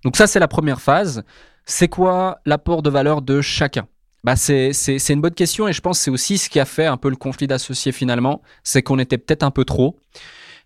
[0.04, 1.24] Donc ça, c'est la première phase.
[1.66, 3.88] C'est quoi l'apport de valeur de chacun?
[4.26, 4.72] Bah c'est,
[5.10, 7.10] une bonne question et je pense que c'est aussi ce qui a fait un peu
[7.12, 10.00] le conflit d'associés finalement, c'est qu'on était peut-être un peu trop.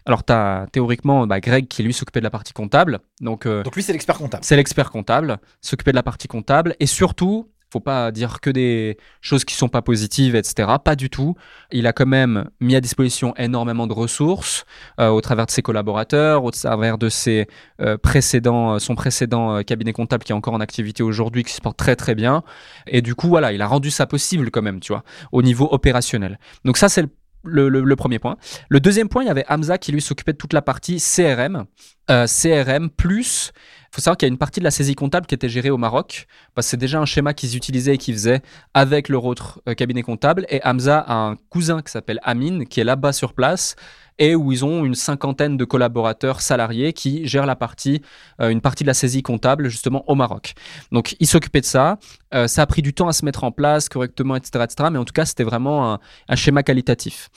[0.06, 3.00] Alors, tu as théoriquement bah, Greg qui lui s'occupait de la partie comptable.
[3.20, 4.46] Donc, euh, donc lui, c'est l'expert comptable.
[4.46, 6.78] C'est l'expert comptable, s'occuper de la partie comptable.
[6.80, 10.70] Et surtout, faut pas dire que des choses qui sont pas positives, etc.
[10.84, 11.36] Pas du tout.
[11.72, 14.66] Il a quand même mis à disposition énormément de ressources
[15.00, 17.48] euh, au travers de ses collaborateurs, au travers de ses
[17.82, 21.62] euh, précédents, euh, son précédent cabinet comptable qui est encore en activité aujourd'hui, qui se
[21.62, 22.44] porte très très bien.
[22.88, 25.68] Et du coup, voilà, il a rendu ça possible quand même, tu vois, au niveau
[25.72, 26.40] opérationnel.
[26.66, 27.10] Donc ça, c'est le,
[27.44, 28.38] le, premier point.
[28.70, 31.66] Le deuxième point, il y avait Hamza qui lui s'occupait de toute la partie CRM.
[32.08, 33.52] CRM plus
[33.92, 35.72] il faut savoir qu'il y a une partie de la saisie comptable qui était gérée
[35.72, 38.42] au Maroc, que c'est déjà un schéma qu'ils utilisaient et qu'ils faisaient
[38.76, 40.46] avec leur autre euh, cabinet comptable.
[40.50, 43.76] Et Hamza a un cousin qui s'appelle Amin, qui est là-bas sur place,
[44.20, 48.02] et où ils ont une cinquantaine de collaborateurs salariés qui gèrent la partie,
[48.42, 50.54] euh, une partie de la saisie comptable justement au Maroc.
[50.92, 51.98] Donc ils s'occupaient de ça.
[52.34, 54.90] Euh, ça a pris du temps à se mettre en place correctement, etc., etc.
[54.92, 57.30] Mais en tout cas, c'était vraiment un schéma qualitatif.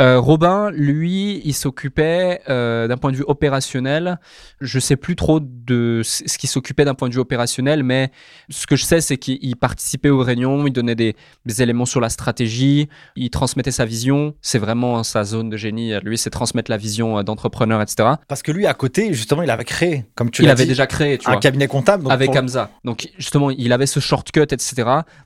[0.00, 4.18] Euh, Robin, lui, il s'occupait euh, d'un point de vue opérationnel.
[4.60, 8.10] Je sais plus trop de ce qu'il s'occupait d'un point de vue opérationnel, mais
[8.48, 11.14] ce que je sais, c'est qu'il participait aux réunions, il donnait des,
[11.58, 14.34] éléments sur la stratégie, il transmettait sa vision.
[14.42, 15.92] C'est vraiment sa zone de génie.
[16.02, 18.14] Lui, c'est transmettre la vision euh, d'entrepreneur, etc.
[18.26, 20.68] Parce que lui, à côté, justement, il avait créé, comme tu l'as dit, il avait
[20.68, 22.40] déjà créé, un cabinet comptable avec pour...
[22.40, 22.70] Hamza.
[22.84, 24.74] Donc justement, il avait ce shortcut, etc.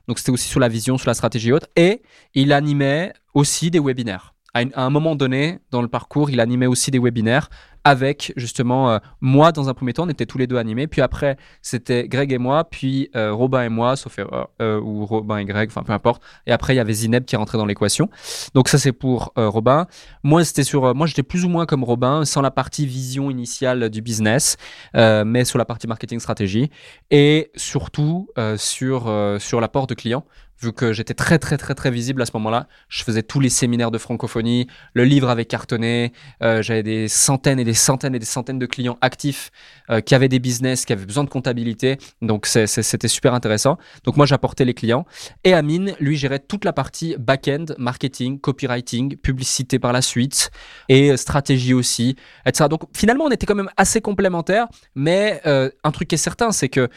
[0.07, 2.03] Donc c'était aussi sur la vision, sur la stratégie haute, et
[2.35, 6.91] il animait aussi des webinaires à, un moment donné dans le parcours, il animait aussi
[6.91, 7.49] des webinaires
[7.83, 11.01] avec justement euh, moi dans un premier temps on était tous les deux animés puis
[11.01, 15.45] après c'était Greg et moi puis euh, Robin et moi sauf euh, ou Robin et
[15.45, 16.21] Greg enfin peu importe.
[16.45, 18.09] Et après il y avait Zineb qui rentrait dans l'équation.
[18.53, 19.87] Donc ça c'est pour Robin.
[20.23, 23.89] Moi c'était sur moi j'étais plus ou moins comme Robin sans la partie vision initiale
[23.89, 24.57] du business
[24.93, 26.69] mais sur la partie marketing stratégie
[27.11, 28.27] et surtout
[28.57, 30.25] sur sur l'apport de clients
[30.61, 32.67] vu que j'étais très très très très visible à ce moment-là.
[32.89, 37.59] Je faisais tous les séminaires de francophonie, le livre avait cartonné, euh, j'avais des centaines
[37.59, 39.51] et des centaines et des centaines de clients actifs
[39.89, 43.77] euh, qui avaient des business, qui avaient besoin de comptabilité, donc c'était super intéressant.
[44.03, 45.05] Donc moi j'apportais les clients
[45.43, 50.51] et Amine, lui, gérait toute la partie back-end, marketing, copywriting, publicité par la suite
[50.89, 52.67] et stratégie aussi, etc.
[52.69, 56.51] Donc finalement on était quand même assez complémentaires, mais euh, un truc qui est certain,
[56.51, 56.89] c'est que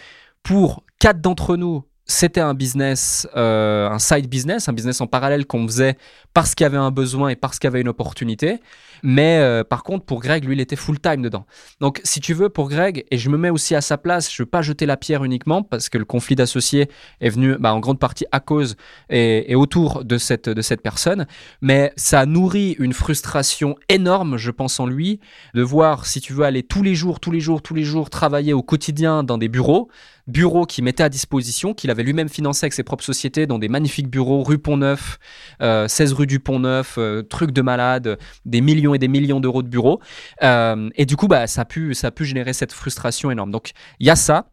[0.42, 5.46] pour quatre d'entre nous, c'était un business, euh, un side business, un business en parallèle
[5.46, 5.96] qu'on faisait
[6.34, 8.60] parce qu'il y avait un besoin et parce qu'il y avait une opportunité.
[9.02, 11.46] Mais euh, par contre, pour Greg, lui, il était full time dedans.
[11.80, 14.40] Donc, si tu veux, pour Greg, et je me mets aussi à sa place, je
[14.42, 16.88] ne veux pas jeter la pierre uniquement parce que le conflit d'associés
[17.20, 18.76] est venu bah, en grande partie à cause
[19.10, 21.26] et, autour de cette, de cette personne.
[21.60, 25.20] Mais ça a nourri une frustration énorme, je pense, en lui,
[25.54, 28.10] de voir, si tu veux, aller tous les jours, tous les jours, tous les jours
[28.10, 29.88] travailler au quotidien dans des bureaux
[30.26, 33.68] bureaux qu'il mettait à disposition, qu'il avait lui-même financé avec ses propres sociétés dans des
[33.68, 35.18] magnifiques bureaux, rue Pont-Neuf,
[35.60, 39.62] 16 euh, rue du Pont-Neuf, euh, truc de malade, des millions et des millions d'euros
[39.62, 40.00] de bureaux.
[40.42, 43.50] Euh, et du coup, bah, ça, a pu, ça a pu générer cette frustration énorme.
[43.50, 44.46] Donc, il y a ça.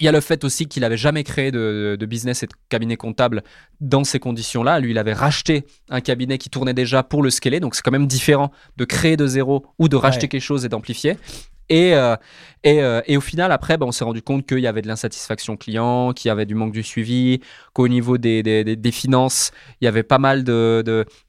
[0.00, 2.96] Il y a le fait aussi qu'il n'avait jamais créé de, business et de cabinet
[2.96, 3.44] comptable
[3.80, 4.80] dans ces conditions-là.
[4.80, 7.60] Lui, il avait racheté un cabinet qui tournait déjà pour le scaler.
[7.60, 10.68] Donc, c'est quand même différent de créer de zéro ou de racheter quelque chose et
[10.68, 11.16] d'amplifier.
[11.68, 12.16] Et, euh,
[12.66, 15.56] euh, et, au final, après, ben, on s'est rendu compte qu'il y avait de l'insatisfaction
[15.56, 17.40] client, qu'il y avait du manque du suivi,
[17.74, 19.50] qu'au niveau des, des, finances,
[19.80, 20.44] il y avait pas mal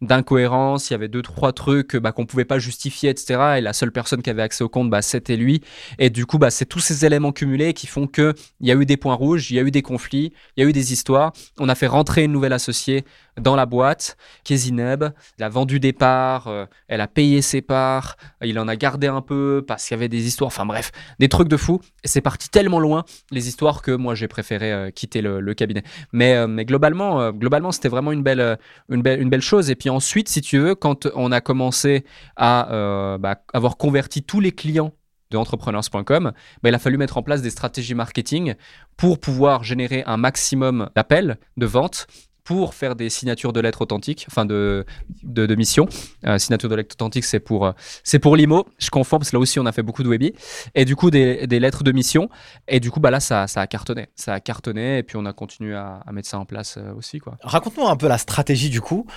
[0.02, 3.56] d'incohérences, de, il y avait deux, trois trucs bah, qu'on ne pouvait pas justifier, etc.
[3.58, 5.62] Et la seule personne qui avait accès au compte, bah, c'était lui.
[5.98, 8.86] Et du coup, bah, c'est tous ces éléments cumulés qui font qu'il y a eu
[8.86, 11.34] des points rouges, il y a eu des conflits, il y a eu des histoires.
[11.60, 13.06] On a fait rentrer une nouvelle associée
[13.40, 15.04] dans la boîte, qui est Zineb.
[15.38, 19.08] Elle a vendu des parts, euh, elle a payé ses parts, il en a gardé
[19.08, 21.82] un peu parce qu'il y avait des histoires, enfin bref, des trucs de fou.
[22.04, 25.84] Et c'est parti tellement loin, les histoires, que moi j'ai préféré euh, quitter le, cabinet.
[26.12, 28.58] Mais, euh, mais globalement, globalement c'était vraiment une belle,
[28.90, 29.70] une, belle, une belle chose.
[29.70, 32.06] Et puis ensuite, si tu veux, quand on a commencé
[32.36, 34.94] à bah, avoir converti tous les clients
[35.32, 36.32] de entrepreneurs.com,
[36.64, 38.56] bah, il a fallu mettre en place des stratégies marketing
[38.98, 42.08] pour pouvoir générer un maximum d'appels, de ventes
[42.46, 44.86] pour faire des signatures de lettres authentiques, enfin de,
[45.24, 45.90] de, mission.
[46.26, 47.72] Euh, signature de lettres authentiques, c'est pour, euh,
[48.04, 48.68] c'est pour l'IMO.
[48.78, 50.34] Je confonds parce que là aussi, on a fait beaucoup de Webi.
[50.76, 52.30] Et du coup, des, des, lettres de mission.
[52.68, 54.10] Et du coup, bah là, ça, ça, a cartonné.
[54.16, 55.00] Ça a cartonné.
[55.00, 57.18] Et puis, on a continué à, à mettre ça en place euh, aussi.
[57.18, 57.36] Quoi.
[57.42, 59.08] Raconte-nous un peu la stratégie du coup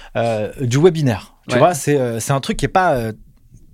[0.61, 1.35] du webinaire.
[1.49, 3.13] Tu vois, c'est, c'est un truc qui n'est pas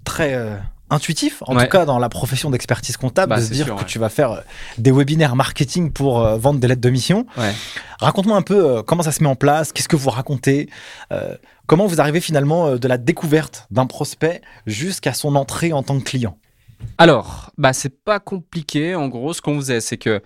[0.05, 0.59] très
[0.95, 3.99] intuitif, en tout cas dans la profession d'expertise comptable, bah, de se dire que tu
[3.99, 4.40] vas faire euh,
[4.78, 7.26] des webinaires marketing pour euh, vendre des lettres de mission.
[8.01, 10.68] Raconte-moi un peu euh, comment ça se met en place, qu'est-ce que vous racontez,
[11.66, 16.05] comment vous arrivez finalement de la découverte d'un prospect jusqu'à son entrée en tant que
[16.05, 16.38] client?
[16.99, 18.95] Alors, bah c'est pas compliqué.
[18.95, 20.22] En gros, ce qu'on faisait, c'est que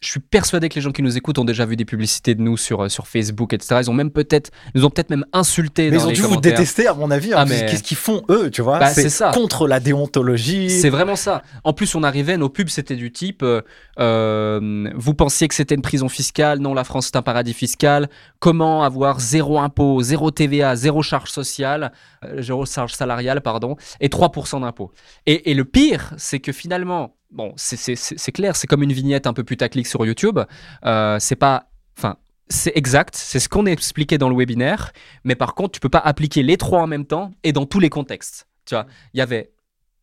[0.00, 2.40] je suis persuadé que les gens qui nous écoutent ont déjà vu des publicités de
[2.40, 3.76] nous sur, euh, sur Facebook, etc.
[3.82, 5.90] Ils ont même peut-être, nous ont peut-être même insulté.
[5.90, 7.34] Mais ils ont dû vous détester, à mon avis.
[7.34, 8.78] Hein, ah, Qu'est-ce qu'ils font eux, tu vois?
[8.78, 9.30] Bah, C'est ça.
[9.32, 10.70] Contre la déontologie.
[10.70, 11.42] C'est vraiment ça.
[11.64, 13.60] En plus, on arrivait, nos pubs c'était du type, euh,
[13.98, 16.60] euh, vous pensiez que c'était une prison fiscale?
[16.60, 18.08] Non, la France c'est un paradis fiscal.
[18.38, 21.92] Comment avoir zéro impôt, zéro TVA, zéro charge sociale,
[22.38, 24.92] zéro charge salariale, pardon, et 3% d'impôt.
[25.26, 29.32] Et, et le pire, c'est que finalement, bon, c'est clair, c'est comme une vignette un
[29.32, 30.38] peu putaclic sur YouTube.
[30.84, 31.70] Euh, c'est pas.
[31.96, 32.16] Enfin,
[32.48, 34.92] c'est exact, c'est ce qu'on a expliqué dans le webinaire,
[35.24, 37.80] mais par contre, tu peux pas appliquer les trois en même temps et dans tous
[37.80, 38.48] les contextes.
[38.64, 39.52] Tu vois, il y avait.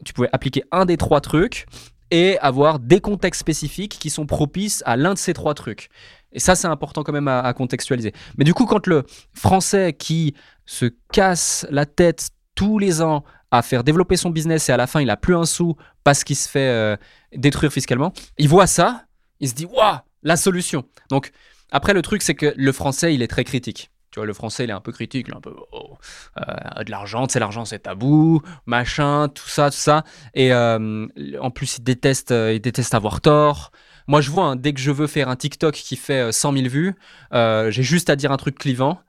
[0.06, 1.66] Tu pouvais appliquer un des trois trucs
[2.12, 5.90] et avoir des contextes spécifiques qui sont propices à l'un de ces trois trucs.
[6.32, 8.14] Et ça, c'est important quand même à, contextualiser.
[8.38, 13.62] Mais du coup, quand le français qui se casse la tête tous les ans à
[13.62, 16.36] faire développer son business et à la fin, il a plus un sou parce qu'il
[16.36, 16.98] se fait euh,
[17.36, 18.14] détruire fiscalement.
[18.38, 19.06] Il voit ça,
[19.40, 20.86] il se dit waouh, la solution.
[21.10, 21.32] Donc
[21.72, 23.92] après, le truc, c'est que le français, il est très critique.
[24.12, 25.98] Tu vois, le français, il est un peu critique, il est un peu oh,
[26.38, 30.04] euh, de l'argent, c'est l'argent, c'est tabou, machin, tout ça, tout ça.
[30.34, 31.08] Et euh,
[31.40, 33.72] en plus, il déteste, il déteste avoir tort.
[34.08, 36.68] Moi, je vois, hein, dès que je veux faire un TikTok qui fait 100 000
[36.68, 36.96] vues,
[37.34, 39.00] j'ai juste à dire un truc clivant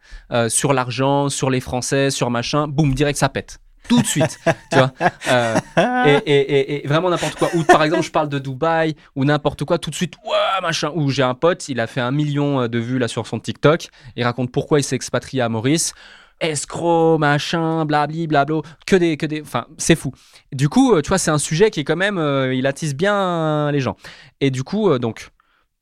[0.49, 4.79] sur l'argent, sur les Français, sur machin, boum, direct, ça pète tout de suite, tu
[4.79, 4.93] vois.
[5.29, 7.49] Euh, et, vraiment n'importe quoi.
[7.55, 10.91] Ou par exemple, je parle de Dubaï ou n'importe quoi, tout de suite, ouais, machin.
[10.95, 13.39] Ou j'ai un pote, il a fait un million euh, de vues là sur son
[13.39, 13.89] TikTok.
[14.17, 15.95] Il raconte pourquoi il s'est expatrié à Maurice.
[16.41, 20.13] Escroc, machin, blabli, blablo, que des, que des, enfin, c'est fou.
[20.53, 22.19] Du coup, euh, tu vois, c'est un sujet qui est quand même,
[22.53, 23.97] il attise bien les gens.
[24.41, 25.31] Et du coup, donc,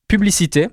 [0.09, 0.68] publicité,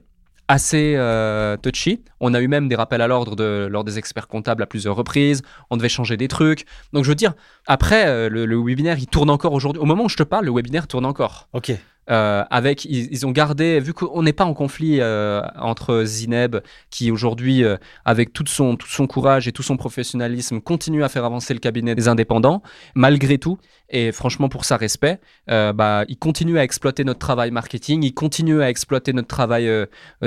[0.48, 2.04] assez euh, touchy.
[2.20, 4.96] On a eu même des rappels à l'ordre de, lors des experts comptables à plusieurs
[4.96, 5.42] reprises.
[5.70, 6.66] On devait changer des trucs.
[6.92, 7.34] Donc je veux dire,
[7.68, 9.82] après, euh, le, webinaire, il tourne encore aujourd'hui.
[9.82, 11.48] Au moment où je te parle, le webinaire tourne encore.
[11.54, 11.72] Ok.
[12.10, 16.58] Euh, avec, ils, ont gardé, vu qu'on n'est pas en conflit euh, entre Zineb,
[16.90, 21.10] qui aujourd'hui, euh, avec tout son, tout son courage et tout son professionnalisme, continue à
[21.10, 22.62] faire avancer le cabinet des indépendants,
[22.94, 23.58] malgré tout,
[23.90, 28.62] et franchement pour sa respect, bah, il continue à exploiter notre travail marketing, il continue
[28.62, 29.70] à exploiter notre travail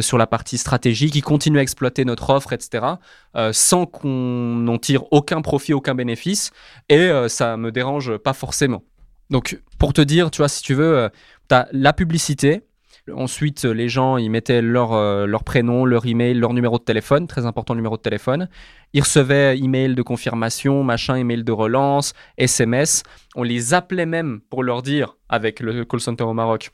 [0.01, 2.87] sur la partie stratégique, il continue à exploiter notre offre, etc.,
[3.53, 6.53] sans qu'on n'en tire aucun profit, aucun bénéfice,
[6.89, 8.85] et ça me dérange pas forcément.
[9.31, 11.11] Donc, pour te dire, tu vois, si tu veux,
[11.48, 12.62] tu as la publicité.
[13.12, 17.28] Ensuite, les gens, ils mettaient leur, euh, leur prénom, leur email, leur numéro de téléphone,
[17.28, 18.48] très important numéro de téléphone.
[18.94, 23.05] Ils recevaient email de confirmation, machin, email de relance, SMS.
[23.36, 26.70] On les appelait même pour leur dire, avec le call center au Maroc,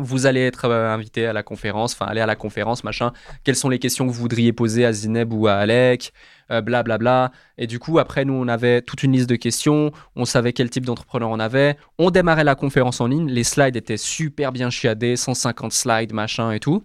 [0.00, 3.12] vous allez être euh, invité à la conférence, enfin aller à la conférence, machin.
[3.44, 6.12] Quelles sont les questions que vous voudriez poser à Zineb ou à Alec
[6.50, 7.24] Blablabla.
[7.24, 9.92] Euh, bla, Et du coup, après, nous, on avait toute une liste de questions.
[10.16, 11.76] On savait quel type d'entrepreneur on avait.
[11.98, 13.30] On démarrait la conférence en ligne.
[13.30, 16.82] Les slides étaient super bien chiadés, 150 slides, machin et tout.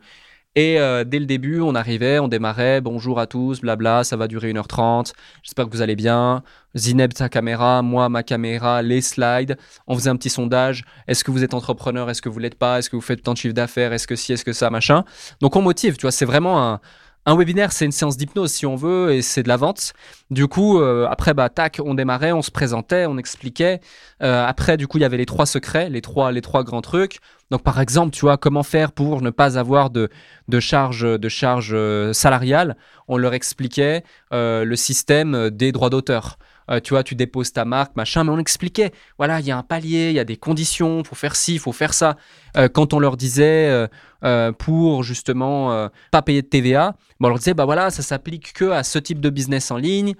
[0.57, 4.29] Et euh, dès le début, on arrivait, on démarrait, bonjour à tous, blabla, ça va
[4.29, 5.11] durer 1h30,
[5.43, 6.43] j'espère que vous allez bien.
[6.77, 9.57] Zineb, ta caméra, moi, ma caméra, les slides.
[9.87, 10.85] On faisait un petit sondage.
[11.07, 13.33] Est-ce que vous êtes entrepreneur Est-ce que vous l'êtes pas Est-ce que vous faites tant
[13.33, 15.03] de chiffre d'affaires Est-ce que si Est-ce que ça Machin.
[15.41, 16.79] Donc on motive, tu vois, c'est vraiment un,
[17.25, 19.93] un webinaire, c'est une séance d'hypnose si on veut, et c'est de la vente.
[20.29, 23.79] Du coup, euh, après, bah, tac, on démarrait, on se présentait, on expliquait.
[24.21, 26.81] Euh, après, du coup, il y avait les trois secrets, les trois, les trois grands
[26.81, 27.19] trucs.
[27.51, 30.09] Donc, par exemple, tu vois, comment faire pour ne pas avoir de,
[30.47, 32.77] de charge, de charge euh, salariale?
[33.07, 36.37] On leur expliquait le système des droits d'auteur.
[36.69, 39.57] Euh, tu vois, tu déposes ta marque, machin, mais on expliquait, voilà, il y a
[39.57, 42.17] un palier, il y a des conditions, il faut faire ci, il faut faire ça.
[42.57, 43.87] Euh, quand on leur disait
[44.23, 48.71] euh, pour justement pas payer de TVA, on leur disait, bah voilà, ça s'applique que
[48.71, 50.15] à ce type de business en ligne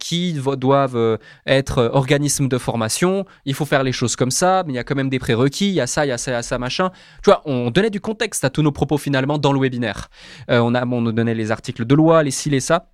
[0.00, 4.76] qui doivent être organismes de formation, il faut faire les choses comme ça, mais il
[4.76, 6.34] y a quand même des prérequis, il y a ça, il y a ça, il
[6.34, 6.90] y a ça, machin.
[7.22, 10.08] Tu vois, on donnait du contexte à tous nos propos finalement dans le webinaire.
[10.48, 12.88] on, a, on nous donnait les articles de loi, les ci, les ça.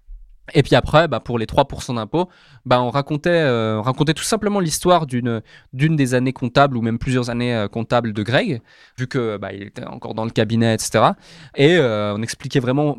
[0.54, 2.28] Et puis après, bah, pour les 3% d'impôts,
[2.66, 5.42] bah, on racontait, euh, racontait tout simplement l'histoire d'une,
[5.72, 8.60] des années comptables ou même plusieurs années euh, comptables de Greg,
[8.98, 11.12] vu que bah, était encore dans le cabinet, etc.
[11.54, 12.98] Et euh, on expliquait vraiment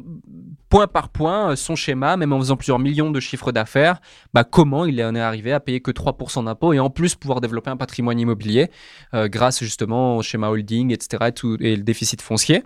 [0.72, 4.02] point par point son schéma, même en faisant plusieurs millions de chiffres d'affaires,
[4.34, 7.42] bah, comment il en est arrivé à payer que 3% d'impôts et en plus pouvoir
[7.42, 8.72] développer un patrimoine immobilier
[9.14, 11.26] grâce justement au schéma holding, etc.
[11.28, 12.64] Et, tout, et le déficit foncier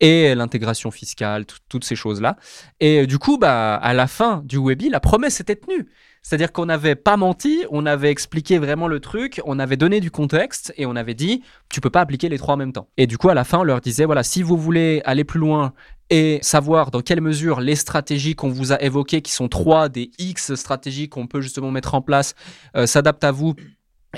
[0.00, 2.36] et l'intégration fiscale, toutes ces choses-là.
[2.80, 5.88] Et du coup, bah, à la fin du Webi, la promesse était tenue.
[6.22, 10.10] C'est-à-dire qu'on n'avait pas menti, on avait expliqué vraiment le truc, on avait donné du
[10.10, 12.88] contexte et on avait dit tu peux pas appliquer les trois en même temps.
[12.96, 15.40] Et du coup à la fin on leur disait voilà si vous voulez aller plus
[15.40, 15.72] loin
[16.10, 20.10] et savoir dans quelle mesure les stratégies qu'on vous a évoquées, qui sont trois des
[20.18, 22.34] X stratégies qu'on peut justement mettre en place,
[22.76, 23.54] euh, s'adaptent à vous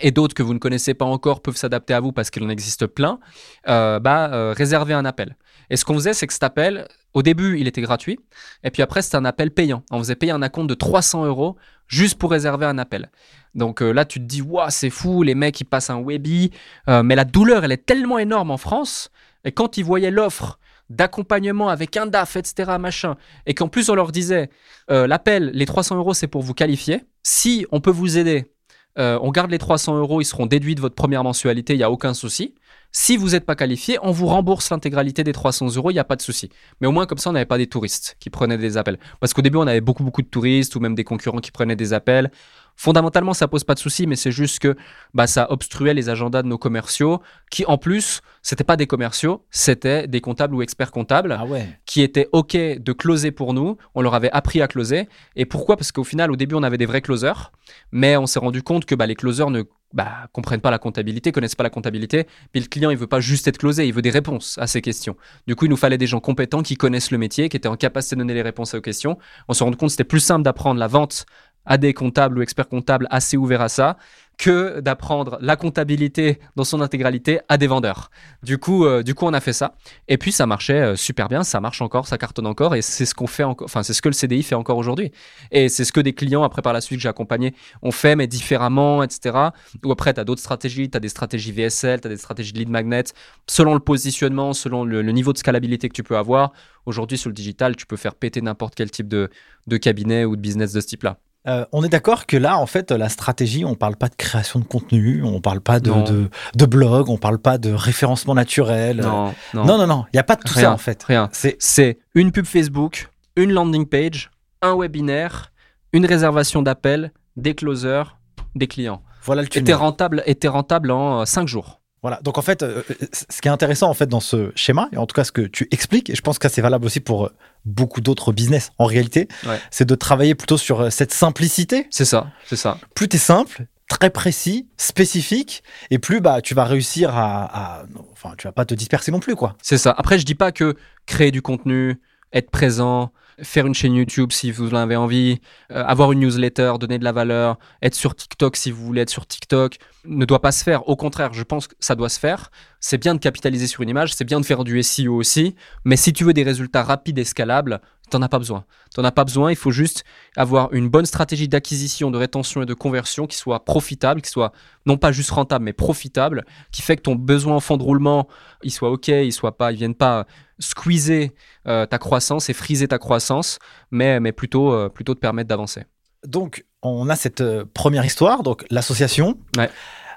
[0.01, 2.49] et d'autres que vous ne connaissez pas encore peuvent s'adapter à vous parce qu'il en
[2.49, 3.21] existe plein,
[3.69, 5.37] euh, bah, euh, réservez un appel.
[5.71, 8.19] Et ce qu'on faisait, c'est que cet appel, au début, il était gratuit.
[8.63, 9.83] Et puis après, c'était un appel payant.
[9.91, 13.11] On faisait payer un acompte de 300 euros juste pour réserver un appel.
[13.55, 16.51] Donc euh, là, tu te dis, waouh, c'est fou, les mecs, ils passent un Webi.
[16.89, 19.11] Euh, mais la douleur, elle est tellement énorme en France.
[19.45, 20.59] Et quand ils voyaient l'offre
[20.91, 23.17] d'accompagnement avec un DAF, etc., machin,
[23.47, 24.51] et qu'en plus on leur disait,
[24.91, 27.05] euh, l'appel, les 300 euros, c'est pour vous qualifier.
[27.23, 28.53] Si on peut vous aider,
[28.97, 31.91] on garde les 300 euros, ils seront déduits de votre première mensualité, il n'y a
[31.91, 32.55] aucun souci.
[32.97, 36.05] Si vous n'êtes pas qualifié, on vous rembourse l'intégralité des 300 euros, il n'y a
[36.05, 36.49] pas de souci.
[36.81, 39.01] Mais au moins, comme ça, on n'avait pas des touristes qui prenaient des appels.
[39.19, 41.75] Parce qu'au début, on avait beaucoup, beaucoup de touristes ou même des concurrents qui prenaient
[41.75, 42.31] des appels.
[42.77, 44.77] Fondamentalement, ça pose pas de souci, mais c'est juste que
[45.15, 47.21] bah, ça obstruait les agendas de nos commerciaux,
[47.51, 51.45] qui en plus, c'était pas des commerciaux, c'était des comptables ou experts comptables, ah
[51.87, 53.77] qui étaient ok de closer pour nous.
[53.95, 55.09] On leur avait appris à closer.
[55.37, 55.77] Et pourquoi?
[55.77, 57.53] Parce qu'au final, au début, on avait des vrais closers,
[57.93, 59.63] mais on s'est rendu compte que bah, les closers ne
[59.95, 62.27] bah, comprennent pas la comptabilité, connaissent pas la comptabilité.
[62.53, 64.83] Puis le client, il veut pas juste être closé, il veut des réponses à ces
[64.83, 65.17] questions.
[65.47, 67.77] Du coup, il nous fallait des gens compétents qui connaissent le métier, qui étaient en
[67.77, 69.19] capacité de donner les réponses aux questions.
[69.49, 71.27] On s'est rendu compte que c'était plus simple d'apprendre la vente
[71.67, 73.97] à des comptables ou experts comptables assez ouverts à ça
[74.39, 78.11] que d'apprendre la comptabilité dans son intégralité à des vendeurs.
[78.43, 79.75] Du coup, euh, du coup, on a fait ça.
[80.09, 82.75] Et puis, ça marchait euh, super bien, ça marche encore, ça cartonne encore.
[82.75, 85.13] Et c'est ce qu'on fait encore, enfin, c'est ce que le CDI fait encore aujourd'hui.
[85.51, 88.17] Et c'est ce que des clients, après par la suite, que j'ai accompagné, ont fait,
[88.17, 89.39] mais différemment, etc.
[89.85, 92.53] Ou après, tu as d'autres stratégies, tu as des stratégies VSL, tu as des stratégies
[92.53, 93.05] de lead magnet,
[93.47, 96.53] selon le positionnement, selon le, niveau de scalabilité que tu peux avoir.
[96.87, 99.31] Aujourd'hui, sur le digital, tu peux faire péter n'importe quel type de,
[99.69, 101.19] de cabinet ou de business de ce type-là.
[101.47, 104.61] Euh, on est d'accord que là, en fait, la stratégie, on parle pas de création
[104.61, 108.99] de contenu, on parle pas de, de, de, blog, on parle pas de référencement naturel.
[108.99, 111.03] Non, non, non, non, il n'y a pas de tout ça en fait.
[111.03, 111.29] Rien.
[111.33, 114.31] C'est une pub Facebook, une landing page,
[114.63, 115.53] un webinaire,
[115.93, 118.17] une réservation d'appel, des closers,
[118.55, 119.03] des clients.
[119.23, 121.81] Voilà le Était rentable, était rentable en 5 jours.
[122.05, 122.21] Voilà.
[122.23, 122.83] Donc en fait, euh,
[123.31, 125.41] ce qui est intéressant en fait dans ce schéma, et en tout cas ce que
[125.41, 127.31] tu expliques, et je pense que c'est valable aussi pour
[127.65, 129.27] beaucoup d'autres business en réalité,
[129.71, 131.87] c'est de travailler plutôt sur cette simplicité.
[131.89, 132.77] C'est ça, c'est ça.
[132.95, 137.85] Plus tu es simple, très précis, spécifique, et plus bah tu vas réussir à, à,
[138.13, 139.57] enfin tu vas pas te disperser non plus quoi.
[139.63, 139.95] C'est ça.
[139.97, 140.77] Après je dis pas que
[141.07, 142.03] créer du contenu,
[142.35, 143.13] être présent,
[143.43, 145.41] faire une chaîne YouTube si vous en avez envie,
[145.71, 149.11] euh, avoir une newsletter, donner de la valeur, être sur TikTok si vous voulez être
[149.11, 150.89] sur TikTok, ne doit pas se faire.
[150.89, 152.51] Au contraire, je pense que ça doit se faire.
[152.81, 155.55] C'est bien de capitaliser sur une image, c'est bien de faire du SEO aussi,
[155.85, 158.65] mais si tu veux des résultats rapides et scalables, t'en as pas besoin.
[158.95, 160.05] T'en as pas besoin, il faut juste
[160.37, 164.53] avoir une bonne stratégie d'acquisition, de rétention et de conversion qui soit profitable, qui soit
[164.87, 168.29] non pas juste rentable, mais profitable, qui fait que ton besoin en fond de roulement,
[168.63, 170.27] il soit OK, il soit pas, il vienne pas
[170.59, 171.33] squeezer
[171.67, 173.59] euh, ta croissance et friser ta croissance,
[173.91, 175.85] mais, mais plutôt, euh, plutôt te permettre d'avancer.
[176.27, 179.39] Donc, on a cette euh, première histoire, donc l'association.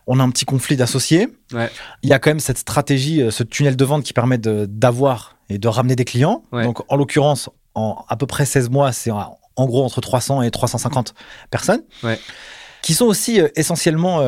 [0.10, 1.28] On a un petit conflit d'associés.
[1.52, 5.58] Il y a quand même cette stratégie, ce tunnel de vente qui permet d'avoir et
[5.58, 6.46] de ramener des clients.
[6.54, 10.52] Donc, en l'occurrence, en à peu près 16 mois, c'est en, gros entre 300 et
[10.52, 11.14] 350
[11.50, 11.82] personnes
[12.82, 14.22] qui sont aussi essentiellement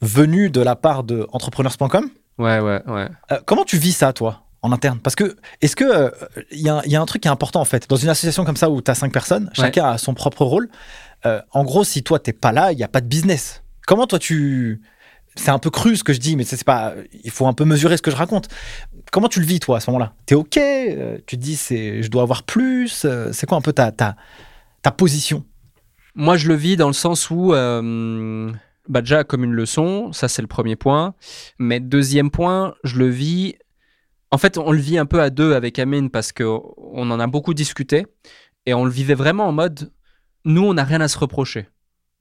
[0.00, 2.10] venus de la part de entrepreneurs.com.
[2.38, 3.08] Ouais, ouais, ouais.
[3.46, 5.00] comment tu vis ça, toi en interne?
[5.00, 6.12] Parce que, est-ce que
[6.50, 7.88] il euh, y, a un truc qui est important en fait?
[7.88, 10.68] Dans une association comme ça où tu as cinq personnes, chacun a son propre rôle.
[11.26, 13.62] Euh, en gros, si toi t'es pas là, il n'y a pas de business.
[13.86, 14.80] Comment toi tu.
[15.34, 16.94] C'est un peu cru ce que je dis, mais c'est pas.
[17.24, 18.48] Il faut un peu mesurer ce que je raconte.
[19.10, 20.14] Comment tu le vis toi à ce moment-là?
[20.26, 20.56] T'es ok?
[20.58, 24.16] Euh, Tu te dis c'est je dois avoir plus C'est quoi un peu ta, ta,
[24.82, 25.44] ta position?
[26.14, 27.52] Moi, je le vis dans le sens où.
[28.88, 31.14] Bah déjà comme une leçon, ça c'est le premier point.
[31.58, 33.54] Mais deuxième point, je le vis
[34.32, 37.26] en fait, on le vit un peu à deux avec Amine parce qu'on en a
[37.26, 38.06] beaucoup discuté
[38.64, 39.92] et on le vivait vraiment en mode
[40.44, 41.68] nous, on n'a rien à se reprocher.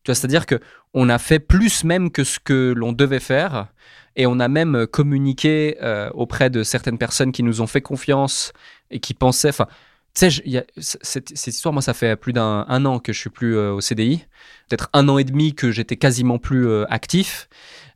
[0.03, 0.59] Tu vois, c'est-à-dire que
[0.93, 3.67] on a fait plus même que ce que l'on devait faire
[4.15, 8.51] et on a même communiqué euh, auprès de certaines personnes qui nous ont fait confiance
[8.89, 9.49] et qui pensaient.
[9.49, 9.67] Enfin,
[10.13, 13.71] tu sais, cette, histoire, moi, ça fait plus d'un an que je suis plus euh,
[13.71, 14.25] au CDI,
[14.67, 17.47] peut-être un an et demi que j'étais quasiment plus euh, actif.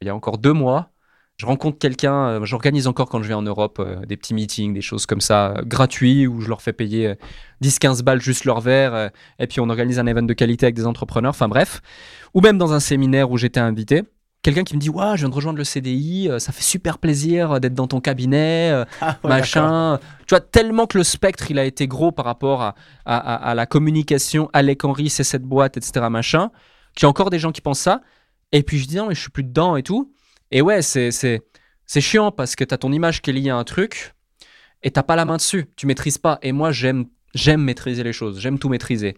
[0.01, 0.91] Il y a encore deux mois,
[1.37, 4.73] je rencontre quelqu'un, euh, j'organise encore quand je vais en Europe euh, des petits meetings,
[4.73, 7.15] des choses comme ça, euh, gratuits, où je leur fais payer
[7.61, 10.85] 10-15 balles juste leur verre, et puis on organise un event de qualité avec des
[10.85, 11.81] entrepreneurs, enfin bref.
[12.33, 14.03] Ou même dans un séminaire où j'étais invité,
[14.43, 17.59] quelqu'un qui me dit ouais je viens de rejoindre le CDI ça fait super plaisir
[17.59, 19.97] d'être dans ton cabinet ah machin
[20.27, 22.75] tu vois tellement que le spectre il a été gros par rapport à,
[23.05, 26.51] à, la communication Alec Henry c'est cette boîte etc machin
[26.95, 28.01] qu'il y a encore des gens qui pensent ça.
[28.51, 30.14] Et puis je dis non mais je suis plus dedans et tout
[30.51, 31.41] et ouais, c'est, c'est,
[31.85, 34.13] c'est chiant parce que tu as ton image qui est liée à un truc
[34.83, 35.65] et t'as pas la main dessus.
[35.75, 36.39] Tu maîtrises pas.
[36.41, 38.39] Et moi, j'aime, j'aime maîtriser les choses.
[38.39, 39.17] J'aime tout maîtriser.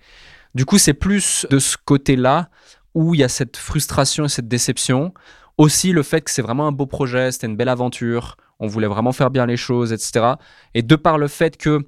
[0.55, 2.49] Du coup, c'est plus de ce côté-là
[2.93, 5.13] où il y a cette frustration et cette déception.
[5.57, 8.37] Aussi, le fait que c'est vraiment un beau projet, c'était une belle aventure.
[8.59, 10.35] On voulait vraiment faire bien les choses, etc.
[10.73, 11.83] Et de par le fait qu'il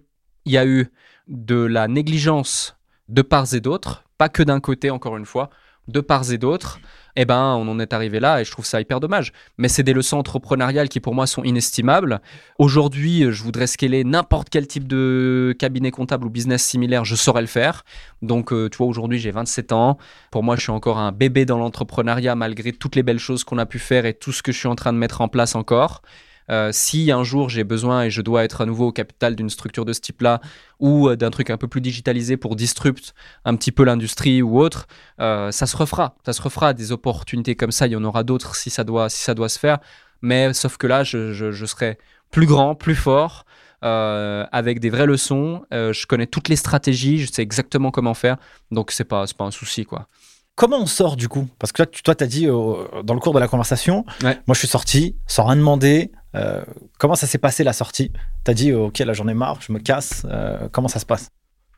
[0.46, 0.92] y a eu
[1.28, 2.76] de la négligence
[3.08, 5.50] de part et d'autre, pas que d'un côté, encore une fois,
[5.88, 6.80] de part et d'autre,
[7.16, 9.34] eh ben, on en est arrivé là et je trouve ça hyper dommage.
[9.58, 12.22] Mais c'est des leçons entrepreneuriales qui pour moi sont inestimables.
[12.58, 17.42] Aujourd'hui, je voudrais scaler n'importe quel type de cabinet comptable ou business similaire, je saurais
[17.42, 17.84] le faire.
[18.22, 19.98] Donc, euh, tu vois, aujourd'hui, j'ai 27 ans.
[20.32, 23.58] Pour moi, je suis encore un bébé dans l'entrepreneuriat malgré toutes les belles choses qu'on
[23.58, 25.56] a pu faire et tout ce que je suis en train de mettre en place
[25.56, 26.02] encore.
[26.50, 29.50] Euh, si un jour j'ai besoin et je dois être à nouveau au capital d'une
[29.50, 30.42] structure de ce type-là
[30.80, 33.14] ou euh, d'un truc un peu plus digitalisé pour disrupt
[33.46, 34.88] un petit peu l'industrie ou autre,
[35.20, 36.16] euh, ça se refera.
[36.26, 36.74] Ça se refera.
[36.74, 39.50] Des opportunités comme ça, il y en aura d'autres si ça doit, si ça doit
[39.50, 39.80] se faire.
[40.22, 41.98] Mais sauf que là, je, je, serai
[42.32, 43.46] plus grand, plus fort.
[43.82, 45.64] avec des vraies leçons.
[45.72, 48.38] je connais toutes les stratégies, je sais exactement comment faire,
[48.72, 50.08] donc c'est pas pas un souci quoi.
[50.56, 51.48] Comment on sort du coup?
[51.58, 54.68] Parce que toi, tu as dit dans le cours de la conversation, moi je suis
[54.68, 56.64] sorti sans rien demander, euh,
[56.98, 58.12] comment ça s'est passé la sortie?
[58.44, 60.26] T'as dit ok là j'en ai marre, je me casse.
[60.30, 61.30] Euh, comment ça se passe?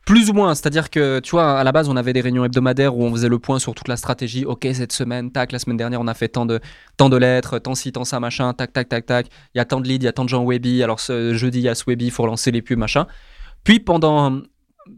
[0.04, 2.96] Plus ou moins, c'est-à-dire que tu vois, à la base, on avait des réunions hebdomadaires
[2.96, 4.44] où on faisait le point sur toute la stratégie.
[4.44, 6.58] Ok, cette semaine, tac, la semaine dernière, on a fait tant de,
[6.96, 9.26] tant de lettres, tant ci, tant ça, machin, tac, tac, tac, tac.
[9.54, 10.82] Il y a tant de leads, il y a tant de gens Webby.
[10.82, 13.06] Alors ce jeudi, il y a ce Webby, il faut lancer les pubs, machin.
[13.62, 14.40] Puis pendant,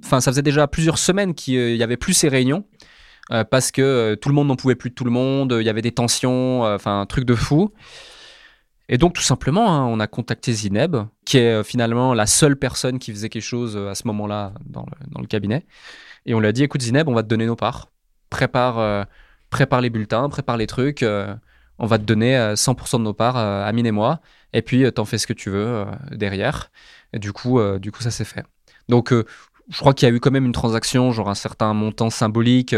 [0.03, 2.65] enfin, ça faisait déjà plusieurs semaines qu'il n'y avait plus ces réunions
[3.51, 5.55] parce que tout le monde n'en pouvait plus de tout le monde.
[5.61, 7.73] Il y avait des tensions, enfin, un truc de fou.
[8.89, 12.57] Et donc tout simplement, hein, on a contacté Zineb, qui est euh, finalement la seule
[12.57, 14.87] personne qui faisait quelque chose euh, à ce moment-là dans
[15.19, 15.65] le, cabinet.
[16.27, 17.89] Et on lui a dit, écoute Zineb, on va te donner nos parts.
[18.31, 19.05] Prépare, euh,
[19.81, 21.05] les bulletins, prépare les trucs.
[21.79, 24.21] on va te donner 100% de nos parts, Amine et moi.
[24.53, 26.71] Et puis, t'en fais ce que tu veux derrière.
[27.13, 28.45] Et du coup, du coup ça s'est fait.
[28.89, 32.11] Donc, je crois qu'il y a eu quand même une transaction, genre un certain montant
[32.11, 32.75] symbolique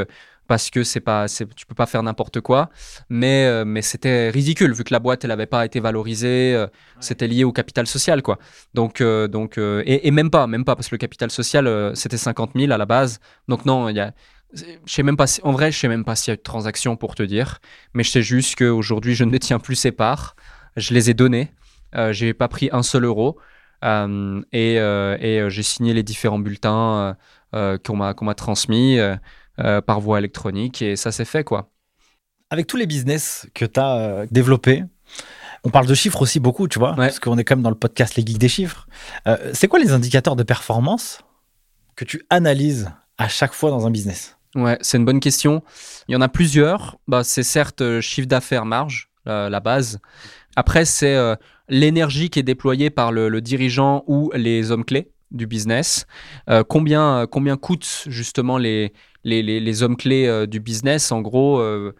[0.47, 2.71] parce que c'est pas, tu peux pas faire n'importe quoi.
[3.09, 6.55] Mais, euh, mais c'était ridicule vu que la boîte elle avait pas été valorisée.
[6.55, 6.67] Euh,
[7.01, 8.39] c'était lié au capital social quoi.
[8.75, 12.53] Donc euh, donc et, même pas, même pas parce que le capital social c'était 50
[12.57, 13.21] 000 à la base.
[13.49, 14.13] Donc non, il y a
[14.55, 16.43] je sais même pas en vrai, je sais même pas s'il y a eu de
[16.43, 17.59] transaction pour te dire,
[17.95, 20.37] mais je sais juste qu'aujourd'hui, je ne détiens plus ces parts.
[20.77, 21.53] Je les ai données.
[21.95, 23.39] Euh, j'ai pas pris un seul euro.
[23.83, 27.17] et, et j'ai signé les différents bulletins
[27.53, 28.99] qu'on m'a qu'on m'a transmis.
[29.59, 31.71] Euh, par voie électronique et ça s'est fait quoi.
[32.51, 34.85] Avec tous les business que tu as euh, développés,
[35.65, 37.77] on parle de chiffres aussi beaucoup, tu vois, parce qu'on est quand même dans le
[37.77, 38.87] podcast Les Geeks des chiffres.
[39.27, 41.23] Euh, c'est quoi les indicateurs de performance
[41.97, 44.37] que tu analyses à chaque fois dans un business?
[44.55, 45.63] Ouais, c'est une bonne question.
[46.07, 46.99] Il y en a plusieurs.
[47.09, 50.01] Bah, c'est certes chiffre d'affaires, marge, la base.
[50.55, 51.17] Après, c'est
[51.69, 56.07] l'énergie qui est déployée par le, dirigeant ou les hommes clés du business.
[56.69, 58.93] combien, combien coûtent justement les,
[59.27, 61.95] les, hommes clés euh, du business, en gros, euh,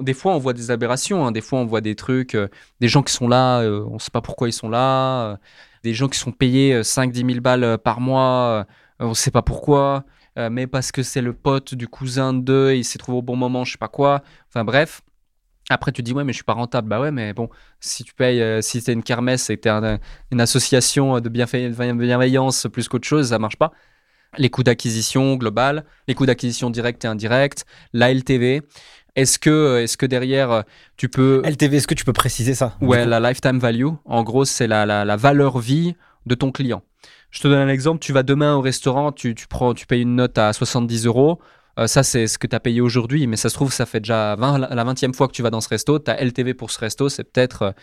[0.00, 1.32] des fois on voit des aberrations, hein.
[1.32, 2.48] des fois on voit des trucs, euh,
[2.80, 5.38] des gens qui sont là, on ne sait pas pourquoi ils sont là,
[5.84, 8.66] des gens qui sont payés 5-10 000 balles par mois,
[8.98, 10.04] on ne sait pas pourquoi,
[10.36, 13.64] mais parce que c'est le pote du cousin d'eux, il s'est trouvé au bon moment,
[13.64, 14.22] je sais pas quoi.
[14.48, 15.02] Enfin bref.
[15.72, 16.88] Après, tu dis, ouais, mais je suis pas rentable.
[16.88, 17.48] Bah ouais, mais bon,
[17.78, 19.98] si tu payes, si c'est une kermesse et que tu es
[20.32, 23.70] une association de bienveillance plus qu'autre chose, ça marche pas
[24.38, 28.62] les coûts d'acquisition global, les coûts d'acquisition directs et indirects, la LTV.
[29.16, 30.64] Est-ce que, est que derrière,
[30.96, 31.42] tu peux...
[31.44, 33.88] LTV, est-ce que tu peux préciser ça Ouais, la lifetime value.
[34.04, 35.94] En gros, c'est la, la, valeur vie
[36.26, 36.82] de ton client.
[37.30, 37.98] Je te donne un exemple.
[37.98, 41.40] Tu vas demain au restaurant, tu, tu, prends, tu payes une note à 70 euros.
[41.80, 44.00] Euh, ça, c'est ce que tu as payé aujourd'hui, mais ça se trouve, ça fait
[44.00, 45.98] déjà 20, la 20e fois que tu vas dans ce resto.
[45.98, 47.74] Ta LTV pour ce resto, c'est peut-être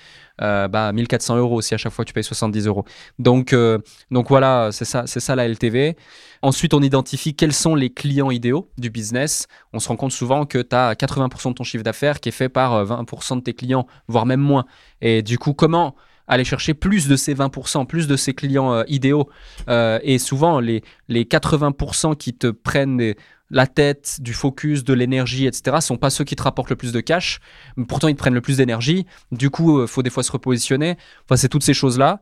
[0.42, 2.86] euh, bah, 1400 euros si à chaque fois tu payes 70 euros.
[3.18, 3.80] Donc, euh,
[4.12, 5.96] voilà, c'est ça, ça la LTV.
[6.44, 9.48] Ensuite, on identifie quels sont les clients idéaux du business.
[9.74, 12.34] On se rend compte souvent que tu as 80% de ton chiffre d'affaires qui est
[12.34, 14.66] fait par 20% de tes clients, voire même moins.
[15.02, 15.96] Et du coup, comment
[16.28, 19.30] aller chercher plus de ces 20%, plus de ces clients idéaux?
[19.68, 23.16] et souvent, les, les 80% qui te prennent
[23.50, 26.92] la tête, du focus, de l'énergie, etc., sont pas ceux qui te rapportent le plus
[26.92, 27.40] de cash.
[27.88, 29.06] Pourtant, ils te prennent le plus d'énergie.
[29.32, 30.98] Du coup, il euh, faut des fois se repositionner.
[31.26, 32.20] Enfin, c'est toutes ces choses-là.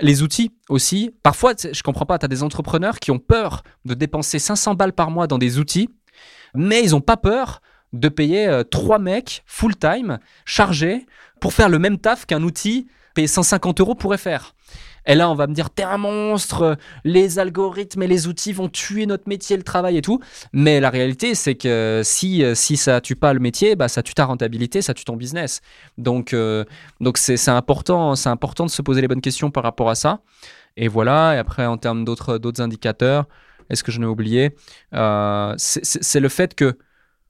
[0.00, 1.10] Les outils aussi.
[1.22, 4.92] Parfois, je comprends pas, tu as des entrepreneurs qui ont peur de dépenser 500 balles
[4.92, 5.88] par mois dans des outils,
[6.54, 7.60] mais ils n'ont pas peur
[7.92, 11.06] de payer euh, trois mecs full-time, chargés,
[11.40, 14.54] pour faire le même taf qu'un outil payé 150 euros pourrait faire.
[15.06, 18.68] Et là, on va me dire, t'es un monstre, les algorithmes et les outils vont
[18.68, 20.20] tuer notre métier, le travail et tout.
[20.52, 24.14] Mais la réalité, c'est que si, si ça tue pas le métier, bah, ça tue
[24.14, 25.60] ta rentabilité, ça tue ton business.
[25.96, 26.64] Donc, euh,
[27.00, 30.20] donc c'est important, important de se poser les bonnes questions par rapport à ça.
[30.76, 31.34] Et voilà.
[31.34, 33.26] Et après, en termes d'autres, indicateurs,
[33.70, 34.56] est-ce que je n'ai oublié
[34.94, 36.78] euh, C'est le fait que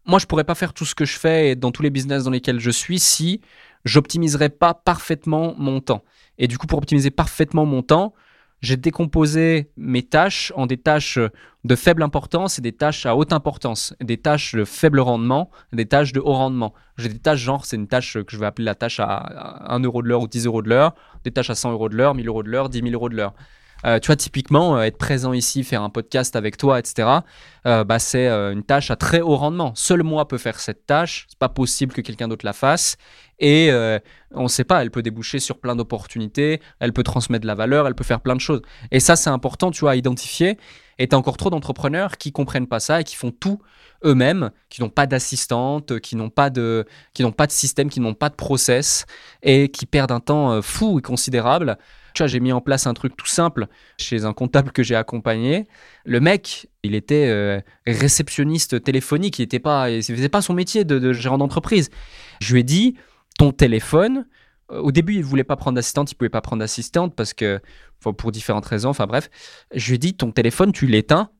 [0.06, 2.30] moi, je pourrais pas faire tout ce que je fais dans tous les business dans
[2.30, 3.40] lesquels je suis si
[3.84, 6.02] j'optimiserais pas parfaitement mon temps.
[6.38, 8.14] Et du coup, pour optimiser parfaitement mon temps,
[8.60, 11.18] j'ai décomposé mes tâches en des tâches
[11.64, 15.86] de faible importance et des tâches à haute importance, des tâches de faible rendement, des
[15.86, 16.74] tâches de haut rendement.
[16.96, 19.80] J'ai des tâches genre, c'est une tâche que je vais appeler la tâche à 1
[19.80, 20.94] euro de l'heure ou 10 euros de l'heure,
[21.24, 23.16] des tâches à 100 euros de l'heure, 1000 euros de l'heure, 10 000 euros de
[23.16, 23.34] l'heure.
[23.84, 27.08] Euh, tu vois, typiquement, euh, être présent ici, faire un podcast avec toi, etc.,
[27.66, 29.72] euh, bah, c'est une tâche à très haut rendement.
[29.74, 31.26] Seul moi peux faire cette tâche.
[31.28, 32.96] C'est pas possible que quelqu'un d'autre la fasse.
[33.40, 33.70] Et
[34.32, 37.54] on ne sait pas, elle peut déboucher sur plein d'opportunités, elle peut transmettre de la
[37.54, 38.62] valeur, elle peut faire plein de choses.
[38.90, 40.58] Et ça, c'est important, tu vois, à identifier.
[40.98, 43.60] Et tu as encore trop d'entrepreneurs qui comprennent pas ça et qui font tout
[44.04, 48.14] eux-mêmes, qui n'ont pas d'assistante, qui n'ont pas qui n'ont pas de système, qui n'ont
[48.14, 49.06] pas de process
[49.42, 51.78] et qui perdent un temps fou et considérable
[52.26, 53.66] j'ai mis en place un truc tout simple
[53.98, 55.66] chez un comptable que j'ai accompagné.
[56.04, 60.84] Le mec, il était euh, réceptionniste téléphonique, il était pas, il faisait pas son métier
[60.84, 61.90] de, gérant d'entreprise.
[62.40, 62.96] Je lui ai dit,
[63.38, 64.26] ton téléphone,
[64.72, 67.60] euh, au début, il voulait pas prendre d'assistante, il pouvait pas prendre d'assistante parce que,
[68.00, 69.28] pour différentes raisons, enfin bref.
[69.74, 71.30] Je lui ai dit, ton téléphone, tu l'éteins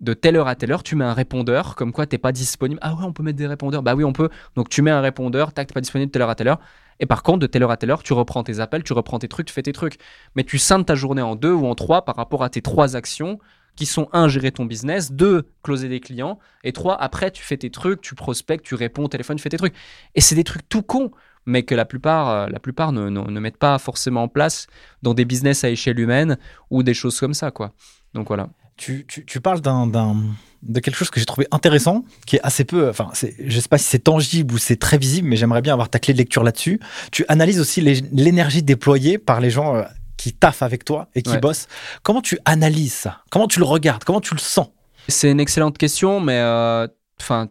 [0.00, 2.32] de telle heure à telle heure, tu mets un répondeur, comme quoi tu n'es pas
[2.32, 2.78] disponible.
[2.82, 3.82] Ah ouais, on peut mettre des répondeurs.
[3.82, 4.28] Bah oui, on peut.
[4.54, 6.60] Donc tu mets un répondeur, tac, t'es pas disponible de telle heure à telle heure.
[7.00, 9.18] Et par contre, de telle heure à telle heure, tu reprends tes appels, tu reprends
[9.18, 9.98] tes trucs, tu fais tes trucs.
[10.34, 12.96] Mais tu scindes ta journée en deux ou en trois par rapport à tes trois
[12.96, 13.38] actions
[13.78, 17.56] qui sont un, gérer ton business, deux, closer des clients, et trois, après, tu fais
[17.56, 19.74] tes trucs, tu prospectes, tu réponds au téléphone, tu fais tes trucs.
[20.16, 21.12] Et c'est des trucs tout cons,
[21.46, 24.66] mais que la plupart, euh, la plupart ne, ne, mettent pas forcément en place
[25.02, 26.38] dans des business à échelle humaine
[26.70, 27.72] ou des choses comme ça, quoi.
[28.14, 28.48] Donc voilà.
[28.78, 29.86] Tu, tu, tu parles d'un
[30.62, 33.68] de quelque chose que j'ai trouvé intéressant, qui est assez peu, enfin, je ne sais
[33.68, 36.18] pas si c'est tangible ou c'est très visible, mais j'aimerais bien avoir ta clé de
[36.18, 36.80] lecture là-dessus.
[37.12, 39.82] Tu analyses aussi l'énergie déployée par les gens euh,
[40.16, 41.68] qui taffent avec toi et qui bossent.
[42.02, 43.22] Comment tu analyses ça?
[43.30, 44.04] Comment tu le regardes?
[44.04, 44.68] Comment tu le sens?
[45.06, 46.86] C'est une excellente question, mais euh,
[47.20, 47.48] enfin,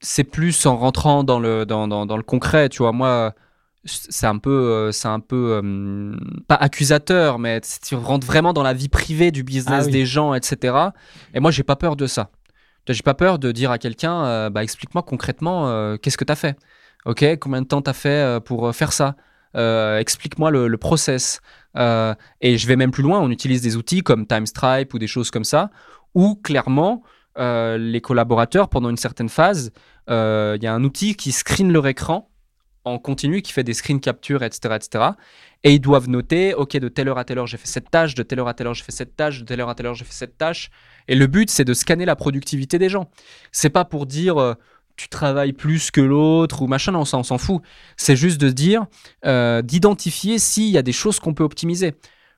[0.00, 2.92] c'est plus en rentrant dans le, dans, dans, le concret, tu vois.
[2.92, 3.32] Moi,
[3.86, 6.16] c'est un peu, euh, c'est un peu euh,
[6.48, 10.34] pas accusateur, mais tu rentres vraiment dans la vie privée du business ah des gens,
[10.34, 10.76] etc.
[11.34, 12.30] Et moi, j'ai pas peur de ça.
[12.88, 16.36] J'ai pas peur de dire à quelqu'un, euh, bah, explique-moi concrètement, qu'est-ce que tu as
[16.36, 16.56] fait
[17.06, 19.16] Ok, combien de temps tu as fait pour faire ça?
[19.54, 21.40] Explique-moi le, le, process.
[21.76, 25.30] et je vais même plus loin, on utilise des outils comme TimeStripe ou des choses
[25.30, 25.70] comme ça,
[26.14, 27.02] où clairement,
[27.36, 29.70] les collaborateurs, pendant une certaine phase,
[30.08, 32.30] il y a un outil qui screen leur écran
[32.84, 35.04] en continu, qui fait des screen captures, etc., etc.
[35.62, 38.14] Et ils doivent noter, ok, de telle heure à telle heure, j'ai fait cette tâche,
[38.14, 39.86] de telle heure à telle heure, j'ai fait cette tâche, de telle heure à telle
[39.86, 40.70] heure, j'ai fait cette tâche.
[41.08, 43.10] Et le but, c'est de scanner la productivité des gens.
[43.52, 44.54] C'est pas pour dire euh,
[44.96, 47.62] tu travailles plus que l'autre ou machin, non, on s'en fout.
[47.96, 48.86] C'est juste de dire,
[49.24, 51.94] euh, d'identifier s'il y a des choses qu'on peut optimiser.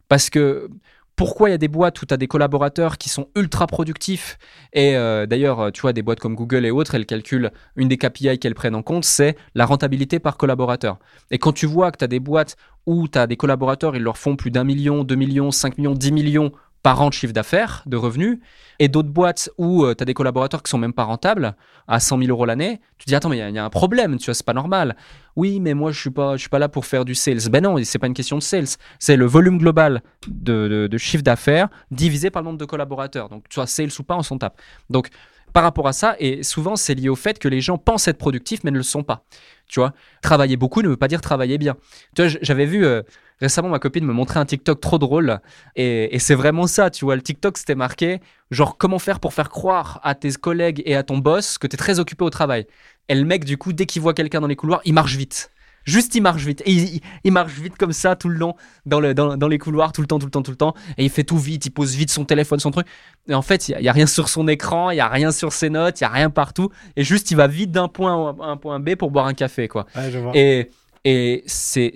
[0.08, 0.70] Parce que
[1.16, 4.38] pourquoi il y a des boîtes où tu as des collaborateurs qui sont ultra productifs
[4.72, 7.96] et euh, d'ailleurs tu vois des boîtes comme Google et autres elles calculent une des
[7.96, 10.98] KPI qu'elles prennent en compte c'est la rentabilité par collaborateur.
[11.30, 14.02] Et quand tu vois que tu as des boîtes où tu as des collaborateurs ils
[14.02, 16.52] leur font plus d'un million, deux millions, cinq millions, dix millions
[16.86, 18.38] par an de chiffre d'affaires, de revenus,
[18.78, 21.56] et d'autres boîtes où euh, tu as des collaborateurs qui sont même pas rentables,
[21.88, 24.18] à 100 000 euros l'année, tu te dis attends mais il y, a un problème,
[24.18, 24.94] tu vois, c'est pas normal.
[25.34, 27.50] Oui, mais moi je suis pas, je suis pas là pour faire du sales.
[27.50, 28.68] Ben non, c'est pas une question de sales,
[29.00, 33.30] c'est le volume global de, de chiffre d'affaires divisé par le nombre de collaborateurs.
[33.30, 34.56] Donc tu vois, sales ou pas, on s'en tape.
[34.88, 35.08] Donc
[35.52, 38.18] par rapport à ça, et souvent c'est lié au fait que les gens pensent être
[38.18, 39.24] productifs mais ne le sont pas.
[39.66, 39.92] Tu vois,
[40.22, 41.76] travailler beaucoup ne veut pas dire travailler bien.
[42.14, 43.02] Tu vois, j'avais vu euh,
[43.40, 45.40] récemment ma copine me montrer un TikTok trop drôle
[45.74, 46.90] et, c'est vraiment ça.
[46.90, 50.82] Tu vois, le TikTok c'était marqué genre comment faire pour faire croire à tes collègues
[50.84, 52.66] et à ton boss que tu es très occupé au travail.
[53.08, 55.50] Et le mec, du coup, dès qu'il voit quelqu'un dans les couloirs, il marche vite.
[55.86, 56.62] Juste, il marche vite.
[56.66, 58.56] Et il, marche vite comme ça tout le long,
[58.86, 60.74] dans, le, dans, les couloirs, tout le temps, tout le temps, tout le temps.
[60.98, 62.88] Et il fait tout vite, il pose vite son téléphone, son truc.
[63.28, 65.52] Et en fait, il n'y a, rien sur son écran, il n'y a rien sur
[65.52, 66.70] ses notes, il n'y a rien partout.
[66.96, 69.68] Et juste, il va vite d'un point à un point B pour boire un café,
[69.68, 69.86] quoi.
[70.34, 70.70] Et,
[71.06, 71.92] et c'est.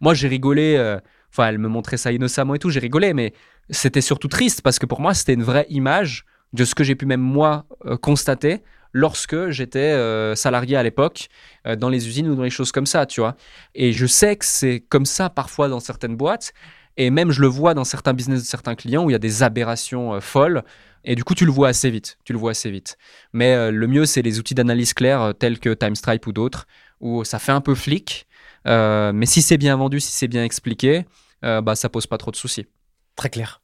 [0.00, 0.74] Moi, j'ai rigolé.
[0.76, 0.98] Euh,
[1.32, 3.32] enfin, elle me montrait ça innocemment et tout, j'ai rigolé, mais
[3.70, 6.96] c'était surtout triste parce que pour moi, c'était une vraie image de ce que j'ai
[6.96, 11.28] pu même moi euh, constater lorsque j'étais euh, salarié à l'époque
[11.78, 13.36] dans les usines ou dans les choses comme ça, tu vois.
[13.76, 16.52] Et je sais que c'est comme ça parfois dans certaines boîtes.
[16.96, 19.20] Et même je le vois dans certains business de certains clients où il y a
[19.20, 20.64] des aberrations folles.
[21.04, 22.18] Et du coup, tu le vois assez vite.
[22.24, 22.98] Tu le vois assez vite.
[23.32, 26.66] Mais le mieux, c'est les outils d'analyse claire tels que TimeStripe ou d'autres,
[27.00, 28.26] où ça fait un peu flic.
[28.64, 31.04] Mais si c'est bien vendu, si c'est bien expliqué,
[31.42, 32.66] bah, ça pose pas trop de soucis.
[33.16, 33.60] Très clair.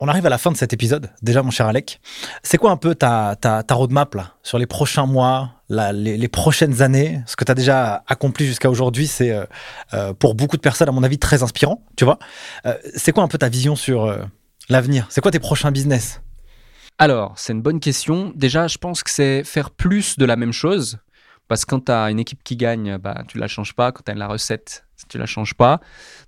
[0.00, 2.00] On arrive à la fin de cet épisode, déjà mon cher Alec.
[2.42, 7.20] C'est quoi un peu ta, ta, roadmap là, sur les prochains mois, les, prochaines années?
[7.26, 9.44] Ce que tu as déjà accompli jusqu'à aujourd'hui, c'est euh,
[9.94, 12.18] euh, pour beaucoup de personnes, à mon avis, très inspirant, tu vois.
[12.66, 14.14] Euh, c'est quoi un peu ta vision sur
[14.68, 15.06] l'avenir?
[15.08, 16.20] C'est quoi tes prochains business?
[16.98, 18.32] Alors, c'est une bonne question.
[18.36, 20.98] Déjà, je pense que c'est faire plus de la même chose.
[21.48, 23.90] Parce que quand tu as une équipe qui gagne, bah, tu la changes pas.
[23.90, 25.80] Quand tu as la recette, tu la changes pas.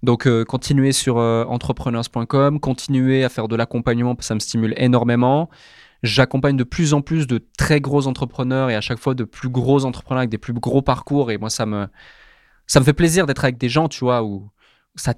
[0.03, 5.51] Donc, euh, continuer sur euh, entrepreneurs.com, continuer à faire de l'accompagnement, ça me stimule énormément.
[6.03, 9.51] J'accompagne de plus en plus de très gros entrepreneurs et à chaque fois de plus
[9.51, 11.31] gros entrepreneurs avec des plus gros parcours.
[11.31, 11.87] Et moi, ça me,
[12.67, 14.51] ça me fait plaisir d'être avec des gens, tu vois, où,
[14.95, 15.15] ça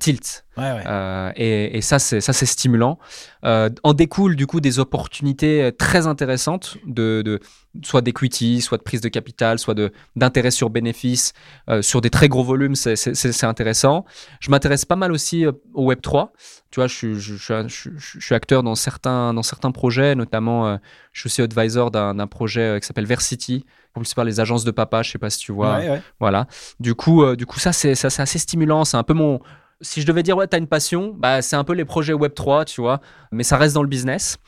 [0.59, 2.99] Euh, et, ça, c'est ça, c'est stimulant.
[3.45, 7.41] Euh, en découle du coup des opportunités euh, très intéressantes de, de
[7.83, 11.33] soit d'equity, soit de prise de capital, soit de d'intérêt sur bénéfice
[11.81, 12.75] sur des très gros volumes.
[12.75, 14.05] C'est intéressant.
[14.41, 16.33] Je m'intéresse pas mal aussi au Web 3.
[16.71, 20.79] Tu vois, je, je, je, je, suis acteur dans certains dans certains projets, notamment
[21.13, 23.65] je suis aussi advisor d'un projet qui s'appelle Versity
[23.95, 25.81] plus par les agences de papa, je sais pas si tu vois.
[26.19, 26.47] Voilà.
[26.81, 28.85] Du coup, du coup, ça c'est assez stimulant.
[28.85, 29.41] C'est un peu mon
[29.83, 32.65] si je devais dire, ouais, t'as une passion, bah, c'est un peu les projets Web3,
[32.65, 33.01] tu vois,
[33.31, 34.39] mais ça reste dans le business.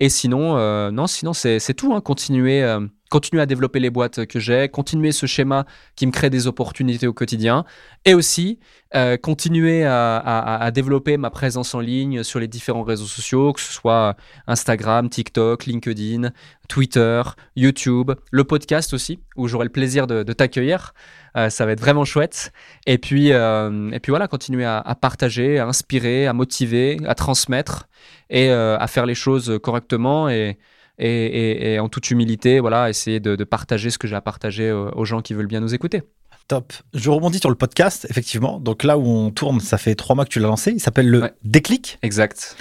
[0.00, 4.26] Et sinon, euh, non, sinon, c'est tout, hein, continuer, euh, continuer à développer les boîtes
[4.26, 5.66] que j'ai, continuer ce schéma
[5.96, 7.64] qui me crée des opportunités au quotidien,
[8.04, 8.58] et aussi
[8.94, 13.60] euh, continuer à, à, développer ma présence en ligne sur les différents réseaux sociaux, que
[13.60, 14.16] ce soit
[14.46, 16.30] Instagram, TikTok, LinkedIn,
[16.68, 17.22] Twitter,
[17.56, 20.94] YouTube, le podcast aussi, où j'aurai le plaisir de, t'accueillir.
[21.36, 22.52] Euh, ça va être vraiment chouette.
[22.86, 27.88] Et puis, euh, et puis voilà, continuer à, partager, à inspirer, à motiver, à transmettre
[28.30, 30.56] et à faire les choses correctement et,
[30.98, 35.22] et, en toute humilité, voilà, essayer de, partager ce que j'ai à partager aux gens
[35.22, 36.02] qui veulent bien nous écouter.
[36.46, 36.74] Top.
[36.92, 38.60] Je rebondis sur le podcast, effectivement.
[38.60, 40.72] Donc là où on tourne, ça fait trois mois que tu l'as lancé.
[40.72, 41.98] Il s'appelle le Déclic.
[42.02, 42.56] Exact.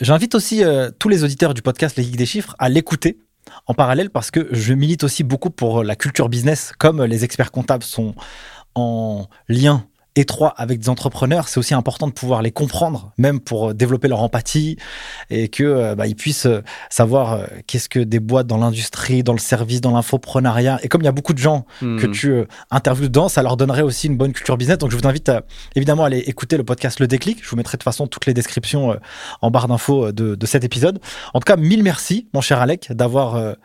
[0.00, 0.62] J'invite aussi
[0.98, 3.18] tous les auditeurs du podcast Les Geeks des Chiffres à l'écouter
[3.66, 7.52] en parallèle parce que je milite aussi beaucoup pour la culture business, comme les experts
[7.52, 8.14] comptables sont
[8.74, 13.74] en lien étroit avec des entrepreneurs, c'est aussi important de pouvoir les comprendre, même pour
[13.74, 14.76] développer leur empathie
[15.30, 16.48] et que bah, ils puissent
[16.88, 20.78] savoir qu'est-ce que des boîtes dans l'industrie, dans le service, dans l'infoprenariat.
[20.82, 22.10] Et comme il y a beaucoup de gens que hmm.
[22.10, 24.78] tu interviews dedans, ça leur donnerait aussi une bonne culture business.
[24.78, 25.42] Donc je vous invite à,
[25.76, 27.42] évidemment à aller écouter le podcast Le Déclic.
[27.42, 28.98] Je vous mettrai de toute façon toutes les descriptions
[29.40, 30.98] en barre d'infos de, de, cet épisode.
[31.34, 33.56] En tout cas, mille merci, mon cher Alec, d'avoir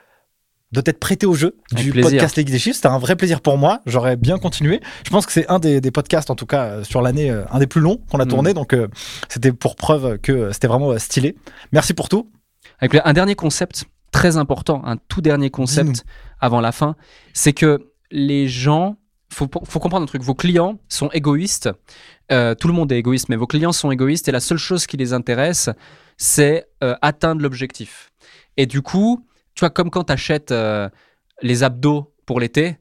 [0.76, 2.76] de t'être prêté au jeu du podcast Ligue des Chiffres.
[2.76, 3.82] C'était un vrai plaisir pour moi.
[3.86, 4.82] J'aurais bien continué.
[5.06, 7.60] Je pense que c'est un des, podcasts, en tout cas euh, sur l'année, euh, un
[7.60, 8.30] des plus longs qu'on a mm.
[8.30, 8.54] tourné.
[8.54, 8.88] Donc euh,
[9.30, 11.36] c'était pour preuve que c'était vraiment stylé.
[11.72, 12.30] Merci pour tout.
[12.80, 16.04] Avec un dernier concept très important, un tout dernier concept
[16.40, 16.96] avant la fin,
[17.34, 18.98] c'est que les gens,
[19.32, 21.70] faut, faut comprendre un truc, vos clients sont égoïstes.
[22.30, 24.98] tout le monde est égoïste, mais vos clients sont égoïstes et la seule chose qui
[24.98, 25.70] les intéresse,
[26.18, 28.12] c'est atteindre l'objectif.
[28.58, 30.90] Et du coup, tu vois, comme quand tu achètes euh,
[31.42, 32.78] les abdos pour l'été,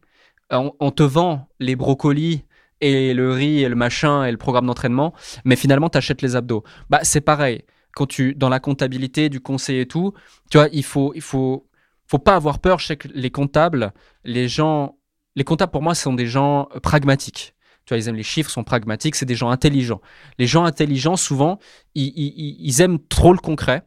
[0.50, 2.44] on, te vend les brocolis
[2.80, 5.14] et le riz et le machin et le programme d'entraînement,
[5.44, 6.64] mais finalement, tu achètes les abdos.
[6.90, 7.64] Bah, c'est pareil.
[7.92, 10.12] Quand tu, dans la comptabilité, du conseil et tout,
[10.50, 11.68] tu vois, il faut, il faut,
[12.06, 12.78] faut pas avoir peur.
[12.78, 13.92] Je sais que les comptables,
[14.24, 14.98] les gens,
[15.36, 17.54] les comptables pour moi, ce sont des gens euh, pragmatiques.
[17.84, 20.00] Tu vois, ils aiment les chiffres, sont pragmatiques, c'est des gens intelligents.
[20.38, 21.58] Les gens intelligents, souvent,
[21.94, 23.82] ils aiment trop le concret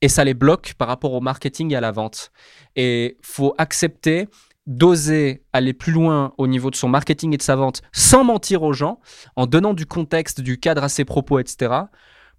[0.00, 2.30] et ça les bloque par rapport au marketing et à la vente.
[2.76, 4.28] Et faut accepter
[4.66, 8.62] d'oser aller plus loin au niveau de son marketing et de sa vente sans mentir
[8.62, 9.00] aux gens,
[9.34, 11.74] en donnant du contexte, du cadre à ses propos, etc.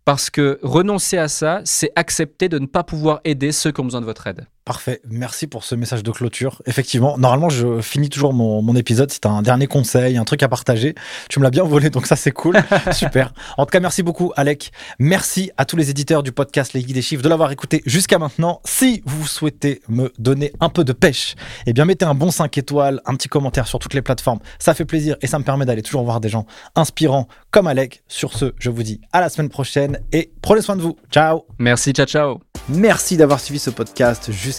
[0.06, 3.84] Parce que renoncer à ça, c'est accepter de ne pas pouvoir aider ceux qui ont
[3.84, 4.48] besoin de votre aide.
[4.70, 6.62] Parfait, merci pour ce message de clôture.
[6.68, 9.10] Effectivement, normalement, je finis toujours mon, mon épisode.
[9.10, 10.94] Si tu as un dernier conseil, un truc à partager,
[11.28, 12.56] tu me l'as bien volé, donc ça c'est cool.
[12.92, 13.34] Super.
[13.58, 14.72] En tout cas, merci beaucoup, Alec.
[15.00, 18.20] Merci à tous les éditeurs du podcast Les Guides des Chiffres de l'avoir écouté jusqu'à
[18.20, 18.62] maintenant.
[18.64, 21.34] Si vous souhaitez me donner un peu de pêche,
[21.66, 24.38] eh bien, mettez un bon 5 étoiles, un petit commentaire sur toutes les plateformes.
[24.60, 28.04] Ça fait plaisir et ça me permet d'aller toujours voir des gens inspirants comme Alec.
[28.08, 30.96] Sur ce, je vous dis à la semaine prochaine et prenez soin de vous.
[31.10, 31.46] Ciao.
[31.58, 32.40] Merci, ciao, ciao.
[32.68, 34.59] Merci d'avoir suivi ce podcast jusqu'à